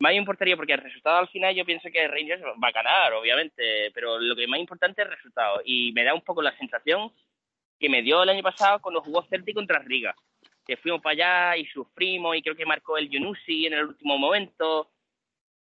más 0.00 0.14
importaría 0.14 0.56
porque 0.56 0.72
el 0.72 0.80
resultado 0.80 1.18
al 1.18 1.28
final 1.28 1.54
yo 1.54 1.64
pienso 1.64 1.88
que 1.92 2.08
Rangers 2.08 2.42
va 2.42 2.68
a 2.68 2.72
ganar, 2.72 3.12
obviamente, 3.12 3.92
pero 3.94 4.18
lo 4.18 4.34
que 4.34 4.48
más 4.48 4.58
importante 4.58 5.00
es 5.00 5.06
el 5.06 5.14
resultado 5.14 5.60
y 5.64 5.92
me 5.92 6.02
da 6.02 6.12
un 6.12 6.22
poco 6.22 6.42
la 6.42 6.56
sensación 6.56 7.12
que 7.78 7.88
me 7.88 8.02
dio 8.02 8.24
el 8.24 8.30
año 8.30 8.42
pasado 8.42 8.80
cuando 8.80 9.00
jugó 9.00 9.22
Celtic 9.22 9.54
contra 9.54 9.78
Riga, 9.78 10.16
que 10.66 10.76
fuimos 10.76 11.00
para 11.00 11.12
allá 11.12 11.56
y 11.56 11.66
sufrimos 11.66 12.36
y 12.36 12.42
creo 12.42 12.56
que 12.56 12.66
marcó 12.66 12.98
el 12.98 13.08
Yunusi 13.08 13.66
en 13.66 13.74
el 13.74 13.84
último 13.84 14.18
momento. 14.18 14.90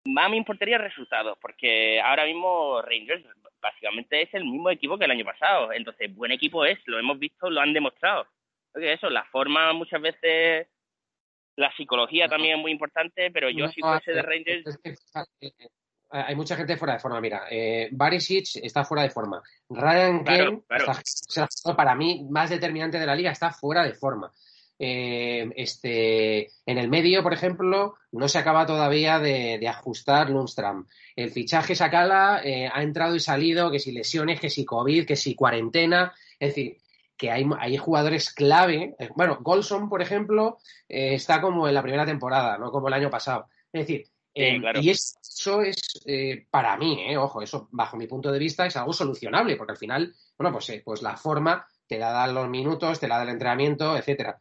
Más 0.06 0.30
me 0.30 0.38
importaría 0.38 0.76
el 0.76 0.84
resultado, 0.84 1.38
porque 1.42 2.02
ahora 2.02 2.26
mismo 2.26 2.82
Rangers 2.82 3.26
básicamente 3.62 4.22
es 4.22 4.34
el 4.34 4.44
mismo 4.44 4.70
equipo 4.70 4.98
que 4.98 5.06
el 5.06 5.12
año 5.12 5.26
pasado. 5.26 5.72
Entonces, 5.72 6.14
buen 6.14 6.32
equipo 6.32 6.66
es, 6.66 6.78
lo 6.86 7.00
hemos 7.00 7.18
visto, 7.18 7.50
lo 7.50 7.62
han 7.62 7.74
demostrado. 7.74 8.28
Porque 8.72 8.94
eso, 8.94 9.10
la 9.10 9.24
forma 9.26 9.72
muchas 9.74 10.02
veces, 10.02 10.68
la 11.56 11.74
psicología 11.76 12.28
también 12.28 12.58
es 12.58 12.62
muy 12.62 12.72
importante, 12.72 13.32
pero 13.32 13.50
yo 13.50 13.66
no, 13.66 13.72
si 13.72 13.82
fuese 13.82 14.12
de 14.12 14.22
Rangers... 14.22 14.68
Es 14.68 14.78
que, 14.78 14.96
hay 16.16 16.36
mucha 16.36 16.56
gente 16.56 16.78
fuera 16.78 16.94
de 16.94 17.00
forma, 17.00 17.20
mira. 17.20 17.48
Eh, 17.50 17.90
Barisic 17.92 18.58
está 18.62 18.84
fuera 18.84 19.02
de 19.02 19.10
forma. 19.10 19.42
Ryan 19.68 20.24
claro, 20.24 20.46
Kane, 20.46 20.62
claro. 20.68 21.00
Está, 21.02 21.76
para 21.76 21.96
mí, 21.96 22.28
más 22.30 22.52
determinante 22.52 23.00
de 23.00 23.06
la 23.08 23.16
liga, 23.16 23.32
está 23.32 23.52
fuera 23.52 23.84
de 23.84 23.96
forma. 23.96 24.32
Eh, 24.80 25.50
este, 25.56 26.52
en 26.66 26.78
el 26.78 26.90
medio, 26.90 27.24
por 27.24 27.34
ejemplo, 27.34 27.96
no 28.12 28.28
se 28.28 28.40
acaba 28.40 28.66
todavía 28.66 29.20
de, 29.20 29.58
de 29.60 29.68
ajustar 29.68 30.30
Lundstram. 30.30 30.88
El 31.16 31.32
fichaje 31.32 31.76
Sakala 31.76 32.42
eh, 32.44 32.70
ha 32.72 32.82
entrado 32.82 33.16
y 33.16 33.20
salido, 33.20 33.72
que 33.72 33.80
si 33.80 33.92
lesiones, 33.92 34.40
que 34.40 34.50
si 34.50 34.66
COVID, 34.66 35.06
que 35.06 35.16
si 35.16 35.36
cuarentena. 35.36 36.14
Es 36.40 36.50
decir, 36.50 36.78
que 37.16 37.32
hay, 37.32 37.46
hay 37.60 37.78
jugadores 37.78 38.34
clave. 38.34 38.96
Bueno, 39.16 39.40
Golson, 39.42 39.90
por 39.90 40.02
ejemplo, 40.02 40.58
eh, 40.90 41.14
está 41.16 41.40
como 41.42 41.68
en 41.68 41.74
la 41.74 41.82
primera 41.82 42.06
temporada, 42.06 42.58
no 42.58 42.72
como 42.72 42.88
el 42.88 42.94
año 42.94 43.10
pasado. 43.10 43.48
Es 43.72 43.88
decir, 43.88 44.08
sí, 44.36 44.60
claro. 44.60 44.82
y 44.82 44.90
eso 44.90 45.62
es 45.62 46.02
eh, 46.06 46.46
para 46.50 46.76
mí, 46.78 47.16
ojo, 47.16 47.42
eso 47.42 47.70
bajo 47.72 47.98
mi 47.98 48.08
punto 48.08 48.32
de 48.32 48.40
vista 48.40 48.66
es 48.66 48.76
algo 48.76 48.94
solucionable, 48.94 49.56
porque 49.56 49.72
al 49.72 49.78
final, 49.78 50.14
bueno, 50.38 50.52
pues, 50.52 50.82
pues 50.84 51.02
la 51.02 51.16
forma 51.16 51.66
te 51.88 52.00
la 52.00 52.12
dan 52.12 52.34
los 52.34 52.50
minutos, 52.50 53.00
te 53.00 53.08
la 53.08 53.18
da 53.18 53.24
el 53.24 53.30
entrenamiento, 53.30 53.96
etcétera. 53.96 54.40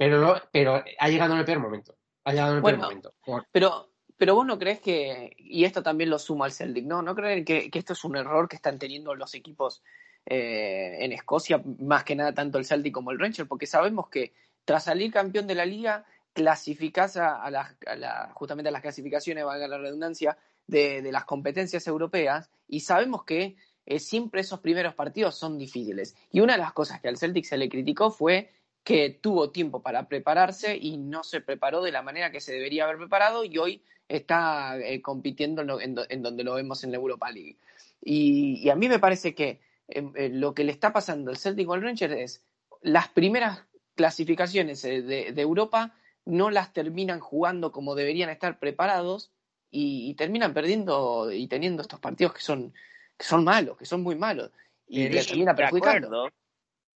Pero, 0.00 0.16
lo, 0.16 0.40
pero 0.50 0.82
ha 0.98 1.08
llegado 1.10 1.34
en 1.34 1.40
el 1.40 1.44
peor 1.44 1.58
momento. 1.58 1.94
Ha 2.24 2.30
llegado 2.32 2.52
en 2.52 2.56
el 2.56 2.62
bueno, 2.62 2.78
peor 2.78 2.88
momento. 2.88 3.14
Por... 3.22 3.46
Pero, 3.52 3.92
pero 4.16 4.34
vos 4.34 4.46
no 4.46 4.58
crees 4.58 4.80
que, 4.80 5.36
y 5.36 5.64
esto 5.64 5.82
también 5.82 6.08
lo 6.08 6.18
suma 6.18 6.46
al 6.46 6.52
Celtic, 6.52 6.86
¿no? 6.86 7.02
¿No 7.02 7.14
creen 7.14 7.44
que, 7.44 7.70
que, 7.70 7.78
esto 7.78 7.92
es 7.92 8.02
un 8.02 8.16
error 8.16 8.48
que 8.48 8.56
están 8.56 8.78
teniendo 8.78 9.14
los 9.14 9.34
equipos 9.34 9.82
eh, 10.24 10.96
en 11.00 11.12
Escocia, 11.12 11.62
más 11.80 12.04
que 12.04 12.16
nada 12.16 12.32
tanto 12.32 12.56
el 12.56 12.64
Celtic 12.64 12.94
como 12.94 13.10
el 13.10 13.18
Rangers, 13.18 13.46
porque 13.46 13.66
sabemos 13.66 14.08
que 14.08 14.32
tras 14.64 14.84
salir 14.84 15.12
campeón 15.12 15.46
de 15.46 15.54
la 15.54 15.66
liga, 15.66 16.06
clasificás 16.32 17.18
a, 17.18 17.50
la, 17.50 18.30
justamente 18.32 18.70
a 18.70 18.72
las 18.72 18.80
clasificaciones, 18.80 19.44
valga 19.44 19.68
la 19.68 19.76
redundancia, 19.76 20.38
de, 20.66 21.06
las 21.12 21.26
competencias 21.26 21.86
europeas, 21.86 22.50
y 22.66 22.80
sabemos 22.80 23.24
que 23.24 23.56
eh, 23.84 23.98
siempre 23.98 24.40
esos 24.40 24.60
primeros 24.60 24.94
partidos 24.94 25.34
son 25.34 25.58
difíciles. 25.58 26.16
Y 26.30 26.40
una 26.40 26.54
de 26.54 26.60
las 26.60 26.72
cosas 26.72 27.02
que 27.02 27.08
al 27.08 27.18
Celtic 27.18 27.44
se 27.44 27.58
le 27.58 27.68
criticó 27.68 28.10
fue 28.10 28.50
que 28.84 29.10
tuvo 29.10 29.50
tiempo 29.50 29.82
para 29.82 30.08
prepararse 30.08 30.76
y 30.76 30.96
no 30.96 31.22
se 31.22 31.40
preparó 31.40 31.82
de 31.82 31.92
la 31.92 32.02
manera 32.02 32.30
que 32.30 32.40
se 32.40 32.52
debería 32.52 32.84
haber 32.84 32.98
preparado 32.98 33.44
y 33.44 33.58
hoy 33.58 33.82
está 34.08 34.78
eh, 34.78 35.00
compitiendo 35.02 35.80
en, 35.80 36.22
donde 36.22 36.44
lo 36.44 36.54
vemos 36.54 36.82
en 36.82 36.90
la 36.90 36.96
Europa 36.96 37.30
League. 37.30 37.56
Y, 38.02 38.68
a 38.70 38.74
mí 38.74 38.88
me 38.88 38.98
parece 38.98 39.34
que 39.34 39.60
em, 39.88 40.12
eh, 40.16 40.28
lo 40.30 40.54
que 40.54 40.64
le 40.64 40.72
está 40.72 40.92
pasando 40.92 41.30
al 41.30 41.36
Celtic 41.36 41.68
o 41.68 41.74
al 41.74 41.82
Rangers 41.82 42.14
es 42.14 42.44
las 42.82 43.08
primeras 43.08 43.64
clasificaciones 43.94 44.84
eh, 44.84 45.02
de, 45.02 45.40
Europa 45.40 45.94
no 46.24 46.50
las 46.50 46.72
terminan 46.72 47.20
jugando 47.20 47.72
como 47.72 47.94
deberían 47.94 48.30
estar 48.30 48.58
preparados 48.58 49.30
y, 49.70 50.14
terminan 50.14 50.54
perdiendo 50.54 51.30
y 51.30 51.46
teniendo 51.46 51.82
estos 51.82 52.00
partidos 52.00 52.34
que 52.34 52.40
son, 52.40 52.72
que 53.16 53.24
son 53.24 53.44
malos, 53.44 53.76
que 53.76 53.84
son 53.84 54.02
muy 54.02 54.16
malos. 54.16 54.50
Y 54.88 55.08
le 55.08 55.24
termina 55.24 55.54
perjudicando. 55.54 56.28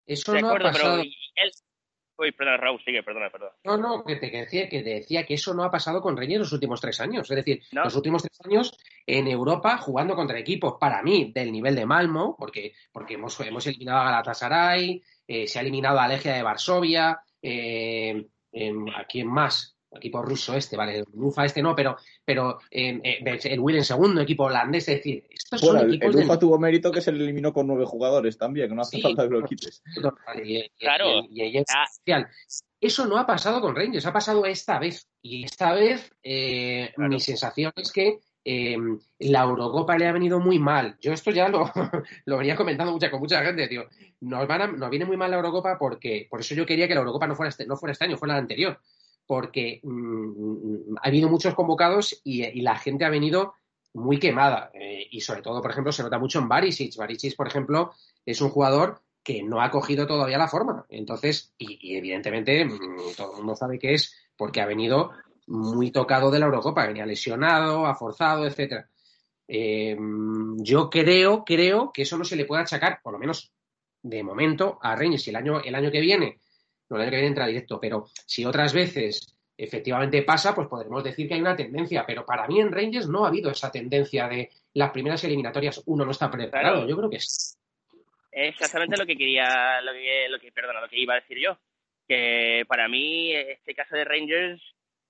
Eso 0.07 0.35
no 0.41 0.51
ha 0.51 0.59
pasado. 0.59 1.03
Uy, 2.19 2.33
perdona, 2.33 2.57
Raúl, 2.57 2.81
sigue, 2.85 3.03
perdona, 3.03 3.31
perdona. 3.31 3.53
No, 3.65 3.77
no, 3.77 4.05
que 4.05 4.17
te 4.17 4.31
decía 4.31 4.69
que, 4.69 4.83
decía 4.83 5.25
que 5.25 5.35
eso 5.35 5.55
no 5.55 5.65
ha 5.65 5.71
pasado 5.71 6.01
con 6.01 6.17
Reñer 6.17 6.37
en 6.37 6.41
los 6.41 6.53
últimos 6.53 6.81
tres 6.81 7.01
años. 7.01 7.31
Es 7.31 7.37
decir, 7.37 7.63
los 7.73 7.97
últimos 7.97 8.23
tres 8.23 8.39
años 8.45 8.79
en 9.07 9.27
Europa 9.27 9.79
jugando 9.79 10.15
contra 10.15 10.39
equipos, 10.39 10.75
para 10.79 11.03
mí, 11.03 11.33
del 11.35 11.51
nivel 11.51 11.75
de 11.75 11.87
Malmo, 11.87 12.37
porque, 12.39 12.75
porque 12.93 13.15
hemos, 13.15 13.39
hemos 13.41 13.67
eliminado 13.67 14.01
a 14.01 14.05
Galatasaray, 14.05 15.03
eh, 15.27 15.47
se 15.47 15.59
ha 15.59 15.63
eliminado 15.63 15.99
a 15.99 16.09
Legia 16.09 16.35
de 16.35 16.43
Varsovia, 16.43 17.21
eh, 17.41 18.27
¿a 18.95 19.05
quién 19.05 19.29
más? 19.29 19.77
Equipo 19.95 20.23
ruso 20.23 20.55
este, 20.55 20.77
vale, 20.77 20.99
el 20.99 21.05
Lufa 21.15 21.45
este 21.45 21.63
no, 21.63 21.75
pero, 21.75 21.97
pero 22.25 22.59
eh, 22.71 23.01
el 23.45 23.61
Will 23.61 23.77
en 23.77 23.85
segundo, 23.85 24.21
equipo 24.21 24.45
holandés, 24.45 24.89
es 24.89 24.97
decir, 24.97 25.25
estos 25.31 25.61
son 25.61 25.89
equipos. 25.89 26.15
El 26.15 26.23
Lufa 26.23 26.39
tuvo 26.39 26.59
mérito 26.59 26.91
que 26.91 27.01
se 27.01 27.13
le 27.13 27.25
eliminó 27.25 27.53
con 27.53 27.67
nueve 27.67 27.85
jugadores 27.85 28.39
también, 28.39 28.75
no 28.75 28.83
hace 28.83 29.01
falta 29.01 29.25
que 29.25 29.31
lo 29.31 29.45
quites. 29.45 29.83
claro. 32.05 32.27
Eso 32.81 33.07
no 33.07 33.17
ha 33.17 33.25
pasado 33.25 33.61
con 33.61 33.77
Rangers, 33.77 34.07
ha 34.07 34.13
pasado 34.13 34.45
esta 34.45 34.81
vez. 34.81 35.09
Y 35.23 35.45
esta 35.45 35.73
vez 35.73 36.13
eh, 36.21 36.93
mi 36.97 37.21
sensación 37.21 37.73
es 37.77 37.93
que 37.93 38.19
eh, 38.45 38.77
la 39.21 39.43
Eurocopa 39.43 39.97
le 39.97 40.09
ha 40.09 40.13
venido 40.13 40.41
muy 40.41 40.59
mal. 40.59 40.97
Yo 41.01 41.13
esto 41.13 41.31
ya 41.31 41.49
lo, 41.49 41.71
lo 42.25 42.39
venía 42.39 42.57
comentando 42.57 42.93
mucha, 42.93 43.09
con 43.09 43.21
mucha 43.21 43.41
gente, 43.45 43.69
tío. 43.69 43.85
Nos, 44.21 44.49
van 44.49 44.81
nos 44.81 44.91
viene 44.91 45.05
muy 45.05 45.17
mal 45.17 45.31
la 45.31 45.37
Eurocopa 45.37 45.79
porque, 45.79 46.27
por 46.29 46.41
eso 46.41 46.57
yo 46.57 46.67
quería 46.67 46.89
que 46.89 46.95
la 46.95 47.01
Eurocopa 47.01 47.29
no 47.29 47.37
fuera 47.37 47.51
este, 47.51 47.67
no 47.67 47.77
fuera 47.77 47.93
este 47.93 48.05
año, 48.05 48.17
fuera 48.17 48.35
la 48.35 48.41
anterior 48.41 48.81
porque 49.27 49.81
mm, 49.83 50.97
ha 51.03 51.09
habido 51.09 51.29
muchos 51.29 51.55
convocados 51.55 52.21
y, 52.25 52.61
la 52.63 52.77
gente 52.77 53.05
ha 53.05 53.11
venido 53.11 53.55
muy 53.95 54.19
quemada. 54.19 54.71
Eh, 54.75 55.07
y 55.11 55.21
sobre 55.21 55.43
todo, 55.43 55.61
por 55.63 55.71
ejemplo, 55.71 55.93
se 55.93 56.03
nota 56.03 56.19
mucho 56.19 56.39
en 56.39 56.49
Barisic. 56.49 56.97
Barisic, 56.97 57.37
por 57.37 57.49
ejemplo, 57.49 57.93
es 58.25 58.41
un 58.41 58.51
jugador 58.51 59.03
que 59.23 59.43
no 59.43 59.61
ha 59.63 59.71
cogido 59.71 60.07
todavía 60.07 60.39
la 60.39 60.49
forma. 60.49 60.87
Entonces, 60.89 61.55
y, 61.59 61.97
evidentemente 61.97 62.65
mm, 62.65 63.15
todo 63.17 63.33
el 63.33 63.39
mundo 63.39 63.57
sabe 63.57 63.79
que 63.79 63.95
es 63.95 64.15
porque 64.37 64.61
ha 64.61 64.67
venido 64.67 65.11
muy 65.47 65.91
tocado 65.91 66.31
de 66.31 66.39
la 66.39 66.47
Eurocopa, 66.47 66.87
venía 66.87 67.07
lesionado, 67.07 67.87
ha 67.87 67.95
forzado, 67.95 68.47
etcétera. 68.47 68.89
Eh, 69.49 69.97
yo 70.59 70.89
creo, 70.89 71.45
creo 71.45 71.93
que 71.93 72.03
eso 72.03 72.17
no 72.17 72.25
se 72.25 72.37
le 72.37 72.45
puede 72.45 72.63
achacar, 72.63 73.01
por 73.03 73.13
lo 73.13 73.19
menos 73.19 73.53
de 74.03 74.23
momento, 74.23 74.79
a 74.83 74.97
Reyes. 74.97 75.27
Y 75.27 75.31
el 75.31 75.37
año, 75.37 75.61
el 75.61 75.75
año 75.75 75.91
que 75.91 76.01
viene 76.01 76.39
no 76.97 77.03
el 77.03 77.03
año 77.03 77.11
que 77.11 77.17
viene 77.17 77.29
entra 77.29 77.47
directo, 77.47 77.81
pero 77.81 78.07
si 78.27 78.45
otras 78.45 78.73
veces 78.73 79.37
efectivamente 79.57 80.23
pasa, 80.23 80.55
pues 80.55 80.69
podremos 80.69 81.05
decir 81.05 81.29
que 81.29 81.35
hay 81.35 81.41
una 81.41 81.57
tendencia, 81.57 82.05
pero 82.07 82.25
para 82.25 82.47
mí 82.47 82.61
en 82.61 82.73
Rangers 82.73 83.09
no 83.09 83.25
ha 83.25 83.29
habido 83.29 83.51
esa 83.51 83.71
tendencia 83.71 84.29
de 84.29 84.51
las 84.75 84.91
primeras 84.91 85.23
eliminatorias 85.25 85.83
uno 85.87 86.05
no 86.05 86.11
está 86.11 86.31
preparado, 86.31 86.89
yo 86.89 86.97
creo 86.97 87.11
que 87.11 87.17
es 87.17 87.59
exactamente 88.33 88.97
lo 88.97 89.07
que 89.07 89.17
quería, 89.17 89.81
lo 89.83 89.93
que, 89.93 90.27
lo 90.29 90.41
que, 90.41 90.53
perdona, 90.53 90.81
lo 90.81 90.89
que 90.89 90.99
iba 90.99 91.15
a 91.15 91.21
decir 91.21 91.39
yo, 91.39 91.59
que 92.09 92.65
para 92.67 92.89
mí 92.89 93.33
este 93.33 93.75
caso 93.75 93.95
de 93.95 94.05
Rangers, 94.05 94.61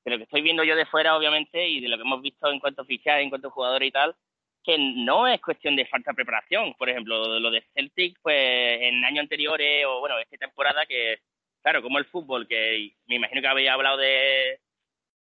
de 0.05 0.11
lo 0.11 0.19
que 0.19 0.25
estoy 0.25 0.43
viendo 0.43 0.65
yo 0.65 0.75
de 0.75 0.87
fuera 0.87 1.17
obviamente 1.17 1.69
y 1.69 1.81
de 1.81 1.89
lo 1.89 1.97
que 1.97 2.03
hemos 2.03 2.21
visto 2.21 2.51
en 2.51 2.59
cuanto 2.59 2.83
a 2.83 2.85
fichajes, 2.85 3.23
en 3.23 3.31
cuanto 3.31 3.49
a 3.49 3.53
jugadores 3.53 3.89
y 3.89 3.93
tal, 3.93 4.17
que 4.65 4.77
no 4.79 5.27
es 5.27 5.41
cuestión 5.41 5.77
de 5.77 5.87
falta 5.87 6.11
de 6.11 6.17
preparación. 6.17 6.75
Por 6.75 6.89
ejemplo, 6.89 7.39
lo 7.39 7.51
de 7.51 7.65
Celtic, 7.75 8.19
pues 8.23 8.81
en 8.81 9.05
años 9.05 9.23
anteriores 9.23 9.85
o 9.87 10.01
bueno, 10.01 10.19
esta 10.19 10.37
temporada 10.37 10.85
que 10.87 11.21
claro, 11.63 11.83
como 11.83 11.99
el 11.99 12.05
fútbol, 12.07 12.47
que 12.47 12.93
me 13.07 13.17
imagino 13.17 13.41
que 13.41 13.47
habéis 13.49 13.71
hablado 13.71 13.97
de 13.99 14.61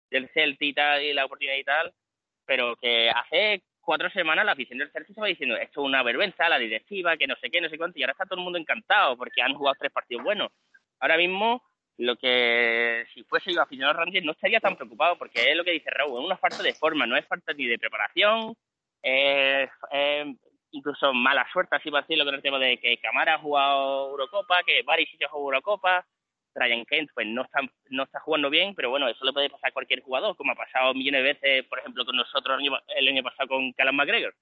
del 0.09 0.29
Celtic 0.29 0.69
y 0.69 0.73
tal, 0.73 1.03
y 1.03 1.13
la 1.13 1.25
oportunidad 1.25 1.57
y 1.57 1.63
tal, 1.63 1.93
pero 2.45 2.77
que 2.77 3.09
hace 3.09 3.63
cuatro 3.81 4.09
semanas 4.09 4.45
la 4.45 4.53
afición 4.53 4.79
del 4.79 4.91
Celtic 4.91 5.09
estaba 5.09 5.27
diciendo 5.27 5.55
esto 5.57 5.81
es 5.81 5.85
una 5.85 6.03
vergüenza, 6.03 6.47
la 6.49 6.59
directiva, 6.59 7.17
que 7.17 7.27
no 7.27 7.35
sé 7.37 7.49
qué, 7.49 7.59
no 7.59 7.69
sé 7.69 7.77
cuánto, 7.77 7.99
y 7.99 8.03
ahora 8.03 8.13
está 8.13 8.25
todo 8.25 8.39
el 8.39 8.43
mundo 8.43 8.59
encantado 8.59 9.17
porque 9.17 9.41
han 9.41 9.53
jugado 9.53 9.75
tres 9.79 9.91
partidos 9.91 10.23
buenos. 10.23 10.51
Ahora 10.99 11.17
mismo, 11.17 11.61
lo 11.97 12.15
que 12.15 13.05
si 13.13 13.23
fuese 13.23 13.53
yo 13.53 13.61
aficionado 13.61 13.99
a 13.99 14.03
Rangers 14.03 14.25
no 14.25 14.31
estaría 14.31 14.59
tan 14.59 14.75
preocupado 14.75 15.17
porque 15.17 15.51
es 15.51 15.55
lo 15.55 15.63
que 15.63 15.71
dice 15.71 15.89
Raúl, 15.89 16.19
es 16.19 16.25
una 16.25 16.37
falta 16.37 16.63
de 16.63 16.73
forma, 16.73 17.05
no 17.05 17.17
es 17.17 17.25
falta 17.25 17.53
ni 17.53 17.65
de 17.65 17.79
preparación, 17.79 18.55
es, 19.01 19.69
incluso 20.71 21.13
mala 21.13 21.47
suerte, 21.51 21.75
así 21.75 21.89
va 21.89 21.99
a 21.99 22.01
decirlo, 22.01 22.25
con 22.25 22.35
el 22.35 22.41
tema 22.41 22.59
de 22.59 22.77
que 22.77 22.97
Camara 22.97 23.35
ha 23.35 23.39
jugado 23.39 24.11
Eurocopa, 24.11 24.63
que 24.65 24.83
Barisic 24.83 25.23
ha 25.23 25.29
jugado 25.29 25.47
Eurocopa, 25.47 26.05
Ryan 26.57 26.85
Kent 26.85 27.11
pues 27.13 27.27
no 27.27 27.43
está, 27.43 27.59
no 27.89 28.03
está 28.03 28.19
jugando 28.19 28.49
bien, 28.49 28.75
pero 28.75 28.89
bueno, 28.89 29.07
eso 29.07 29.23
le 29.23 29.33
puede 29.33 29.49
pasar 29.49 29.69
a 29.69 29.73
cualquier 29.73 30.01
jugador, 30.01 30.35
como 30.35 30.51
ha 30.51 30.55
pasado 30.55 30.93
millones 30.93 31.23
de 31.23 31.33
veces, 31.33 31.65
por 31.65 31.79
ejemplo, 31.79 32.05
con 32.05 32.15
nosotros 32.15 32.61
el 32.95 33.07
año 33.07 33.23
pasado 33.23 33.47
con 33.47 33.71
Callum 33.73 33.95
McGregor, 33.95 34.35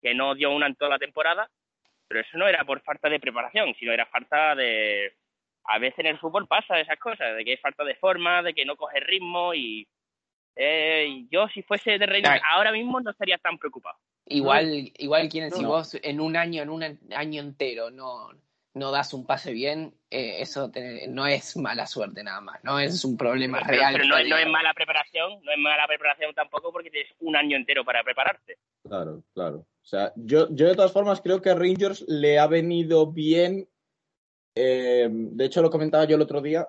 que 0.00 0.14
no 0.14 0.34
dio 0.34 0.50
una 0.50 0.66
en 0.66 0.74
toda 0.74 0.90
la 0.90 0.98
temporada, 0.98 1.50
pero 2.08 2.20
eso 2.20 2.38
no 2.38 2.48
era 2.48 2.64
por 2.64 2.80
falta 2.82 3.08
de 3.08 3.20
preparación, 3.20 3.74
sino 3.78 3.92
era 3.92 4.06
falta 4.06 4.54
de... 4.54 5.14
A 5.64 5.78
veces 5.78 6.00
en 6.00 6.06
el 6.06 6.18
fútbol 6.18 6.48
pasa 6.48 6.80
esas 6.80 6.98
cosas, 6.98 7.36
de 7.36 7.44
que 7.44 7.52
hay 7.52 7.56
falta 7.56 7.84
de 7.84 7.94
forma, 7.94 8.42
de 8.42 8.52
que 8.52 8.64
no 8.64 8.76
coge 8.76 9.00
ritmo 9.00 9.54
y... 9.54 9.86
Eh, 10.54 11.24
yo 11.30 11.48
si 11.48 11.62
fuese 11.62 11.98
de 11.98 12.04
Reino 12.04 12.28
ahora 12.50 12.72
mismo 12.72 13.00
no 13.00 13.10
estaría 13.10 13.38
tan 13.38 13.56
preocupado. 13.56 13.96
Igual, 14.26 14.92
igual 14.98 15.28
quieren, 15.30 15.50
si 15.50 15.64
vos 15.64 15.98
en 16.02 16.20
un 16.20 16.36
año, 16.36 16.62
en 16.62 16.68
un 16.68 16.82
año 17.16 17.40
entero 17.40 17.90
no 17.90 18.32
no 18.74 18.90
das 18.90 19.12
un 19.12 19.26
pase 19.26 19.52
bien, 19.52 19.94
eh, 20.10 20.36
eso 20.40 20.70
no 21.08 21.26
es 21.26 21.56
mala 21.56 21.86
suerte 21.86 22.22
nada 22.22 22.40
más, 22.40 22.62
no 22.64 22.78
es 22.78 23.04
un 23.04 23.16
problema 23.16 23.60
real. 23.60 23.92
Pero 23.92 24.06
no, 24.06 24.16
es 24.16 24.48
mala 24.48 24.72
preparación, 24.74 25.42
no 25.42 25.52
es 25.52 25.58
mala 25.58 25.86
preparación 25.86 26.34
tampoco 26.34 26.72
porque 26.72 26.90
tienes 26.90 27.12
un 27.20 27.36
año 27.36 27.56
entero 27.56 27.84
para 27.84 28.02
prepararte. 28.02 28.58
Claro, 28.82 29.22
claro. 29.34 29.56
O 29.58 29.84
sea, 29.84 30.12
yo, 30.16 30.48
yo 30.50 30.68
de 30.68 30.74
todas 30.74 30.92
formas 30.92 31.20
creo 31.20 31.42
que 31.42 31.50
a 31.50 31.54
Rangers 31.54 32.04
le 32.08 32.38
ha 32.38 32.46
venido 32.46 33.12
bien, 33.12 33.68
eh, 34.54 35.08
de 35.10 35.44
hecho 35.44 35.60
lo 35.60 35.70
comentaba 35.70 36.04
yo 36.04 36.16
el 36.16 36.22
otro 36.22 36.40
día, 36.40 36.68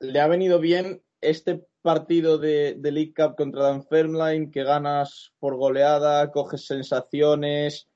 le 0.00 0.20
ha 0.20 0.26
venido 0.26 0.60
bien 0.60 1.02
este 1.20 1.64
partido 1.80 2.38
de, 2.38 2.74
de 2.74 2.92
League 2.92 3.14
Cup 3.14 3.34
contra 3.36 3.68
Dunfermline 3.68 4.50
que 4.50 4.62
ganas 4.62 5.32
por 5.38 5.56
goleada, 5.56 6.30
coges 6.30 6.66
sensaciones, 6.66 7.88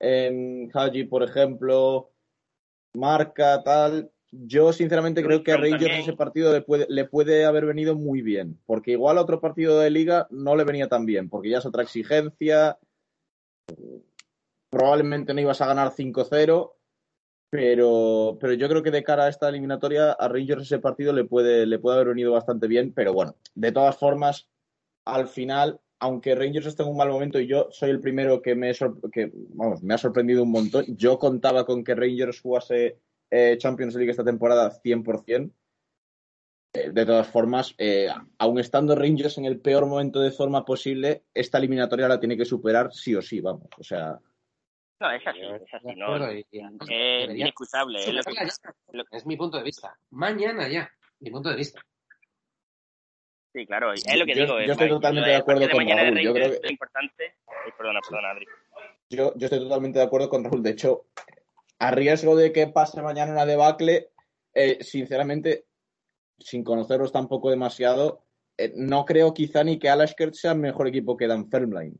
en 0.00 0.70
Haji, 0.72 1.04
por 1.04 1.22
ejemplo, 1.22 2.10
marca, 2.94 3.62
tal. 3.62 4.10
Yo 4.32 4.72
sinceramente 4.72 5.24
creo 5.24 5.42
que 5.42 5.52
a 5.52 5.56
Rangers 5.56 5.98
ese 5.98 6.12
partido 6.12 6.52
le 6.52 6.62
puede, 6.62 6.86
le 6.88 7.04
puede 7.04 7.44
haber 7.44 7.66
venido 7.66 7.96
muy 7.96 8.22
bien, 8.22 8.60
porque 8.64 8.92
igual 8.92 9.18
a 9.18 9.22
otro 9.22 9.40
partido 9.40 9.80
de 9.80 9.90
liga 9.90 10.28
no 10.30 10.54
le 10.54 10.64
venía 10.64 10.88
tan 10.88 11.04
bien, 11.04 11.28
porque 11.28 11.50
ya 11.50 11.58
es 11.58 11.66
otra 11.66 11.82
exigencia. 11.82 12.78
Probablemente 14.70 15.34
no 15.34 15.40
ibas 15.40 15.60
a 15.60 15.66
ganar 15.66 15.90
5-0, 15.90 16.72
pero, 17.50 18.38
pero 18.40 18.52
yo 18.52 18.68
creo 18.68 18.82
que 18.84 18.92
de 18.92 19.02
cara 19.02 19.24
a 19.24 19.28
esta 19.28 19.48
eliminatoria 19.48 20.12
a 20.12 20.28
Rangers 20.28 20.62
ese 20.62 20.78
partido 20.78 21.12
le 21.12 21.24
puede, 21.24 21.66
le 21.66 21.80
puede 21.80 21.96
haber 21.96 22.10
venido 22.10 22.32
bastante 22.32 22.68
bien, 22.68 22.92
pero 22.92 23.12
bueno, 23.12 23.34
de 23.56 23.72
todas 23.72 23.98
formas, 23.98 24.48
al 25.04 25.26
final 25.26 25.80
aunque 26.00 26.34
Rangers 26.34 26.66
esté 26.66 26.82
en 26.82 26.88
un 26.88 26.96
mal 26.96 27.10
momento 27.10 27.38
y 27.38 27.46
yo 27.46 27.68
soy 27.70 27.90
el 27.90 28.00
primero 28.00 28.40
que 28.40 28.54
me, 28.54 28.72
que, 29.12 29.30
vamos, 29.34 29.82
me 29.82 29.94
ha 29.94 29.98
sorprendido 29.98 30.42
un 30.42 30.50
montón, 30.50 30.84
yo 30.88 31.18
contaba 31.18 31.64
con 31.64 31.84
que 31.84 31.94
Rangers 31.94 32.40
jugase 32.40 32.98
eh, 33.30 33.56
Champions 33.58 33.94
League 33.94 34.10
esta 34.10 34.24
temporada 34.24 34.72
100%. 34.82 35.52
Eh, 36.72 36.90
de 36.92 37.04
todas 37.04 37.28
formas, 37.28 37.74
eh, 37.78 38.08
aun 38.38 38.58
estando 38.58 38.94
Rangers 38.94 39.38
en 39.38 39.44
el 39.44 39.60
peor 39.60 39.86
momento 39.86 40.20
de 40.20 40.30
forma 40.30 40.64
posible, 40.64 41.24
esta 41.34 41.58
eliminatoria 41.58 42.08
la 42.08 42.20
tiene 42.20 42.36
que 42.36 42.44
superar 42.44 42.92
sí 42.92 43.14
o 43.14 43.20
sí, 43.22 43.40
vamos. 43.40 43.68
O 43.76 43.82
sea. 43.82 44.18
No, 45.00 45.10
es 45.10 45.26
así, 45.26 45.40
es 45.40 45.74
así, 45.74 45.96
no. 45.96 46.26
Es 46.26 46.46
inexcusable. 46.50 47.98
Es 49.10 49.26
mi 49.26 49.36
punto 49.36 49.58
de 49.58 49.64
vista. 49.64 49.98
Mañana 50.10 50.68
ya, 50.68 50.90
mi 51.18 51.30
punto 51.30 51.50
de 51.50 51.56
vista. 51.56 51.82
Sí, 53.52 53.66
claro, 53.66 53.92
es 53.92 54.04
lo 54.16 54.24
que 54.24 54.34
digo. 54.34 54.60
Yo 54.60 54.72
estoy 54.72 54.88
totalmente 54.88 55.30
de 55.30 55.36
acuerdo 55.36 55.68
con 55.70 55.88
Raúl. 55.88 56.20
Yo 56.20 56.32
creo 56.32 56.60
que... 56.60 56.68
importante. 56.68 57.34
perdona, 57.76 58.00
perdona, 58.08 58.30
Adri. 58.30 58.46
Yo, 59.08 59.32
yo 59.36 59.46
estoy 59.46 59.58
totalmente 59.58 59.98
de 59.98 60.04
acuerdo 60.04 60.28
con 60.28 60.44
Raúl. 60.44 60.62
De 60.62 60.70
hecho, 60.70 61.06
a 61.80 61.90
riesgo 61.90 62.36
de 62.36 62.52
que 62.52 62.68
pase 62.68 63.02
mañana 63.02 63.32
una 63.32 63.46
debacle, 63.46 64.10
eh, 64.54 64.78
sinceramente, 64.82 65.66
sin 66.38 66.62
conocerlos 66.62 67.10
tampoco 67.10 67.50
demasiado, 67.50 68.24
eh, 68.56 68.72
no 68.76 69.04
creo 69.04 69.34
quizá 69.34 69.64
ni 69.64 69.78
que 69.78 69.88
Alaskert 69.88 70.34
sea 70.34 70.52
el 70.52 70.58
mejor 70.58 70.86
equipo 70.86 71.16
que 71.16 71.26
Dan 71.26 71.50
Fermline. 71.50 71.98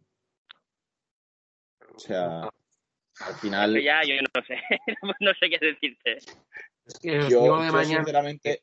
O 1.94 1.98
sea, 1.98 2.42
al 2.42 3.34
final. 3.40 3.82
ya 3.82 4.02
yo 4.04 4.14
no 4.22 4.42
sé, 4.46 4.56
no 5.20 5.32
sé 5.34 5.50
qué 5.50 5.58
decirte. 5.58 6.18
Es 6.86 6.98
que 7.00 7.28
yo, 7.28 7.60
de 7.60 7.72
mañana, 7.72 8.04
sinceramente. 8.04 8.62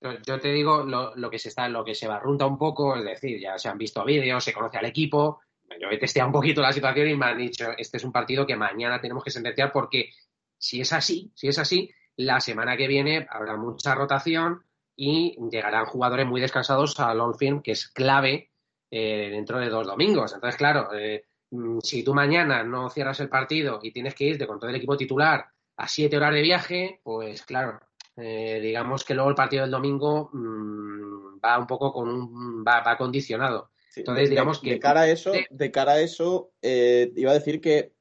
Yo 0.00 0.38
te 0.38 0.52
digo 0.52 0.84
lo, 0.84 1.30
que 1.30 1.38
se 1.38 1.48
está, 1.48 1.68
lo 1.68 1.84
que 1.84 1.94
se 1.94 2.06
barrunta 2.06 2.46
un 2.46 2.58
poco, 2.58 2.96
es 2.96 3.04
decir, 3.04 3.40
ya 3.40 3.58
se 3.58 3.68
han 3.68 3.78
visto 3.78 4.04
vídeos, 4.04 4.44
se 4.44 4.52
conoce 4.52 4.78
al 4.78 4.84
equipo. 4.84 5.40
Yo 5.80 5.88
he 5.90 5.98
testeado 5.98 6.28
un 6.28 6.32
poquito 6.32 6.60
la 6.60 6.72
situación 6.72 7.08
y 7.08 7.16
me 7.16 7.26
han 7.26 7.38
dicho, 7.38 7.70
este 7.76 7.96
es 7.96 8.04
un 8.04 8.12
partido 8.12 8.46
que 8.46 8.56
mañana 8.56 9.00
tenemos 9.00 9.24
que 9.24 9.30
sentenciar 9.30 9.72
porque 9.72 10.10
si 10.58 10.80
es 10.80 10.92
así, 10.92 11.32
si 11.34 11.48
es 11.48 11.58
así, 11.58 11.90
la 12.16 12.40
semana 12.40 12.76
que 12.76 12.88
viene 12.88 13.26
habrá 13.30 13.56
mucha 13.56 13.94
rotación 13.94 14.64
y 14.94 15.36
llegarán 15.50 15.86
jugadores 15.86 16.26
muy 16.26 16.40
descansados 16.40 16.98
al 17.00 17.20
on-film, 17.20 17.60
que 17.62 17.72
es 17.72 17.88
clave 17.88 18.50
eh, 18.90 19.28
dentro 19.30 19.58
de 19.58 19.68
dos 19.68 19.86
domingos. 19.86 20.32
Entonces, 20.32 20.56
claro, 20.56 20.94
eh, 20.94 21.24
mm, 21.50 21.80
si 21.80 22.02
tú 22.02 22.14
mañana 22.14 22.64
no 22.64 22.88
cierras 22.88 23.20
el 23.20 23.28
partido 23.28 23.80
y 23.82 23.92
tienes 23.92 24.14
que 24.14 24.24
irte 24.24 24.46
con 24.46 24.58
todo 24.58 24.70
el 24.70 24.76
equipo 24.76 24.96
titular 24.96 25.46
a 25.76 25.88
siete 25.88 26.16
horas 26.16 26.32
de 26.32 26.42
viaje, 26.42 27.00
pues 27.02 27.42
claro, 27.42 27.80
eh, 28.16 28.60
digamos 28.60 29.04
que 29.04 29.14
luego 29.14 29.30
el 29.30 29.36
partido 29.36 29.62
del 29.62 29.70
domingo 29.70 30.30
mm, 30.32 31.38
va 31.44 31.58
un 31.58 31.66
poco 31.66 31.92
con 31.92 32.08
un, 32.08 32.64
va, 32.66 32.82
va 32.82 32.96
condicionado. 32.96 33.70
Entonces, 33.94 34.28
digamos 34.28 34.60
que. 34.60 34.70
De 34.70 34.78
cara 34.78 35.02
a 35.02 35.08
eso, 35.08 35.32
de 35.50 35.70
cara 35.70 35.92
a 35.92 36.00
eso 36.00 36.50
iba 36.60 37.30
a 37.30 37.34
decir 37.34 37.60
que, 37.60 37.92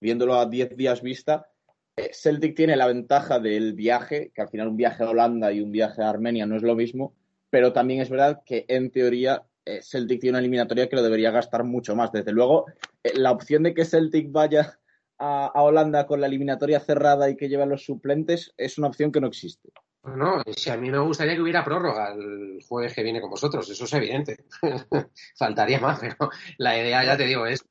viéndolo 0.00 0.34
a 0.34 0.46
diez 0.46 0.76
días 0.76 1.00
vista, 1.00 1.52
eh, 1.96 2.10
Celtic 2.14 2.56
tiene 2.56 2.76
la 2.76 2.86
ventaja 2.86 3.38
del 3.38 3.74
viaje, 3.74 4.32
que 4.34 4.40
al 4.40 4.48
final 4.48 4.68
un 4.68 4.76
viaje 4.76 5.02
a 5.02 5.10
Holanda 5.10 5.52
y 5.52 5.60
un 5.60 5.72
viaje 5.72 6.02
a 6.02 6.08
Armenia 6.08 6.46
no 6.46 6.56
es 6.56 6.62
lo 6.62 6.74
mismo, 6.74 7.14
pero 7.50 7.72
también 7.72 8.00
es 8.00 8.08
verdad 8.08 8.42
que 8.46 8.64
en 8.68 8.90
teoría 8.90 9.44
eh, 9.66 9.82
Celtic 9.82 10.20
tiene 10.20 10.32
una 10.32 10.38
eliminatoria 10.38 10.88
que 10.88 10.96
lo 10.96 11.02
debería 11.02 11.30
gastar 11.30 11.64
mucho 11.64 11.94
más. 11.94 12.10
Desde 12.10 12.32
luego, 12.32 12.64
eh, 13.02 13.12
la 13.14 13.30
opción 13.30 13.62
de 13.62 13.74
que 13.74 13.84
Celtic 13.84 14.32
vaya 14.32 14.78
a, 15.22 15.62
Holanda 15.62 16.06
con 16.06 16.20
la 16.20 16.26
eliminatoria 16.26 16.80
cerrada 16.80 17.30
y 17.30 17.36
que 17.36 17.48
lleve 17.48 17.62
a 17.62 17.66
los 17.66 17.84
suplentes 17.84 18.52
es 18.56 18.78
una 18.78 18.88
opción 18.88 19.12
que 19.12 19.20
no 19.20 19.28
existe. 19.28 19.70
No, 20.04 20.42
si 20.56 20.68
a 20.68 20.76
mí 20.76 20.90
me 20.90 20.98
gustaría 20.98 21.36
que 21.36 21.42
hubiera 21.42 21.64
prórroga 21.64 22.12
el 22.12 22.58
jueves 22.66 22.92
que 22.92 23.04
viene 23.04 23.20
con 23.20 23.30
vosotros, 23.30 23.70
eso 23.70 23.84
es 23.84 23.92
evidente. 23.92 24.44
Faltaría 25.38 25.78
más, 25.78 26.00
pero 26.00 26.30
la 26.58 26.76
idea, 26.76 27.04
ya 27.04 27.16
te 27.16 27.24
digo, 27.24 27.46
es 27.46 27.64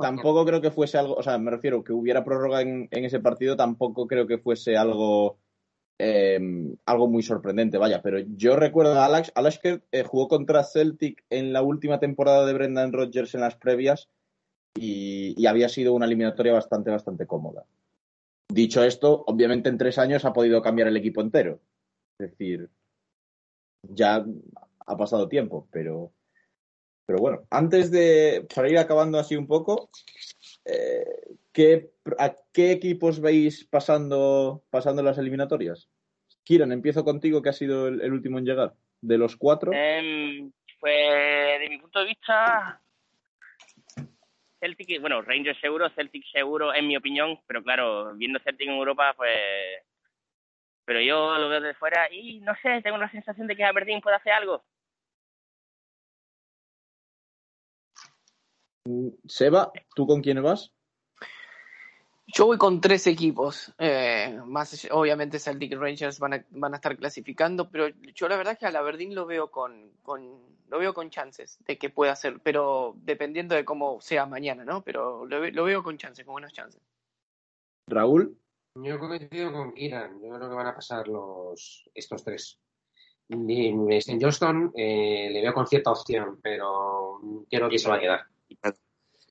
tampoco 0.00 0.44
creo 0.44 0.60
que 0.60 0.70
fuese 0.70 0.98
algo, 0.98 1.14
o 1.14 1.22
sea, 1.22 1.38
me 1.38 1.50
refiero 1.50 1.82
que 1.82 1.92
hubiera 1.92 2.24
prórroga 2.24 2.60
en, 2.62 2.88
ese 2.90 3.20
partido, 3.20 3.56
tampoco 3.56 4.06
creo 4.06 4.26
que 4.26 4.38
fuese 4.38 4.76
algo 4.76 5.38
em, 5.98 6.76
algo 6.86 7.08
muy 7.08 7.22
sorprendente, 7.22 7.78
vaya, 7.78 8.00
pero 8.02 8.18
yo 8.18 8.56
recuerdo 8.56 8.98
a 8.98 9.06
Alex, 9.06 9.32
Alex 9.34 9.58
que 9.58 9.82
eh, 9.92 10.02
jugó 10.02 10.28
contra 10.28 10.64
Celtic 10.64 11.24
en 11.30 11.52
la 11.52 11.62
última 11.62 12.00
temporada 12.00 12.46
de 12.46 12.54
Brendan 12.54 12.92
Rodgers 12.92 13.34
en 13.34 13.42
las 13.42 13.56
previas 13.56 14.08
y, 14.74 15.46
había 15.46 15.68
sido 15.68 15.92
una 15.92 16.06
eliminatoria 16.06 16.52
bastante, 16.52 16.90
bastante 16.90 17.26
cómoda. 17.26 17.64
Dicho 18.48 18.82
esto, 18.82 19.24
obviamente 19.26 19.68
en 19.68 19.78
tres 19.78 19.98
años 19.98 20.24
ha 20.24 20.32
podido 20.32 20.62
cambiar 20.62 20.88
el 20.88 20.96
equipo 20.96 21.20
entero. 21.20 21.60
Es 22.18 22.30
decir, 22.30 22.68
ya 23.82 24.24
ha 24.86 24.96
pasado 24.96 25.28
tiempo, 25.28 25.68
pero 25.70 26.12
pero 27.06 27.18
bueno, 27.18 27.46
antes 27.50 27.90
de, 27.90 28.46
para 28.54 28.68
ir 28.68 28.78
acabando 28.78 29.18
así 29.18 29.36
un 29.36 29.46
poco, 29.46 29.90
eh, 30.64 31.04
¿qué, 31.52 31.90
¿a 32.18 32.34
qué 32.52 32.72
equipos 32.72 33.20
veis 33.20 33.64
pasando, 33.64 34.64
pasando 34.70 35.02
las 35.02 35.18
eliminatorias? 35.18 35.90
Kiran, 36.44 36.72
empiezo 36.72 37.04
contigo, 37.04 37.42
que 37.42 37.50
ha 37.50 37.54
sido 37.54 37.88
el, 37.88 38.12
último 38.12 38.38
en 38.38 38.46
llegar. 38.46 38.74
De 39.02 39.18
los 39.18 39.36
cuatro. 39.36 39.70
Em, 39.74 40.50
pues, 40.80 41.60
de 41.60 41.68
mi 41.68 41.78
punto 41.78 41.98
de 41.98 42.06
vista, 42.06 42.80
Celtic, 44.64 44.98
bueno, 44.98 45.20
Rangers 45.20 45.60
seguro, 45.60 45.90
Celtic 45.90 46.24
seguro, 46.32 46.72
en 46.72 46.86
mi 46.86 46.96
opinión, 46.96 47.38
pero 47.46 47.62
claro, 47.62 48.14
viendo 48.14 48.40
Celtic 48.40 48.66
en 48.66 48.74
Europa, 48.74 49.12
pues. 49.14 49.36
Pero 50.86 51.02
yo 51.02 51.36
lo 51.36 51.50
veo 51.50 51.60
de 51.60 51.74
fuera 51.74 52.10
y 52.10 52.40
no 52.40 52.54
sé, 52.62 52.80
tengo 52.82 52.96
la 52.96 53.10
sensación 53.10 53.46
de 53.46 53.56
que 53.56 53.64
Aberdeen 53.64 54.00
puede 54.00 54.16
hacer 54.16 54.32
algo. 54.32 54.64
Seba, 59.26 59.70
¿tú 59.94 60.06
con 60.06 60.22
quién 60.22 60.42
vas? 60.42 60.73
Yo 62.26 62.46
voy 62.46 62.56
con 62.56 62.80
tres 62.80 63.06
equipos. 63.06 63.72
Eh, 63.78 64.40
más 64.46 64.86
obviamente 64.90 65.38
Celtic 65.38 65.74
Rangers 65.74 66.18
van 66.18 66.34
a, 66.34 66.44
van 66.50 66.72
a 66.72 66.76
estar 66.76 66.96
clasificando, 66.96 67.70
pero 67.70 67.88
yo 68.14 68.28
la 68.28 68.36
verdad 68.36 68.54
es 68.54 68.58
que 68.58 68.66
al 68.66 68.76
Aberdeen 68.76 69.14
lo 69.14 69.26
veo 69.26 69.50
con, 69.50 69.90
con 70.02 70.40
lo 70.68 70.78
veo 70.78 70.94
con 70.94 71.10
chances 71.10 71.58
de 71.66 71.76
que 71.76 71.90
pueda 71.90 72.16
ser, 72.16 72.40
pero 72.40 72.94
dependiendo 72.96 73.54
de 73.54 73.64
cómo 73.64 74.00
sea 74.00 74.26
mañana, 74.26 74.64
¿no? 74.64 74.82
Pero 74.82 75.26
lo, 75.26 75.50
lo 75.50 75.64
veo 75.64 75.82
con 75.82 75.98
chances, 75.98 76.24
con 76.24 76.32
buenas 76.32 76.52
chances. 76.52 76.80
Raúl. 77.86 78.36
Yo 78.76 78.98
coincido 78.98 79.52
con 79.52 79.72
Kiran. 79.72 80.20
Yo 80.20 80.34
creo 80.34 80.48
que 80.48 80.56
van 80.56 80.66
a 80.66 80.74
pasar 80.74 81.06
los 81.06 81.88
estos 81.94 82.24
tres. 82.24 82.58
En 83.28 84.20
Johnston 84.20 84.72
eh, 84.76 85.28
le 85.30 85.40
veo 85.40 85.54
con 85.54 85.66
cierta 85.66 85.92
opción, 85.92 86.40
pero 86.42 87.20
creo 87.48 87.68
que 87.68 87.78
se 87.78 87.88
va 87.88 87.96
a 87.96 88.00
quedar. 88.00 88.26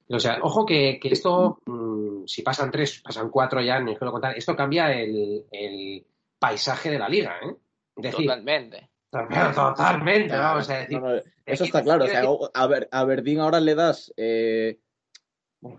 O 0.10 0.20
sea, 0.20 0.40
ojo 0.42 0.66
que, 0.66 1.00
esto, 1.04 1.60
mm, 1.66 2.13
si 2.26 2.42
pasan 2.42 2.72
tres, 2.72 3.02
pasan 3.02 3.30
cuatro 3.30 3.62
ya, 3.62 3.80
ni 3.80 3.96
lo 3.96 4.12
contar, 4.12 4.38
esto 4.38 4.56
cambia 4.56 4.92
el, 4.92 6.06
paisaje 6.40 6.92
de 6.92 7.00
la 7.00 7.08
liga, 7.08 7.36
¿eh? 7.42 8.12
totalmente. 8.12 8.90
Totalmente, 9.10 10.36
vamos 10.36 10.70
a 10.70 10.80
decir. 10.80 11.00
eso 11.46 11.64
está 11.64 11.84
claro. 11.84 12.06
O 12.06 12.08
sea, 12.08 12.24
a, 12.54 12.68
ver, 12.68 12.90
a 12.92 13.06
Verdín 13.06 13.40
ahora 13.40 13.60
le 13.60 13.76
das. 13.76 14.12
Eh, 14.18 14.80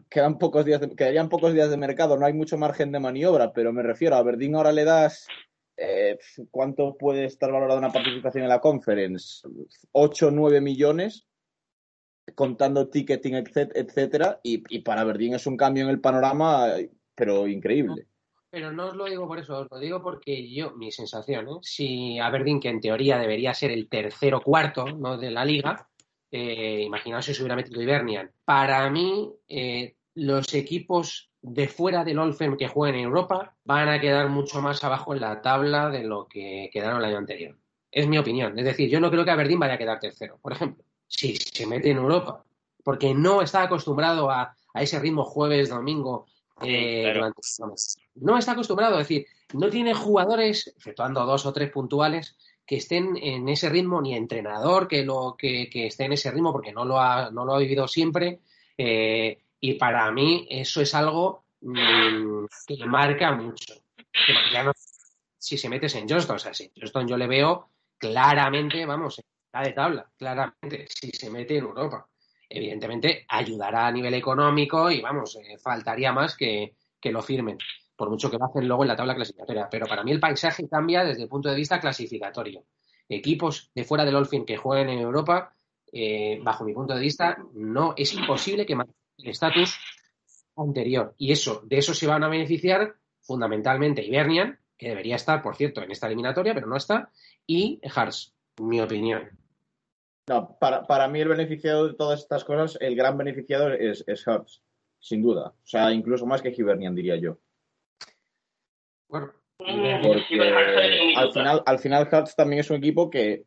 quedan 0.09 0.39
pocos 0.39 0.65
días 0.65 0.81
quedarían 0.97 1.29
pocos 1.29 1.53
días 1.53 1.69
de 1.69 1.77
mercado, 1.77 2.17
no 2.17 2.25
hay 2.25 2.33
mucho 2.33 2.57
margen 2.57 2.93
de 2.93 3.01
maniobra, 3.01 3.53
pero 3.53 3.73
me 3.73 3.83
refiero 3.83 4.17
a 4.17 4.23
Verdín 4.23 4.55
ahora 4.55 4.73
le 4.73 4.85
das. 4.85 5.27
Eh, 5.77 6.17
¿Cuánto 6.53 6.97
puede 6.97 7.25
estar 7.25 7.51
valorada 7.51 7.79
una 7.79 7.93
participación 7.93 8.45
en 8.45 8.51
la 8.51 8.61
conference? 8.61 9.47
¿8 9.93 10.29
o 10.29 10.31
9 10.31 10.61
millones? 10.61 11.27
Contando 12.35 12.89
ticketing, 12.89 13.35
etcétera, 13.35 14.41
y, 14.43 14.79
para 14.81 15.03
Aberdeen 15.03 15.35
es 15.35 15.47
un 15.47 15.57
cambio 15.57 15.85
en 15.85 15.91
el 15.91 16.01
panorama, 16.01 16.67
pero 17.15 17.47
increíble. 17.47 18.07
Pero 18.51 18.73
no 18.73 18.89
os 18.89 18.97
lo 18.97 19.07
digo 19.07 19.27
por 19.27 19.39
eso, 19.39 19.59
os 19.59 19.69
lo 19.71 19.79
digo 19.79 20.01
porque 20.01 20.49
yo, 20.53 20.73
mi 20.73 20.93
sensación, 20.93 21.49
¿eh? 21.49 21.59
si 21.63 22.19
Aberdeen, 22.19 22.61
que 22.61 22.69
en 22.69 22.81
teoría 22.81 23.19
debería 23.19 23.53
ser 23.53 23.73
el 23.73 23.89
tercero 23.89 24.41
cuarto 24.41 24.87
¿no? 24.87 25.19
de 25.19 25.31
la 25.31 25.45
liga, 25.45 25.89
eh, 26.31 26.83
imaginaos 26.83 27.25
si 27.25 27.35
se 27.35 27.43
hubiera 27.43 27.57
metido 27.57 27.83
Ibernian. 27.83 28.31
Para 28.45 28.89
mí, 28.91 29.33
eh, 29.49 29.97
los 30.15 30.55
equipos 30.55 31.31
de 31.43 31.67
fuera 31.67 32.05
del 32.05 32.21
Olfen 32.21 32.57
que 32.57 32.69
jueguen 32.69 33.01
en 33.01 33.07
Europa 33.07 33.57
van 33.65 33.89
a 33.89 34.01
quedar 34.01 34.29
mucho 34.29 34.63
más 34.63 34.83
abajo 34.85 35.15
en 35.15 35.21
la 35.21 35.43
tabla 35.43 35.91
de 35.91 36.05
lo 36.05 36.29
que 36.29 36.71
quedaron 36.73 37.01
el 37.01 37.07
año 37.07 37.19
anterior. 37.19 37.59
Es 37.91 38.07
mi 38.07 38.19
opinión. 38.19 38.57
Es 38.59 38.65
decir, 38.65 38.89
yo 38.89 39.01
no 39.01 39.11
creo 39.11 39.25
que 39.25 39.33
Aberdeen 39.33 39.59
vaya 39.59 39.75
a 39.75 39.79
quedar 39.79 39.99
tercero, 39.99 40.39
por 40.41 40.53
ejemplo 40.53 40.85
si 41.17 41.37
se 41.37 41.67
mete 41.67 41.91
en 41.91 41.99
Europa, 41.99 42.45
porque 42.83 43.15
no 43.15 43.43
está 43.43 43.63
acostumbrado 43.63 44.31
a, 44.31 44.57
ese 44.75 44.99
ritmo 44.99 45.25
jueves, 45.25 45.69
domingo. 45.69 46.27
Eh, 46.61 47.15
no 48.17 48.39
está 48.39 48.53
acostumbrado, 48.53 48.99
es 48.99 49.09
decir, 49.09 49.27
no 49.53 49.71
tiene 49.71 49.95
jugadores, 49.95 50.73
efectuando 50.77 51.25
dos 51.25 51.47
o 51.47 51.53
tres 51.53 51.71
puntuales, 51.71 52.37
que 52.67 52.77
estén 52.77 53.17
en 53.17 53.49
ese 53.49 53.69
ritmo, 53.69 54.01
ni 54.01 54.15
entrenador 54.15 54.89
que, 54.89 55.05
lo, 55.05 55.37
que, 55.39 55.69
esté 55.73 56.07
en 56.07 56.15
ese 56.15 56.31
ritmo, 56.31 56.53
porque 56.53 56.73
no 56.73 56.85
lo 56.85 57.01
ha, 57.01 57.31
no 57.31 57.45
lo 57.45 57.55
ha 57.55 57.59
vivido 57.59 57.87
siempre. 57.87 58.41
Eh, 58.77 59.39
y 59.61 59.75
para 59.75 60.11
mí 60.11 60.47
eso 60.51 60.81
es 60.81 60.95
algo 60.95 61.45
mm, 61.61 62.47
que 62.67 62.85
marca 62.87 63.33
mucho. 63.33 63.75
si 65.39 65.57
se 65.57 65.69
metes 65.69 65.95
en 65.95 66.09
Johnston, 66.09 66.37
o 66.37 66.39
sea, 66.39 66.55
si 66.55 66.73
Johnston 66.77 67.07
yo 67.07 67.17
le 67.17 67.27
veo 67.27 67.69
claramente, 67.99 68.85
vamos, 68.87 69.21
de 69.63 69.73
tabla, 69.73 70.11
claramente, 70.17 70.87
si 70.89 71.11
se 71.11 71.31
mete 71.31 71.59
en 71.59 71.65
Europa. 71.65 72.09
Evidentemente, 72.49 73.25
ayudará 73.29 73.87
a 73.87 73.93
nivel 73.93 74.15
económico 74.15 74.91
y 74.91 75.01
vamos, 75.01 75.37
eh, 75.37 75.59
faltaría 75.59 76.13
más 76.13 76.37
que, 76.37 76.77
lo 77.05 77.23
firmen, 77.23 77.59
por 77.97 78.09
mucho 78.09 78.31
que 78.31 78.39
lo 78.39 78.47
hacen 78.47 78.67
luego 78.67 78.85
en 78.85 78.89
la 78.89 78.97
tabla 78.97 79.15
clasificatoria. 79.15 79.69
Pero 79.71 79.87
para 79.87 80.03
mí 80.03 80.13
el 80.13 80.21
paisaje 80.21 80.69
cambia 80.69 81.05
desde 81.05 81.25
el 81.25 81.29
punto 81.29 81.51
de 81.51 81.57
vista 81.57 81.81
clasificatorio. 81.81 82.65
Equipos 83.09 83.71
de 83.75 83.85
fuera 83.85 84.05
del 84.05 84.15
Olfin 84.15 84.47
que 84.47 84.57
jueguen 84.57 84.89
en 84.89 85.01
Europa, 85.01 85.55
eh, 85.93 86.41
bajo 86.43 86.65
mi 86.65 86.73
punto 86.73 86.95
de 86.95 87.01
vista, 87.01 87.37
no 87.53 87.95
es 87.97 88.15
imposible 88.15 88.65
que 88.65 88.75
mantengan 88.75 89.05
el 89.19 89.29
estatus 89.29 89.79
anterior. 90.57 91.15
Y 91.19 91.33
eso, 91.33 91.63
de 91.65 91.79
eso 91.79 91.93
se 91.93 92.07
van 92.07 92.25
a 92.25 92.29
beneficiar 92.29 92.97
fundamentalmente 93.21 94.05
Ibernian, 94.05 94.59
que 94.77 94.89
debería 94.89 95.17
estar, 95.17 95.43
por 95.43 95.57
cierto, 95.57 95.83
en 95.83 95.91
esta 95.91 96.07
eliminatoria, 96.07 96.55
pero 96.55 96.67
no 96.67 96.77
está, 96.77 97.11
y 97.47 97.81
Hars, 97.95 98.35
mi 98.59 98.81
opinión. 98.81 99.31
No, 100.27 100.57
para, 100.59 100.87
para, 100.87 101.09
mí 101.09 101.21
el 101.21 101.29
beneficiado 101.29 101.89
de 101.89 101.95
todas 101.95 102.21
estas 102.21 102.45
cosas, 102.45 102.79
el 102.81 102.97
gran 102.97 103.19
beneficiado 103.19 103.73
es, 103.73 104.05
es 104.07 104.25
sin 104.99 105.23
duda. 105.23 105.49
O 105.49 105.67
sea, 105.67 105.93
incluso 105.93 106.25
más 106.25 106.41
que 106.41 106.55
Hibernian, 106.57 106.95
diría 106.95 107.17
yo. 107.17 107.39
Bueno, 109.09 109.33
porque 109.57 111.15
al 111.17 111.33
final, 111.33 111.63
al 111.65 111.79
final 111.79 112.09
Hearts 112.09 112.35
también 112.35 112.61
es 112.61 112.71
un 112.71 112.79
equipo 112.79 113.11
que 113.11 113.45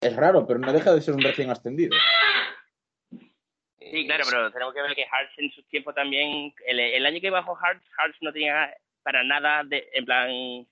es 0.00 0.16
raro, 0.16 0.46
pero 0.46 0.58
no 0.58 0.72
deja 0.72 0.94
de 0.94 1.00
ser 1.00 1.14
un 1.14 1.22
recién 1.22 1.50
ascendido. 1.50 1.96
Sí, 3.78 4.06
claro, 4.06 4.24
pero 4.28 4.50
tenemos 4.50 4.74
que 4.74 4.82
ver 4.82 4.94
que 4.94 5.06
Hearts 5.06 5.32
en 5.38 5.50
su 5.52 5.62
tiempo 5.64 5.92
también, 5.92 6.52
el, 6.66 7.06
año 7.06 7.20
que 7.20 7.30
bajó 7.30 7.56
Hearts, 7.56 7.84
Hearts 7.98 8.16
no 8.20 8.32
tenía 8.32 8.74
para 9.02 9.22
nada 9.22 9.62
de, 9.64 9.88
en 9.92 10.04
plan, 10.04 10.66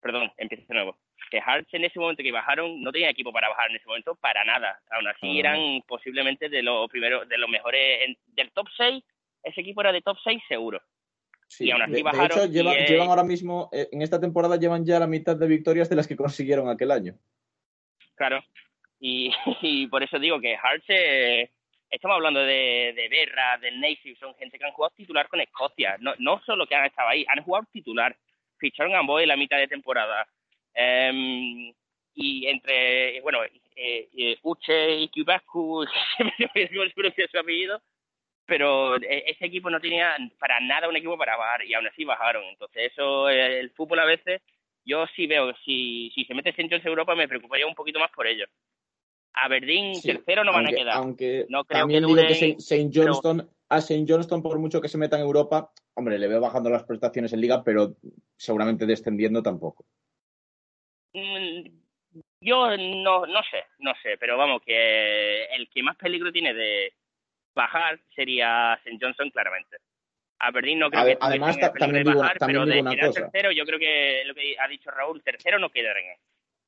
perdón, 0.00 0.32
empiezo 0.36 0.64
de 0.68 0.74
nuevo. 0.74 0.98
Que 1.30 1.40
Hearts 1.40 1.72
en 1.74 1.84
ese 1.84 1.98
momento 1.98 2.22
que 2.22 2.32
bajaron 2.32 2.80
no 2.80 2.92
tenía 2.92 3.10
equipo 3.10 3.32
para 3.32 3.48
bajar 3.48 3.70
en 3.70 3.76
ese 3.76 3.86
momento 3.86 4.14
para 4.16 4.44
nada. 4.44 4.80
Aún 4.90 5.06
así 5.08 5.38
eran 5.38 5.82
posiblemente 5.86 6.48
de 6.48 6.62
los 6.62 6.88
primeros, 6.90 7.28
de 7.28 7.38
los 7.38 7.48
mejores, 7.48 8.16
del 8.28 8.50
top 8.52 8.66
6, 8.76 9.04
ese 9.42 9.60
equipo 9.60 9.80
era 9.80 9.92
de 9.92 10.02
top 10.02 10.16
6 10.22 10.42
seguro. 10.48 10.80
Sí, 11.46 11.66
y 11.66 11.70
aún 11.72 11.82
así 11.82 11.92
de, 11.92 12.02
bajaron. 12.02 12.28
De 12.28 12.60
hecho, 12.60 12.92
llevan, 12.92 13.08
ahora 13.08 13.24
mismo, 13.24 13.68
eh, 13.72 13.88
en 13.90 14.02
esta 14.02 14.20
temporada 14.20 14.56
llevan 14.56 14.84
ya 14.84 15.00
la 15.00 15.06
mitad 15.06 15.36
de 15.36 15.48
victorias 15.48 15.88
de 15.88 15.96
las 15.96 16.06
que 16.06 16.16
consiguieron 16.16 16.68
aquel 16.68 16.90
año. 16.90 17.14
Claro. 18.14 18.42
Y, 19.00 19.32
por 19.90 20.02
eso 20.02 20.18
digo 20.18 20.40
que 20.40 20.56
Hearts, 20.56 20.84
eh, 20.88 21.50
estamos 21.90 22.16
hablando 22.16 22.40
de, 22.40 22.92
de 22.94 23.08
Berra, 23.08 23.58
de 23.58 23.72
Native, 23.72 24.16
son 24.18 24.34
gente 24.36 24.58
que 24.58 24.64
han 24.64 24.72
jugado 24.72 24.94
titular 24.96 25.28
con 25.28 25.40
Escocia. 25.40 25.96
No, 25.98 26.14
no 26.18 26.40
solo 26.44 26.66
que 26.66 26.74
han 26.74 26.86
estado 26.86 27.08
ahí, 27.08 27.24
han 27.28 27.42
jugado 27.42 27.66
titular. 27.72 28.16
Ficharon 28.58 28.94
a 28.94 29.02
Boy 29.02 29.26
la 29.26 29.36
mitad 29.36 29.56
de 29.56 29.68
temporada. 29.68 30.28
Em, 30.74 31.72
y 32.14 32.46
entre, 32.46 33.20
bueno, 33.22 33.42
eh, 33.44 34.08
eh, 34.16 34.38
Uche 34.42 34.96
y 35.00 35.08
Kubasku, 35.08 35.84
siempre 36.16 36.50
me 36.54 37.28
su 37.28 37.38
apellido, 37.38 37.80
pero 38.44 38.96
e, 38.96 39.24
ese 39.26 39.46
equipo 39.46 39.70
no 39.70 39.80
tenía 39.80 40.16
para 40.38 40.60
nada 40.60 40.88
un 40.88 40.96
equipo 40.96 41.16
para 41.16 41.36
bajar 41.36 41.64
y 41.64 41.74
aún 41.74 41.86
así 41.86 42.04
bajaron. 42.04 42.44
Entonces, 42.44 42.92
eso, 42.92 43.28
el 43.28 43.70
fútbol 43.70 44.00
a 44.00 44.04
veces, 44.04 44.42
yo 44.84 45.06
sí 45.14 45.26
veo, 45.26 45.54
si, 45.64 46.10
si 46.14 46.24
se 46.24 46.34
mete 46.34 46.52
Centros 46.52 46.84
Europa 46.84 47.14
me 47.14 47.28
preocuparía 47.28 47.66
un 47.66 47.74
poquito 47.74 47.98
más 47.98 48.10
por 48.10 48.26
ellos. 48.26 48.48
Aberdeen 49.32 50.00
tercero 50.02 50.44
no 50.44 50.52
van 50.52 50.66
a 50.66 50.70
quedar. 50.70 50.96
Aunque 50.96 51.46
no 51.48 51.64
creo 51.64 51.80
también 51.80 52.02
que, 52.02 52.06
digo 52.08 52.26
que 52.26 52.60
Saint, 52.60 52.92
Johnston, 52.94 53.48
a 53.68 53.78
St. 53.78 54.04
Johnston, 54.06 54.42
por 54.42 54.58
mucho 54.58 54.80
que 54.80 54.88
se 54.88 54.98
meta 54.98 55.16
en 55.16 55.22
Europa, 55.22 55.72
hombre, 55.94 56.18
le 56.18 56.28
veo 56.28 56.40
bajando 56.40 56.68
las 56.68 56.82
prestaciones 56.82 57.32
en 57.32 57.40
liga, 57.40 57.62
pero 57.62 57.96
seguramente 58.36 58.86
descendiendo 58.86 59.42
tampoco. 59.42 59.86
Mm, 61.12 61.68
yo 62.40 62.76
no, 62.76 63.26
no 63.26 63.42
sé, 63.50 63.64
no 63.78 63.92
sé, 64.02 64.16
pero 64.18 64.36
vamos, 64.36 64.62
que 64.62 65.44
el 65.46 65.68
que 65.68 65.82
más 65.82 65.96
peligro 65.96 66.32
tiene 66.32 66.54
de, 66.54 66.92
bajar 67.54 67.98
sería 68.14 68.74
St. 68.84 68.98
Johnson 69.00 69.30
claramente. 69.30 69.78
Aberdeen 70.38 70.78
no 70.78 70.90
creo 70.90 71.04
que 71.04 71.18
además 71.20 71.58
también 71.78 72.04
de 72.04 72.14
bajar, 72.14 72.36
pero 72.46 72.64
de 72.64 72.82
quedar 72.82 73.12
tercero, 73.12 73.52
yo 73.52 73.64
creo 73.64 73.78
que 73.78 74.22
lo 74.24 74.34
que 74.34 74.56
ha 74.58 74.66
dicho 74.68 74.90
Raúl, 74.90 75.22
tercero 75.22 75.58
no 75.58 75.68
queda 75.70 75.90
en 75.90 76.16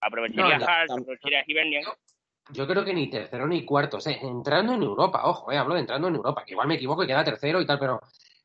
Aprovecharía 0.00 0.58
no, 0.58 0.66
Hart, 0.66 0.90
aprovecharía 0.90 1.44
Hibernian. 1.46 1.84
Yo 2.50 2.66
creo 2.66 2.84
que 2.84 2.92
ni 2.92 3.08
tercero 3.08 3.46
ni 3.46 3.64
cuarto, 3.64 3.98
o 3.98 4.00
sea, 4.00 4.12
entrando 4.20 4.74
en 4.74 4.82
Europa, 4.82 5.22
ojo, 5.24 5.50
eh, 5.52 5.56
hablo 5.56 5.74
de 5.74 5.80
entrando 5.80 6.08
en 6.08 6.16
Europa, 6.16 6.44
que 6.44 6.52
igual 6.52 6.68
me 6.68 6.74
equivoco 6.74 7.04
y 7.04 7.06
queda 7.06 7.24
tercero 7.24 7.60
y 7.60 7.66
tal, 7.66 7.78
pero 7.78 8.00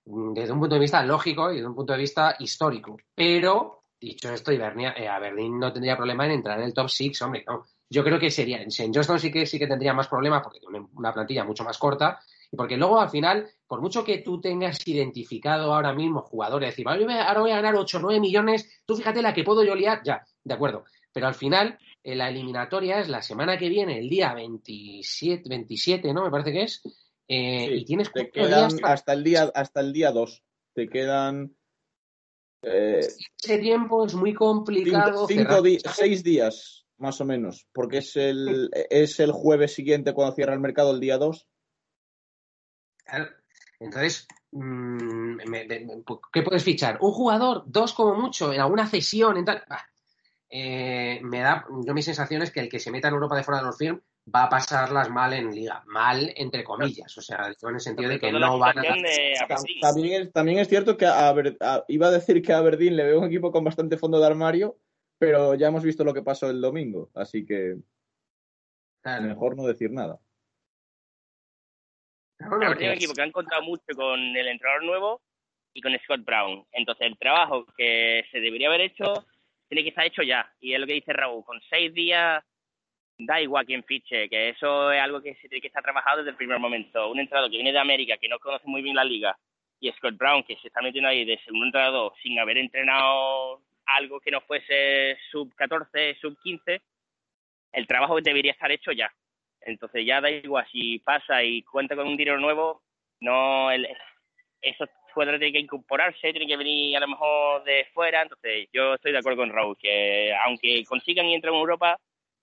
mm, 0.06 0.34
desde 0.34 0.54
un 0.54 0.60
punto 0.60 0.76
de 0.76 0.82
vista 0.82 1.04
lógico 1.04 1.52
y 1.52 1.56
desde 1.56 1.68
un 1.68 1.76
punto 1.76 1.94
de 1.94 2.00
vista 2.00 2.36
histórico. 2.40 2.96
Pero, 3.14 3.77
dicho 4.00 4.32
esto, 4.32 4.52
Hibernia, 4.52 4.94
eh, 4.98 5.08
Aberdeen 5.08 5.60
no 5.60 5.72
tendría 5.74 5.98
problema 5.98 6.26
en 6.26 6.32
entrar 6.32 6.60
en 6.60 6.66
el 6.66 6.74
top 6.74 6.90
6, 6.90 7.22
hombre, 7.22 7.44
no. 7.48 7.66
Yo 7.90 8.04
creo 8.04 8.20
que 8.20 8.30
sería, 8.30 8.62
en 8.62 8.94
Johnston 8.94 9.20
sí 9.20 9.32
que 9.32 9.46
sí 9.46 9.58
que 9.58 9.68
tendría 9.68 9.94
más 9.94 10.10
problemas 10.10 10.44
porque 10.44 10.60
tiene 10.60 10.86
una 10.96 11.14
plantilla 11.14 11.46
mucho 11.46 11.64
más 11.64 11.78
corta 11.78 12.20
y 12.52 12.58
porque 12.58 12.76
luego 12.76 13.00
al 13.00 13.10
final, 13.10 13.50
por 13.66 13.82
mucho 13.82 14.04
que 14.04 14.18
tú 14.18 14.42
tengas 14.42 14.86
identificado 14.86 15.74
ahora 15.74 15.94
mismo 15.94 16.22
jugadores, 16.22 16.70
decir, 16.70 16.86
ahora 16.88 17.40
voy 17.40 17.52
a 17.52 17.56
ganar 17.56 17.76
8 17.76 17.98
o 17.98 18.02
9 18.02 18.20
millones, 18.20 18.82
tú 18.86 18.96
fíjate 18.96 19.22
la 19.22 19.34
que 19.34 19.44
puedo 19.44 19.64
yo 19.64 19.74
liar, 19.74 20.02
ya, 20.04 20.26
de 20.44 20.54
acuerdo. 20.54 20.84
Pero 21.14 21.28
al 21.28 21.36
final, 21.36 21.80
eh, 22.04 22.16
la 22.16 22.30
eliminatoria 22.30 23.00
es 23.00 23.10
la 23.10 23.22
semana 23.22 23.58
que 23.58 23.70
viene, 23.70 24.00
el 24.00 24.10
día 24.10 24.34
27, 24.34 25.50
27 25.50 26.14
¿no? 26.14 26.24
Me 26.24 26.32
parece 26.32 26.52
que 26.52 26.64
es. 26.64 26.82
Eh, 27.28 27.70
y 27.72 27.86
tienes 27.86 28.12
te 28.12 28.30
quedan 28.30 28.72
hasta 28.84 29.14
el 29.14 29.24
día 29.24 29.52
hasta 29.54 29.82
el 29.82 29.92
día 29.92 30.12
2. 30.12 30.44
Te 30.74 30.88
quedan 30.88 31.56
eh, 32.62 33.00
ese 33.00 33.58
tiempo 33.60 34.06
es 34.06 34.14
muy 34.14 34.34
complicado. 34.34 35.28
Cinco, 35.28 35.64
seis 35.94 36.24
días, 36.24 36.86
más 36.98 37.22
o 37.22 37.26
menos, 37.26 37.68
porque 37.72 38.00
es 38.00 38.16
el, 38.16 38.70
es 38.90 39.20
el 39.20 39.32
jueves 39.32 39.74
siguiente 39.74 40.14
cuando 40.14 40.36
cierra 40.36 40.54
el 40.54 40.60
mercado, 40.60 40.92
el 40.92 41.00
día 41.00 41.18
2. 41.18 41.48
Entonces, 43.80 44.28
mm, 44.52 45.38
¿qué 46.34 46.42
puedes 46.42 46.64
fichar? 46.64 46.98
¿Un 47.02 47.12
jugador? 47.12 47.64
¿Dos 47.68 47.94
como 47.94 48.16
mucho? 48.16 48.52
¿En 48.52 48.62
alguna 48.62 48.88
cesión? 48.88 49.38
En 49.38 49.46
tal? 49.46 49.64
Eh, 50.50 51.20
me 51.24 51.42
da, 51.42 51.66
yo 51.86 51.94
mi 51.94 52.02
sensación 52.02 52.42
es 52.42 52.52
que 52.52 52.62
el 52.62 52.70
que 52.70 52.80
se 52.80 52.92
meta 52.92 53.10
en 53.10 53.16
Europa 53.16 53.36
de 53.36 53.44
fuera 53.44 53.60
de 53.60 53.66
los 53.66 53.78
firm 53.78 54.02
va 54.34 54.44
a 54.44 54.50
pasarlas 54.50 55.10
mal 55.10 55.34
en 55.34 55.54
liga, 55.54 55.84
mal 55.88 56.34
entre 56.36 56.64
comillas, 56.64 57.18
o 57.18 57.22
sea, 57.22 57.48
en 57.62 57.76
el 57.76 57.80
sentido 57.80 58.10
de 58.10 58.20
que 58.20 58.32
no 58.32 58.60
van 58.60 58.80
a... 58.80 58.84
También 59.82 60.22
es, 60.22 60.34
también 60.34 60.60
es 60.60 60.68
cierto 60.68 60.98
que 60.98 61.06
iba 61.06 62.08
a 62.08 62.12
decir 62.12 62.42
que 62.42 62.54
a 62.54 62.58
Aberdeen 62.58 62.98
le 62.98 63.06
veo 63.06 63.20
un 63.20 63.28
equipo 63.28 63.52
con 63.52 63.64
bastante 63.64 63.98
fondo 63.98 64.20
de 64.20 64.28
armario, 64.28 64.78
pero 65.18 65.56
ya 65.56 65.68
hemos 65.68 65.84
visto 65.84 66.04
lo 66.04 66.14
que 66.14 66.24
pasó 66.24 66.50
el 66.50 66.62
domingo, 66.62 67.10
así 67.16 67.46
que 67.46 67.78
mejor 69.04 69.56
no 69.56 69.64
decir 69.64 69.92
nada. 69.92 70.20
Claro, 72.38 72.58
un 72.58 72.84
equipo 72.84 73.14
que 73.14 73.22
han 73.22 73.32
contado 73.32 73.64
mucho 73.64 73.86
con 73.96 74.20
el 74.20 74.48
entrenador 74.48 74.84
nuevo 74.84 75.22
y 75.74 75.82
con 75.82 75.98
Scott 76.04 76.24
Brown. 76.24 76.66
Entonces, 76.72 77.08
el 77.08 77.18
trabajo 77.18 77.66
que 77.78 78.26
se 78.32 78.40
debería 78.40 78.68
haber 78.68 78.82
hecho 78.82 79.26
tiene 79.70 79.84
que 79.84 79.90
estar 79.90 80.06
hecho 80.06 80.22
ya. 80.22 80.54
Y 80.60 80.74
es 80.74 80.80
lo 80.80 80.86
que 80.86 80.94
dice 80.94 81.14
Raúl, 81.14 81.44
con 81.46 81.60
seis 81.70 81.94
días 81.94 82.44
da 83.18 83.42
igual 83.42 83.66
quién 83.66 83.84
fiche, 83.84 84.30
que 84.30 84.50
eso 84.50 84.92
es 84.92 85.02
algo 85.02 85.22
que 85.22 85.36
se 85.36 85.50
tiene 85.50 85.62
que 85.62 85.68
estar 85.68 85.84
trabajado 85.84 86.18
desde 86.18 86.32
el 86.32 86.38
primer 86.38 86.60
momento. 86.60 87.10
Un 87.10 87.20
entrenador 87.20 87.50
que 87.50 87.58
viene 87.58 87.72
de 87.72 87.80
América, 87.80 88.18
que 88.18 88.30
no 88.30 88.40
conoce 88.40 88.68
muy 88.68 88.82
bien 88.82 88.96
la 88.96 89.04
liga, 89.04 89.38
y 89.80 89.92
Scott 89.92 90.18
Brown, 90.18 90.44
que 90.44 90.58
se 90.58 90.68
está 90.68 90.82
metiendo 90.82 91.10
ahí 91.10 91.26
de 91.26 91.40
segundo 91.40 91.66
entrenador 91.66 92.14
sin 92.22 92.40
haber 92.40 92.58
entrenado 92.58 93.62
algo 93.86 94.20
que 94.20 94.32
no 94.32 94.42
fuese 94.42 95.18
sub 95.32 95.54
14, 95.56 96.16
sub 96.20 96.38
15, 96.42 96.82
el 97.74 97.88
trabajo 97.88 98.20
debería 98.22 98.52
estar 98.52 98.72
hecho 98.72 98.92
ya. 98.92 99.12
Entonces 99.62 100.06
ya 100.06 100.22
da 100.22 100.30
igual 100.30 100.68
si 100.72 101.00
pasa 101.00 101.44
y 101.44 101.64
cuenta 101.64 101.96
con 101.96 102.08
un 102.08 102.18
dinero 102.18 102.40
nuevo, 102.40 102.84
no 103.20 103.72
el, 103.72 103.88
esos 104.62 104.90
jugadores 105.14 105.40
tienen 105.40 105.54
que 105.54 105.64
incorporarse, 105.66 106.32
tienen 106.32 106.48
que 106.48 106.58
venir 106.58 106.98
a 106.98 107.02
lo 107.02 107.08
mejor 107.08 107.64
de 107.64 107.86
fuera. 107.94 108.22
Entonces 108.22 108.68
yo 108.74 108.96
estoy 108.96 109.12
de 109.12 109.20
acuerdo 109.20 109.40
con 109.40 109.52
Raúl, 109.52 109.78
que 109.78 110.34
aunque 110.46 110.84
consigan 110.86 111.26
y 111.26 111.36
entren 111.36 111.54
en 111.54 111.60
Europa, 111.60 111.98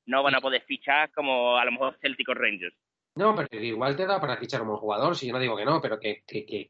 no 0.07 0.23
van 0.23 0.35
a 0.35 0.41
poder 0.41 0.63
fichar 0.63 1.11
como 1.13 1.57
a 1.57 1.65
lo 1.65 1.73
mejor 1.73 1.97
Celtic 2.01 2.29
o 2.29 2.35
Rangers. 2.35 2.77
No, 3.17 3.35
pero 3.35 3.63
igual 3.63 3.97
te 3.97 4.07
da 4.07 4.21
para 4.21 4.37
fichar 4.37 4.63
un 4.63 4.69
buen 4.69 4.81
jugador, 4.81 5.17
si 5.17 5.27
yo 5.27 5.33
no 5.33 5.39
digo 5.39 5.57
que 5.57 5.65
no, 5.65 5.81
pero 5.81 6.01
que, 6.01 6.25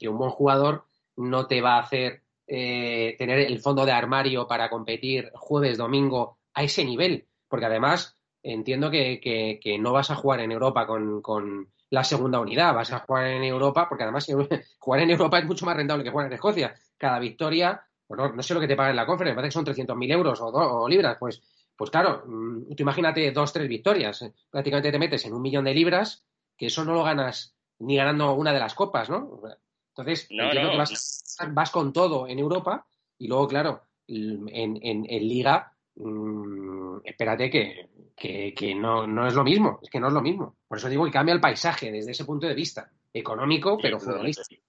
un 0.08 0.18
buen 0.18 0.30
jugador 0.30 0.84
no 1.16 1.46
te 1.46 1.60
va 1.62 1.76
a 1.76 1.80
hacer 1.80 2.22
eh, 2.46 3.14
tener 3.18 3.38
el 3.38 3.60
fondo 3.60 3.86
de 3.86 3.92
armario 3.92 4.46
para 4.46 4.68
competir 4.68 5.30
jueves, 5.34 5.78
domingo 5.78 6.38
a 6.52 6.62
ese 6.62 6.84
nivel, 6.84 7.26
porque 7.48 7.66
además 7.66 8.18
entiendo 8.42 8.90
que, 8.90 9.20
que, 9.62 9.78
no 9.78 9.92
vas 9.92 10.10
a 10.10 10.16
jugar 10.16 10.40
en 10.40 10.52
Europa 10.52 10.86
con, 10.86 11.22
con, 11.22 11.72
la 11.90 12.04
segunda 12.04 12.40
unidad, 12.40 12.74
vas 12.74 12.92
a 12.92 13.00
jugar 13.00 13.28
en 13.28 13.44
Europa, 13.44 13.88
porque 13.88 14.02
además 14.02 14.26
jugar 14.78 15.00
en 15.00 15.10
Europa 15.10 15.38
es 15.38 15.46
mucho 15.46 15.64
más 15.64 15.76
rentable 15.76 16.04
que 16.04 16.10
jugar 16.10 16.26
en 16.26 16.32
Escocia. 16.32 16.74
Cada 16.98 17.18
victoria, 17.18 17.82
bueno, 18.08 18.32
no 18.32 18.42
sé 18.42 18.52
lo 18.52 18.60
que 18.60 18.66
te 18.66 18.76
pagan 18.76 18.90
en 18.90 18.96
la 18.96 19.06
conferencia, 19.06 19.34
me 19.34 19.42
parece 19.42 19.60
que 19.60 19.84
son 19.84 19.96
300.000 19.96 20.12
euros 20.12 20.40
o, 20.40 20.46
o, 20.46 20.88
libras, 20.88 21.16
pues, 21.18 21.40
pues 21.76 21.90
claro, 21.90 22.24
mm, 22.26 22.74
tú 22.74 22.82
imagínate 22.82 23.30
dos, 23.32 23.52
tres 23.52 23.68
victorias, 23.68 24.22
eh, 24.22 24.32
prácticamente 24.50 24.92
te 24.92 24.98
metes 24.98 25.24
en 25.24 25.32
un 25.32 25.42
millón 25.42 25.64
de 25.64 25.74
libras, 25.74 26.24
que 26.56 26.66
eso 26.66 26.84
no 26.84 26.94
lo 26.94 27.02
ganas 27.02 27.56
ni 27.78 27.96
ganando 27.96 28.34
una 28.34 28.52
de 28.52 28.60
las 28.60 28.74
copas, 28.74 29.10
¿no? 29.10 29.40
Entonces, 29.88 30.26
entiendo 30.30 30.70
que 30.70 30.76
vas, 30.76 31.38
vas, 31.50 31.70
con 31.70 31.92
todo 31.92 32.26
en 32.28 32.38
Europa 32.38 32.86
y 33.18 33.28
luego, 33.28 33.48
claro, 33.48 33.82
en, 34.06 34.48
en, 34.52 35.06
en 35.08 35.28
Liga 35.28 35.74
Mm, 35.96 36.98
espérate 37.04 37.50
que, 37.50 38.74
no, 38.74 39.06
no, 39.06 39.26
es 39.26 39.34
lo 39.34 39.44
mismo, 39.44 39.78
es 39.82 39.90
que 39.90 40.00
no 40.00 40.08
es 40.08 40.12
lo 40.12 40.22
mismo. 40.22 40.56
Por 40.66 40.78
eso 40.78 40.88
digo 40.88 41.04
que 41.04 41.12
cambia 41.12 41.34
el 41.34 41.40
paisaje 41.40 41.92
desde 41.92 42.10
ese 42.10 42.24
punto 42.24 42.46
de 42.46 42.54
vista, 42.54 42.90
económico, 43.12 43.78
pero 43.80 44.00
futbolístico. 44.00 44.62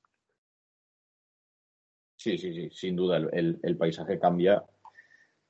Sí, 2.16 2.38
sí, 2.38 2.54
sí, 2.54 2.70
sin 2.72 2.96
duda 2.96 3.18
el, 3.18 3.78
paisaje 3.78 4.20
cambia, 4.20 4.64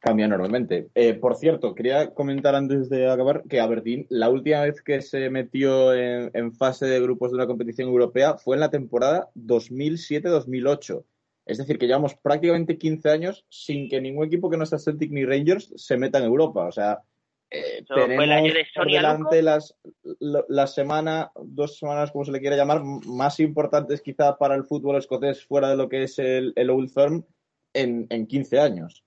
cambia 0.06 0.28
enormemente. 0.28 0.88
Eh, 0.94 1.16
por 1.16 1.36
cierto, 1.36 1.74
quería 1.74 2.14
comentar 2.14 2.56
antes 2.56 2.90
de 2.90 3.10
acabar 3.10 3.44
que 3.50 3.60
Aberdeen, 3.60 4.06
la 4.10 4.30
última 4.30 4.62
vez 4.62 4.82
que 4.82 5.02
se 5.02 5.30
metió 5.30 5.94
en, 5.94 6.30
en 6.34 6.54
fase 6.54 6.86
de 6.86 7.02
grupos 7.02 7.32
de 7.32 7.38
una 7.38 7.48
competición 7.48 7.90
europea 7.90 8.36
fue 8.38 8.56
en 8.56 8.60
la 8.62 8.70
temporada 8.70 9.30
2007-2008 9.36 11.04
es 11.46 11.60
decir, 11.60 11.78
que 11.78 11.86
llevamos 11.86 12.16
prácticamente 12.16 12.78
15 12.78 13.10
años 13.10 13.46
sin 13.50 13.88
que 13.88 14.02
ningún 14.02 14.26
equipo 14.26 14.50
que 14.50 14.58
no 14.58 14.66
sea 14.66 14.80
Celtic 14.80 15.12
ni 15.12 15.26
Rangers 15.26 15.72
se 15.76 15.98
meta 15.98 16.18
en 16.18 16.26
Europa. 16.26 16.66
O 16.66 16.72
sea, 16.72 17.02
Eh, 17.52 17.86
tenemos 17.88 18.58
por 18.74 18.92
delante 18.92 19.42
las, 19.44 19.76
la 20.20 20.66
semana, 20.66 21.32
dos 21.36 21.78
semanas, 21.78 22.12
como 22.12 22.26
se 22.26 22.32
le 22.32 22.42
quiera 22.42 22.58
llamar, 22.58 22.84
más 22.84 23.40
importantes 23.40 24.02
quizá 24.02 24.36
para 24.38 24.56
el 24.56 24.66
fútbol 24.66 24.98
escocés 24.98 25.46
fuera 25.46 25.70
de 25.70 25.78
lo 25.78 25.88
que 25.88 26.04
es 26.04 26.18
el, 26.18 26.54
el 26.56 26.72
Old 26.72 26.90
Firm 26.90 27.24
en, 27.74 28.08
en 28.10 28.26
15 28.26 28.60
años. 28.60 29.05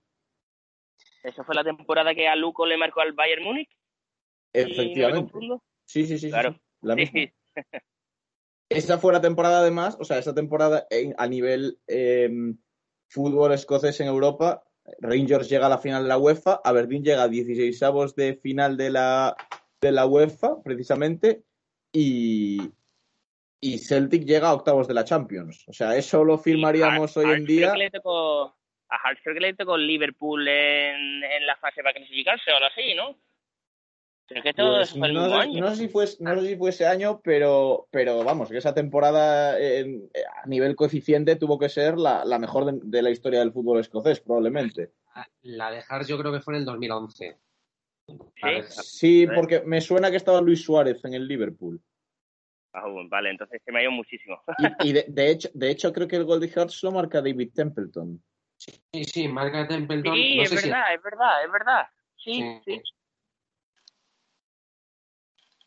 ¿Eso 1.28 1.44
fue 1.44 1.54
la 1.54 1.64
temporada 1.64 2.14
que 2.14 2.26
a 2.26 2.36
Luco 2.36 2.66
le 2.66 2.76
marcó 2.76 3.00
al 3.00 3.12
Bayern 3.12 3.44
Múnich? 3.44 3.70
Efectivamente. 4.52 5.32
sí, 5.84 6.06
sí, 6.06 6.18
sí. 6.18 6.30
Claro. 6.30 6.58
la 6.80 6.94
misma. 6.94 7.20
Esa 8.70 8.98
fue 8.98 9.12
la 9.12 9.20
temporada 9.20 9.60
además, 9.60 9.96
o 9.98 10.04
sea, 10.04 10.18
esa 10.18 10.34
temporada 10.34 10.86
a 11.16 11.26
nivel 11.26 11.78
em, 11.86 12.58
fútbol 13.08 13.52
escocés 13.52 13.98
en 14.00 14.08
Europa, 14.08 14.62
Rangers 15.00 15.48
llega 15.48 15.66
a 15.66 15.70
la 15.70 15.78
final 15.78 16.02
de 16.02 16.10
la 16.10 16.18
UEFA, 16.18 16.60
Aberdeen 16.62 17.02
llega 17.02 17.22
a 17.22 17.28
16 17.28 17.82
avos 17.82 18.14
de 18.14 18.34
final 18.34 18.76
de 18.76 18.90
la, 18.90 19.36
de 19.80 19.92
la 19.92 20.04
UEFA, 20.04 20.62
precisamente, 20.62 21.44
y, 21.92 22.70
y 23.58 23.78
Celtic 23.78 24.24
llega 24.24 24.48
a 24.48 24.54
octavos 24.54 24.86
de 24.86 24.94
la 24.94 25.04
Champions. 25.04 25.64
O 25.66 25.72
sea, 25.72 25.96
eso 25.96 26.22
lo 26.22 26.36
firmaríamos 26.36 27.16
hoy 27.16 27.30
en 27.30 27.46
día. 27.46 27.72
A 28.90 28.96
Hartford 28.96 29.38
le 29.38 29.54
con 29.56 29.86
Liverpool 29.86 30.46
en, 30.48 31.24
en 31.24 31.46
la 31.46 31.56
fase 31.56 31.82
para 31.82 31.94
clasificarse 31.94 32.50
o 32.50 32.56
algo 32.56 32.66
así, 32.66 32.94
¿no? 32.94 33.16
Pues 34.28 34.98
no, 34.98 35.70
sé 35.70 35.76
si 35.76 35.88
fue, 35.88 36.04
no 36.20 36.40
sé 36.40 36.48
si 36.48 36.56
fue 36.56 36.68
ese 36.68 36.86
año, 36.86 37.20
pero, 37.24 37.88
pero 37.90 38.22
vamos, 38.22 38.50
que 38.50 38.58
esa 38.58 38.74
temporada 38.74 39.54
a 39.54 40.46
nivel 40.46 40.76
coeficiente 40.76 41.36
tuvo 41.36 41.58
que 41.58 41.70
ser 41.70 41.96
la, 41.96 42.26
la 42.26 42.38
mejor 42.38 42.70
de, 42.70 43.02
la 43.02 43.08
historia 43.08 43.38
del 43.38 43.52
fútbol 43.52 43.80
escocés, 43.80 44.20
probablemente. 44.20 44.92
La 45.40 45.70
de 45.70 45.80
Hearts 45.80 46.08
yo 46.08 46.18
creo 46.18 46.30
que 46.30 46.40
fue 46.40 46.54
en 46.54 46.60
el 46.60 46.66
2011. 46.66 47.38
Sí, 48.68 49.26
porque 49.34 49.62
me 49.64 49.80
suena 49.80 50.10
que 50.10 50.18
estaba 50.18 50.42
Luis 50.42 50.62
Suárez 50.62 51.02
en 51.06 51.14
el 51.14 51.26
Liverpool. 51.26 51.80
Ah, 52.74 52.84
vale, 53.08 53.30
entonces 53.30 53.62
se 53.64 53.72
me 53.72 53.78
ha 53.78 53.82
ido 53.82 53.92
muchísimo. 53.92 54.42
Y, 54.84 54.92
de, 54.92 55.30
hecho, 55.30 55.48
de 55.54 55.70
hecho 55.70 55.90
creo 55.90 56.06
que 56.06 56.16
el 56.16 56.24
gol 56.24 56.40
de 56.40 56.48
Hearts 56.48 56.82
lo 56.82 56.92
marca 56.92 57.22
David 57.22 57.52
Templeton. 57.54 58.22
Sí, 58.92 59.04
sí, 59.04 59.28
marca 59.28 59.66
Templeton. 59.66 60.14
Sí, 60.14 60.40
es 60.40 60.50
verdad, 60.50 60.94
es 60.94 61.02
verdad, 61.02 61.44
es 61.44 61.52
verdad. 61.52 61.86
sí. 62.16 62.60
sí. 62.64 62.82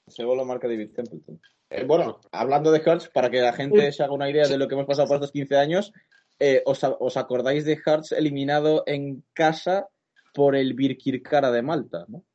Ese 0.07 0.25
gol 0.25 0.37
lo 0.37 0.45
marca 0.45 0.67
David 0.67 0.91
Templeton. 0.93 1.41
Eh, 1.69 1.85
bueno, 1.85 2.19
hablando 2.33 2.69
de 2.71 2.81
Hearts, 2.81 3.07
para 3.09 3.29
que 3.29 3.39
la 3.39 3.53
gente 3.53 3.91
se 3.93 4.03
haga 4.03 4.11
una 4.11 4.29
idea 4.29 4.45
de 4.45 4.57
lo 4.57 4.67
que 4.67 4.75
hemos 4.75 4.85
pasado 4.85 5.07
por 5.07 5.15
estos 5.15 5.31
15 5.31 5.57
años, 5.57 5.93
eh, 6.37 6.63
os, 6.65 7.17
acordáis 7.17 7.63
de 7.63 7.77
Hearts 7.77 8.11
eliminado 8.11 8.83
en 8.87 9.23
casa 9.33 9.87
por 10.33 10.55
el 10.55 10.73
Birkirkara 10.73 11.49
de 11.49 11.61
Malta, 11.61 12.05
¿no? 12.09 12.25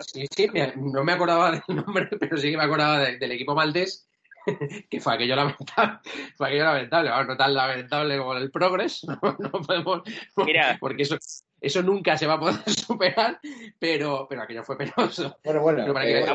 Sí, 0.00 0.26
sí, 0.34 0.48
no 0.76 1.04
me 1.04 1.12
acordaba 1.12 1.52
del 1.52 1.76
nombre, 1.76 2.08
pero 2.20 2.36
sí 2.36 2.50
que 2.50 2.56
me 2.56 2.64
acordaba 2.64 2.98
del 2.98 3.30
equipo 3.30 3.54
maltés, 3.54 4.08
que 4.90 5.00
fue 5.00 5.14
aquello 5.14 5.36
lamentable, 5.36 5.98
fue 6.36 6.48
aquello 6.48 6.64
lamentable, 6.64 7.10
no 7.10 7.36
tan 7.36 7.54
lamentable 7.54 8.18
como 8.18 8.34
el 8.34 8.50
Progress, 8.50 9.04
no, 9.38 9.50
podemos, 9.66 10.02
Mira, 10.44 10.76
porque 10.80 11.02
eso 11.02 11.18
eso 11.62 11.80
nunca 11.80 12.18
se 12.18 12.26
va 12.26 12.34
a 12.34 12.40
poder 12.40 12.58
superar, 12.70 13.38
pero, 13.78 14.26
pero 14.28 14.42
aquello 14.42 14.64
fue 14.64 14.76
penoso. 14.76 15.38
Bueno, 15.44 15.62
bueno, 15.62 16.00
eh, 16.02 16.26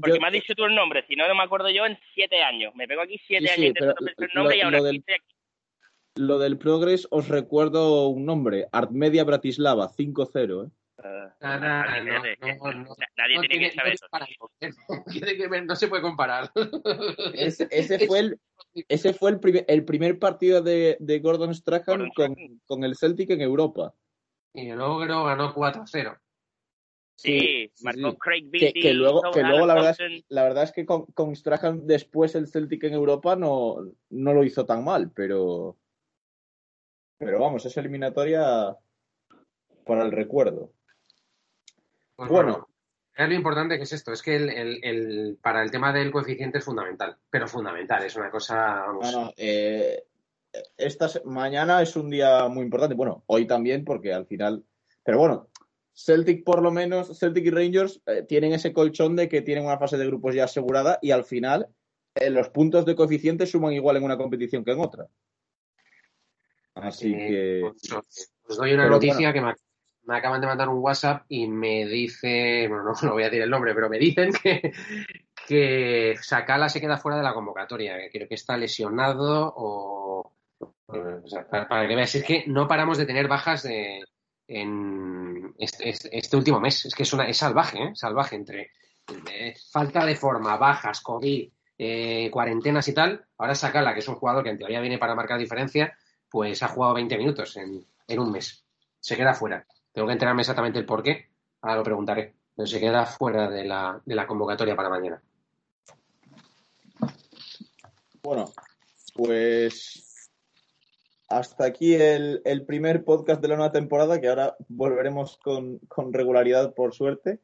porque, 0.00 0.20
me 0.20 0.26
has 0.26 0.32
dicho, 0.32 0.54
tú 0.54 0.64
el 0.64 0.76
nombre, 0.76 1.04
si 1.08 1.16
no, 1.16 1.26
no 1.26 1.34
me 1.34 1.42
acuerdo 1.42 1.70
yo 1.70 1.84
en 1.84 1.98
siete 2.14 2.40
años. 2.40 2.72
Me 2.76 2.86
pego 2.86 3.02
aquí 3.02 3.20
siete 3.26 3.50
años 3.50 3.66
intentando 3.66 4.06
pensar 4.06 4.28
el 4.28 4.34
nombre 4.34 4.56
y 4.56 4.60
ahora 4.60 4.80
del, 4.80 4.96
aquí. 5.08 5.34
Lo 6.14 6.38
del 6.38 6.56
Progress, 6.56 7.08
os 7.10 7.28
recuerdo 7.28 8.08
un 8.08 8.24
nombre, 8.26 8.68
Artmedia 8.70 9.24
Bratislava, 9.24 9.88
5-0, 9.90 10.66
¿eh? 10.66 10.70
Nadie 11.40 13.40
tiene 13.48 13.58
que 13.58 13.74
saber 13.74 13.94
eso. 13.94 14.06
no 15.64 15.76
se 15.76 15.88
puede 15.88 16.02
comparar. 16.02 16.50
Ese, 17.34 17.68
ese 17.70 18.06
fue 18.06 18.20
el, 18.20 18.40
ese 18.88 19.12
fue 19.12 19.30
el, 19.30 19.40
primer, 19.40 19.64
el 19.68 19.84
primer 19.84 20.18
partido 20.18 20.62
de, 20.62 20.96
de 21.00 21.18
Gordon 21.20 21.54
Strachan 21.54 22.08
con, 22.14 22.36
con, 22.66 22.84
el 22.84 22.96
Celtic 22.96 23.30
en 23.30 23.40
Europa. 23.40 23.94
Y 24.54 24.70
luego 24.72 24.98
ganó 24.98 25.54
4-0. 25.54 26.18
Sí, 27.16 27.70
marcó 27.82 28.16
Craig 28.16 28.48
Beatty. 28.48 28.80
Que, 28.80 28.94
luego, 28.94 29.22
que 29.32 29.42
luego 29.42 29.66
la, 29.66 29.74
verdad 29.74 29.96
es, 29.98 30.24
la 30.28 30.42
verdad 30.42 30.64
es 30.64 30.72
que 30.72 30.86
con, 30.86 31.04
con 31.06 31.36
Strahan 31.36 31.86
después 31.86 32.34
el 32.34 32.48
Celtic 32.48 32.84
en 32.84 32.94
Europa 32.94 33.36
no, 33.36 33.76
no 34.08 34.32
lo 34.32 34.42
hizo 34.42 34.64
tan 34.64 34.84
mal, 34.84 35.10
pero. 35.14 35.76
Pero 37.18 37.38
vamos, 37.38 37.66
es 37.66 37.76
eliminatoria 37.76 38.74
para 39.84 40.04
el 40.04 40.12
recuerdo. 40.12 40.72
Pues 42.20 42.32
bueno, 42.32 42.68
es 43.16 43.28
lo 43.30 43.34
importante 43.34 43.78
que 43.78 43.84
es 43.84 43.92
esto, 43.94 44.12
es 44.12 44.20
que 44.20 44.36
el, 44.36 45.38
para 45.40 45.62
el 45.62 45.70
tema 45.70 45.90
del 45.90 46.10
coeficiente 46.10 46.58
es 46.58 46.64
fundamental, 46.66 47.16
pero 47.30 47.48
fundamental, 47.48 48.04
es 48.04 48.14
una 48.14 48.30
cosa... 48.30 48.84
Eh, 49.38 50.04
esta, 50.76 51.08
mañana 51.24 51.80
es 51.80 51.96
un 51.96 52.10
día 52.10 52.46
muy 52.48 52.64
importante, 52.64 52.94
bueno, 52.94 53.24
hoy 53.24 53.46
también 53.46 53.86
porque 53.86 54.12
al 54.12 54.26
final... 54.26 54.62
Pero 55.02 55.16
bueno, 55.16 55.48
Celtic 55.94 56.44
por 56.44 56.60
lo 56.60 56.70
menos, 56.70 57.18
Celtic 57.18 57.46
y 57.46 57.50
Rangers 57.50 58.02
eh, 58.04 58.22
tienen 58.28 58.52
ese 58.52 58.74
colchón 58.74 59.16
de 59.16 59.26
que 59.26 59.40
tienen 59.40 59.64
una 59.64 59.78
fase 59.78 59.96
de 59.96 60.04
grupos 60.04 60.34
ya 60.34 60.44
asegurada 60.44 60.98
y 61.00 61.12
al 61.12 61.24
final 61.24 61.68
eh, 62.16 62.28
los 62.28 62.50
puntos 62.50 62.84
de 62.84 62.96
coeficiente 62.96 63.46
suman 63.46 63.72
igual 63.72 63.96
en 63.96 64.04
una 64.04 64.18
competición 64.18 64.62
que 64.62 64.72
en 64.72 64.80
otra. 64.80 65.06
Así 66.74 67.12
que... 67.14 67.62
Pues, 67.62 68.30
os 68.46 68.58
doy 68.58 68.74
una 68.74 68.90
noticia 68.90 69.32
que 69.32 69.40
me 69.40 69.54
me 70.10 70.16
acaban 70.16 70.40
de 70.40 70.48
mandar 70.48 70.68
un 70.68 70.82
WhatsApp 70.82 71.24
y 71.28 71.46
me 71.46 71.86
dice, 71.86 72.66
bueno, 72.68 72.82
no, 72.82 72.92
no 73.02 73.12
voy 73.12 73.22
a 73.22 73.26
decir 73.26 73.42
el 73.42 73.50
nombre, 73.50 73.74
pero 73.74 73.88
me 73.88 73.98
dicen 73.98 74.32
que, 74.42 74.72
que 75.46 76.16
Sakala 76.20 76.68
se 76.68 76.80
queda 76.80 76.98
fuera 76.98 77.16
de 77.16 77.22
la 77.22 77.32
convocatoria, 77.32 77.96
que 77.96 78.10
creo 78.10 78.28
que 78.28 78.34
está 78.34 78.56
lesionado 78.56 79.54
o... 79.56 80.32
para, 81.48 81.86
que 81.86 81.94
veas, 81.94 82.14
es 82.16 82.24
que 82.24 82.44
no 82.48 82.66
paramos 82.66 82.98
de 82.98 83.06
tener 83.06 83.28
bajas 83.28 83.62
de, 83.62 84.04
en 84.48 85.54
este, 85.58 85.90
este, 85.90 86.36
último 86.36 86.58
mes. 86.58 86.86
Es 86.86 86.94
que 86.94 87.04
es, 87.04 87.12
una, 87.12 87.28
es 87.28 87.36
salvaje, 87.36 87.78
¿eh? 87.78 87.90
salvaje 87.94 88.34
entre 88.34 88.72
eh, 89.32 89.54
falta 89.70 90.04
de 90.04 90.16
forma, 90.16 90.56
bajas, 90.56 91.00
COVID, 91.02 91.52
eh, 91.78 92.28
cuarentenas 92.32 92.88
y 92.88 92.94
tal. 92.94 93.24
Ahora 93.38 93.54
Sakala, 93.54 93.94
que 93.94 94.00
es 94.00 94.08
un 94.08 94.16
jugador 94.16 94.42
que 94.42 94.50
en 94.50 94.58
teoría 94.58 94.80
viene 94.80 94.98
para 94.98 95.14
marcar 95.14 95.38
diferencia, 95.38 95.96
pues 96.28 96.64
ha 96.64 96.68
jugado 96.68 96.94
20 96.94 97.16
minutos 97.16 97.56
en, 97.56 97.86
en 98.08 98.18
un 98.18 98.32
mes. 98.32 98.64
Se 98.98 99.16
queda 99.16 99.34
fuera. 99.34 99.64
Tengo 100.00 100.08
que 100.08 100.14
enterarme 100.14 100.40
exactamente 100.40 100.78
el 100.78 100.86
por 100.86 101.02
qué. 101.02 101.28
Ahora 101.60 101.76
lo 101.76 101.82
preguntaré. 101.82 102.32
Pero 102.56 102.66
se 102.66 102.80
queda 102.80 103.04
fuera 103.04 103.50
de 103.50 103.66
la, 103.66 104.00
de 104.02 104.14
la 104.14 104.26
convocatoria 104.26 104.74
para 104.74 104.88
mañana. 104.88 105.22
Bueno, 108.22 108.50
pues 109.14 110.30
hasta 111.28 111.66
aquí 111.66 111.92
el, 111.92 112.64
primer 112.66 113.04
podcast 113.04 113.42
de 113.42 113.48
la 113.48 113.56
nueva 113.56 113.72
temporada, 113.72 114.18
que 114.22 114.28
ahora 114.28 114.56
volveremos 114.68 115.36
con, 115.36 115.80
con 115.80 116.14
regularidad, 116.14 116.72
por 116.72 116.94
suerte. 116.94 117.40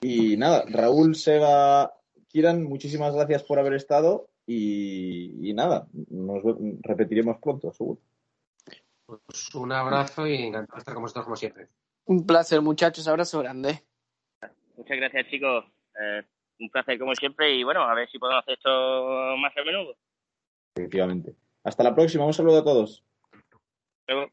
Y 0.00 0.38
nada, 0.38 0.64
Raúl, 0.70 1.16
Seba, 1.16 1.92
Kiran, 2.28 2.64
muchísimas 2.64 3.14
gracias 3.14 3.42
por 3.44 3.58
haber 3.58 3.74
estado 3.74 4.30
y, 4.46 5.50
y 5.50 5.52
nada, 5.52 5.86
nos 6.08 6.42
repetiremos 6.80 7.36
pronto, 7.42 7.70
seguro. 7.74 8.00
Pues 9.04 9.54
un 9.54 9.70
abrazo 9.72 10.26
y 10.26 10.36
encantado 10.36 10.76
de 10.76 10.78
estar 10.78 10.94
con 10.94 11.02
vosotros 11.02 11.26
como 11.26 11.36
siempre. 11.36 11.68
Un 12.10 12.26
placer, 12.26 12.60
muchachos. 12.60 13.06
Abrazo 13.06 13.38
grande. 13.38 13.84
Muchas 14.76 14.96
gracias, 14.96 15.28
chicos. 15.28 15.64
Eh, 15.94 16.24
un 16.58 16.68
placer 16.68 16.98
como 16.98 17.14
siempre 17.14 17.54
y 17.54 17.62
bueno, 17.62 17.82
a 17.82 17.94
ver 17.94 18.10
si 18.10 18.18
podemos 18.18 18.42
hacer 18.42 18.54
esto 18.54 19.36
más 19.36 19.56
a 19.56 19.62
menudo. 19.62 19.94
Efectivamente. 20.74 21.36
Hasta 21.62 21.84
la 21.84 21.94
próxima. 21.94 22.26
Un 22.26 22.34
saludo 22.34 22.58
a 22.58 22.64
todos. 22.64 23.04
Luego. 24.08 24.32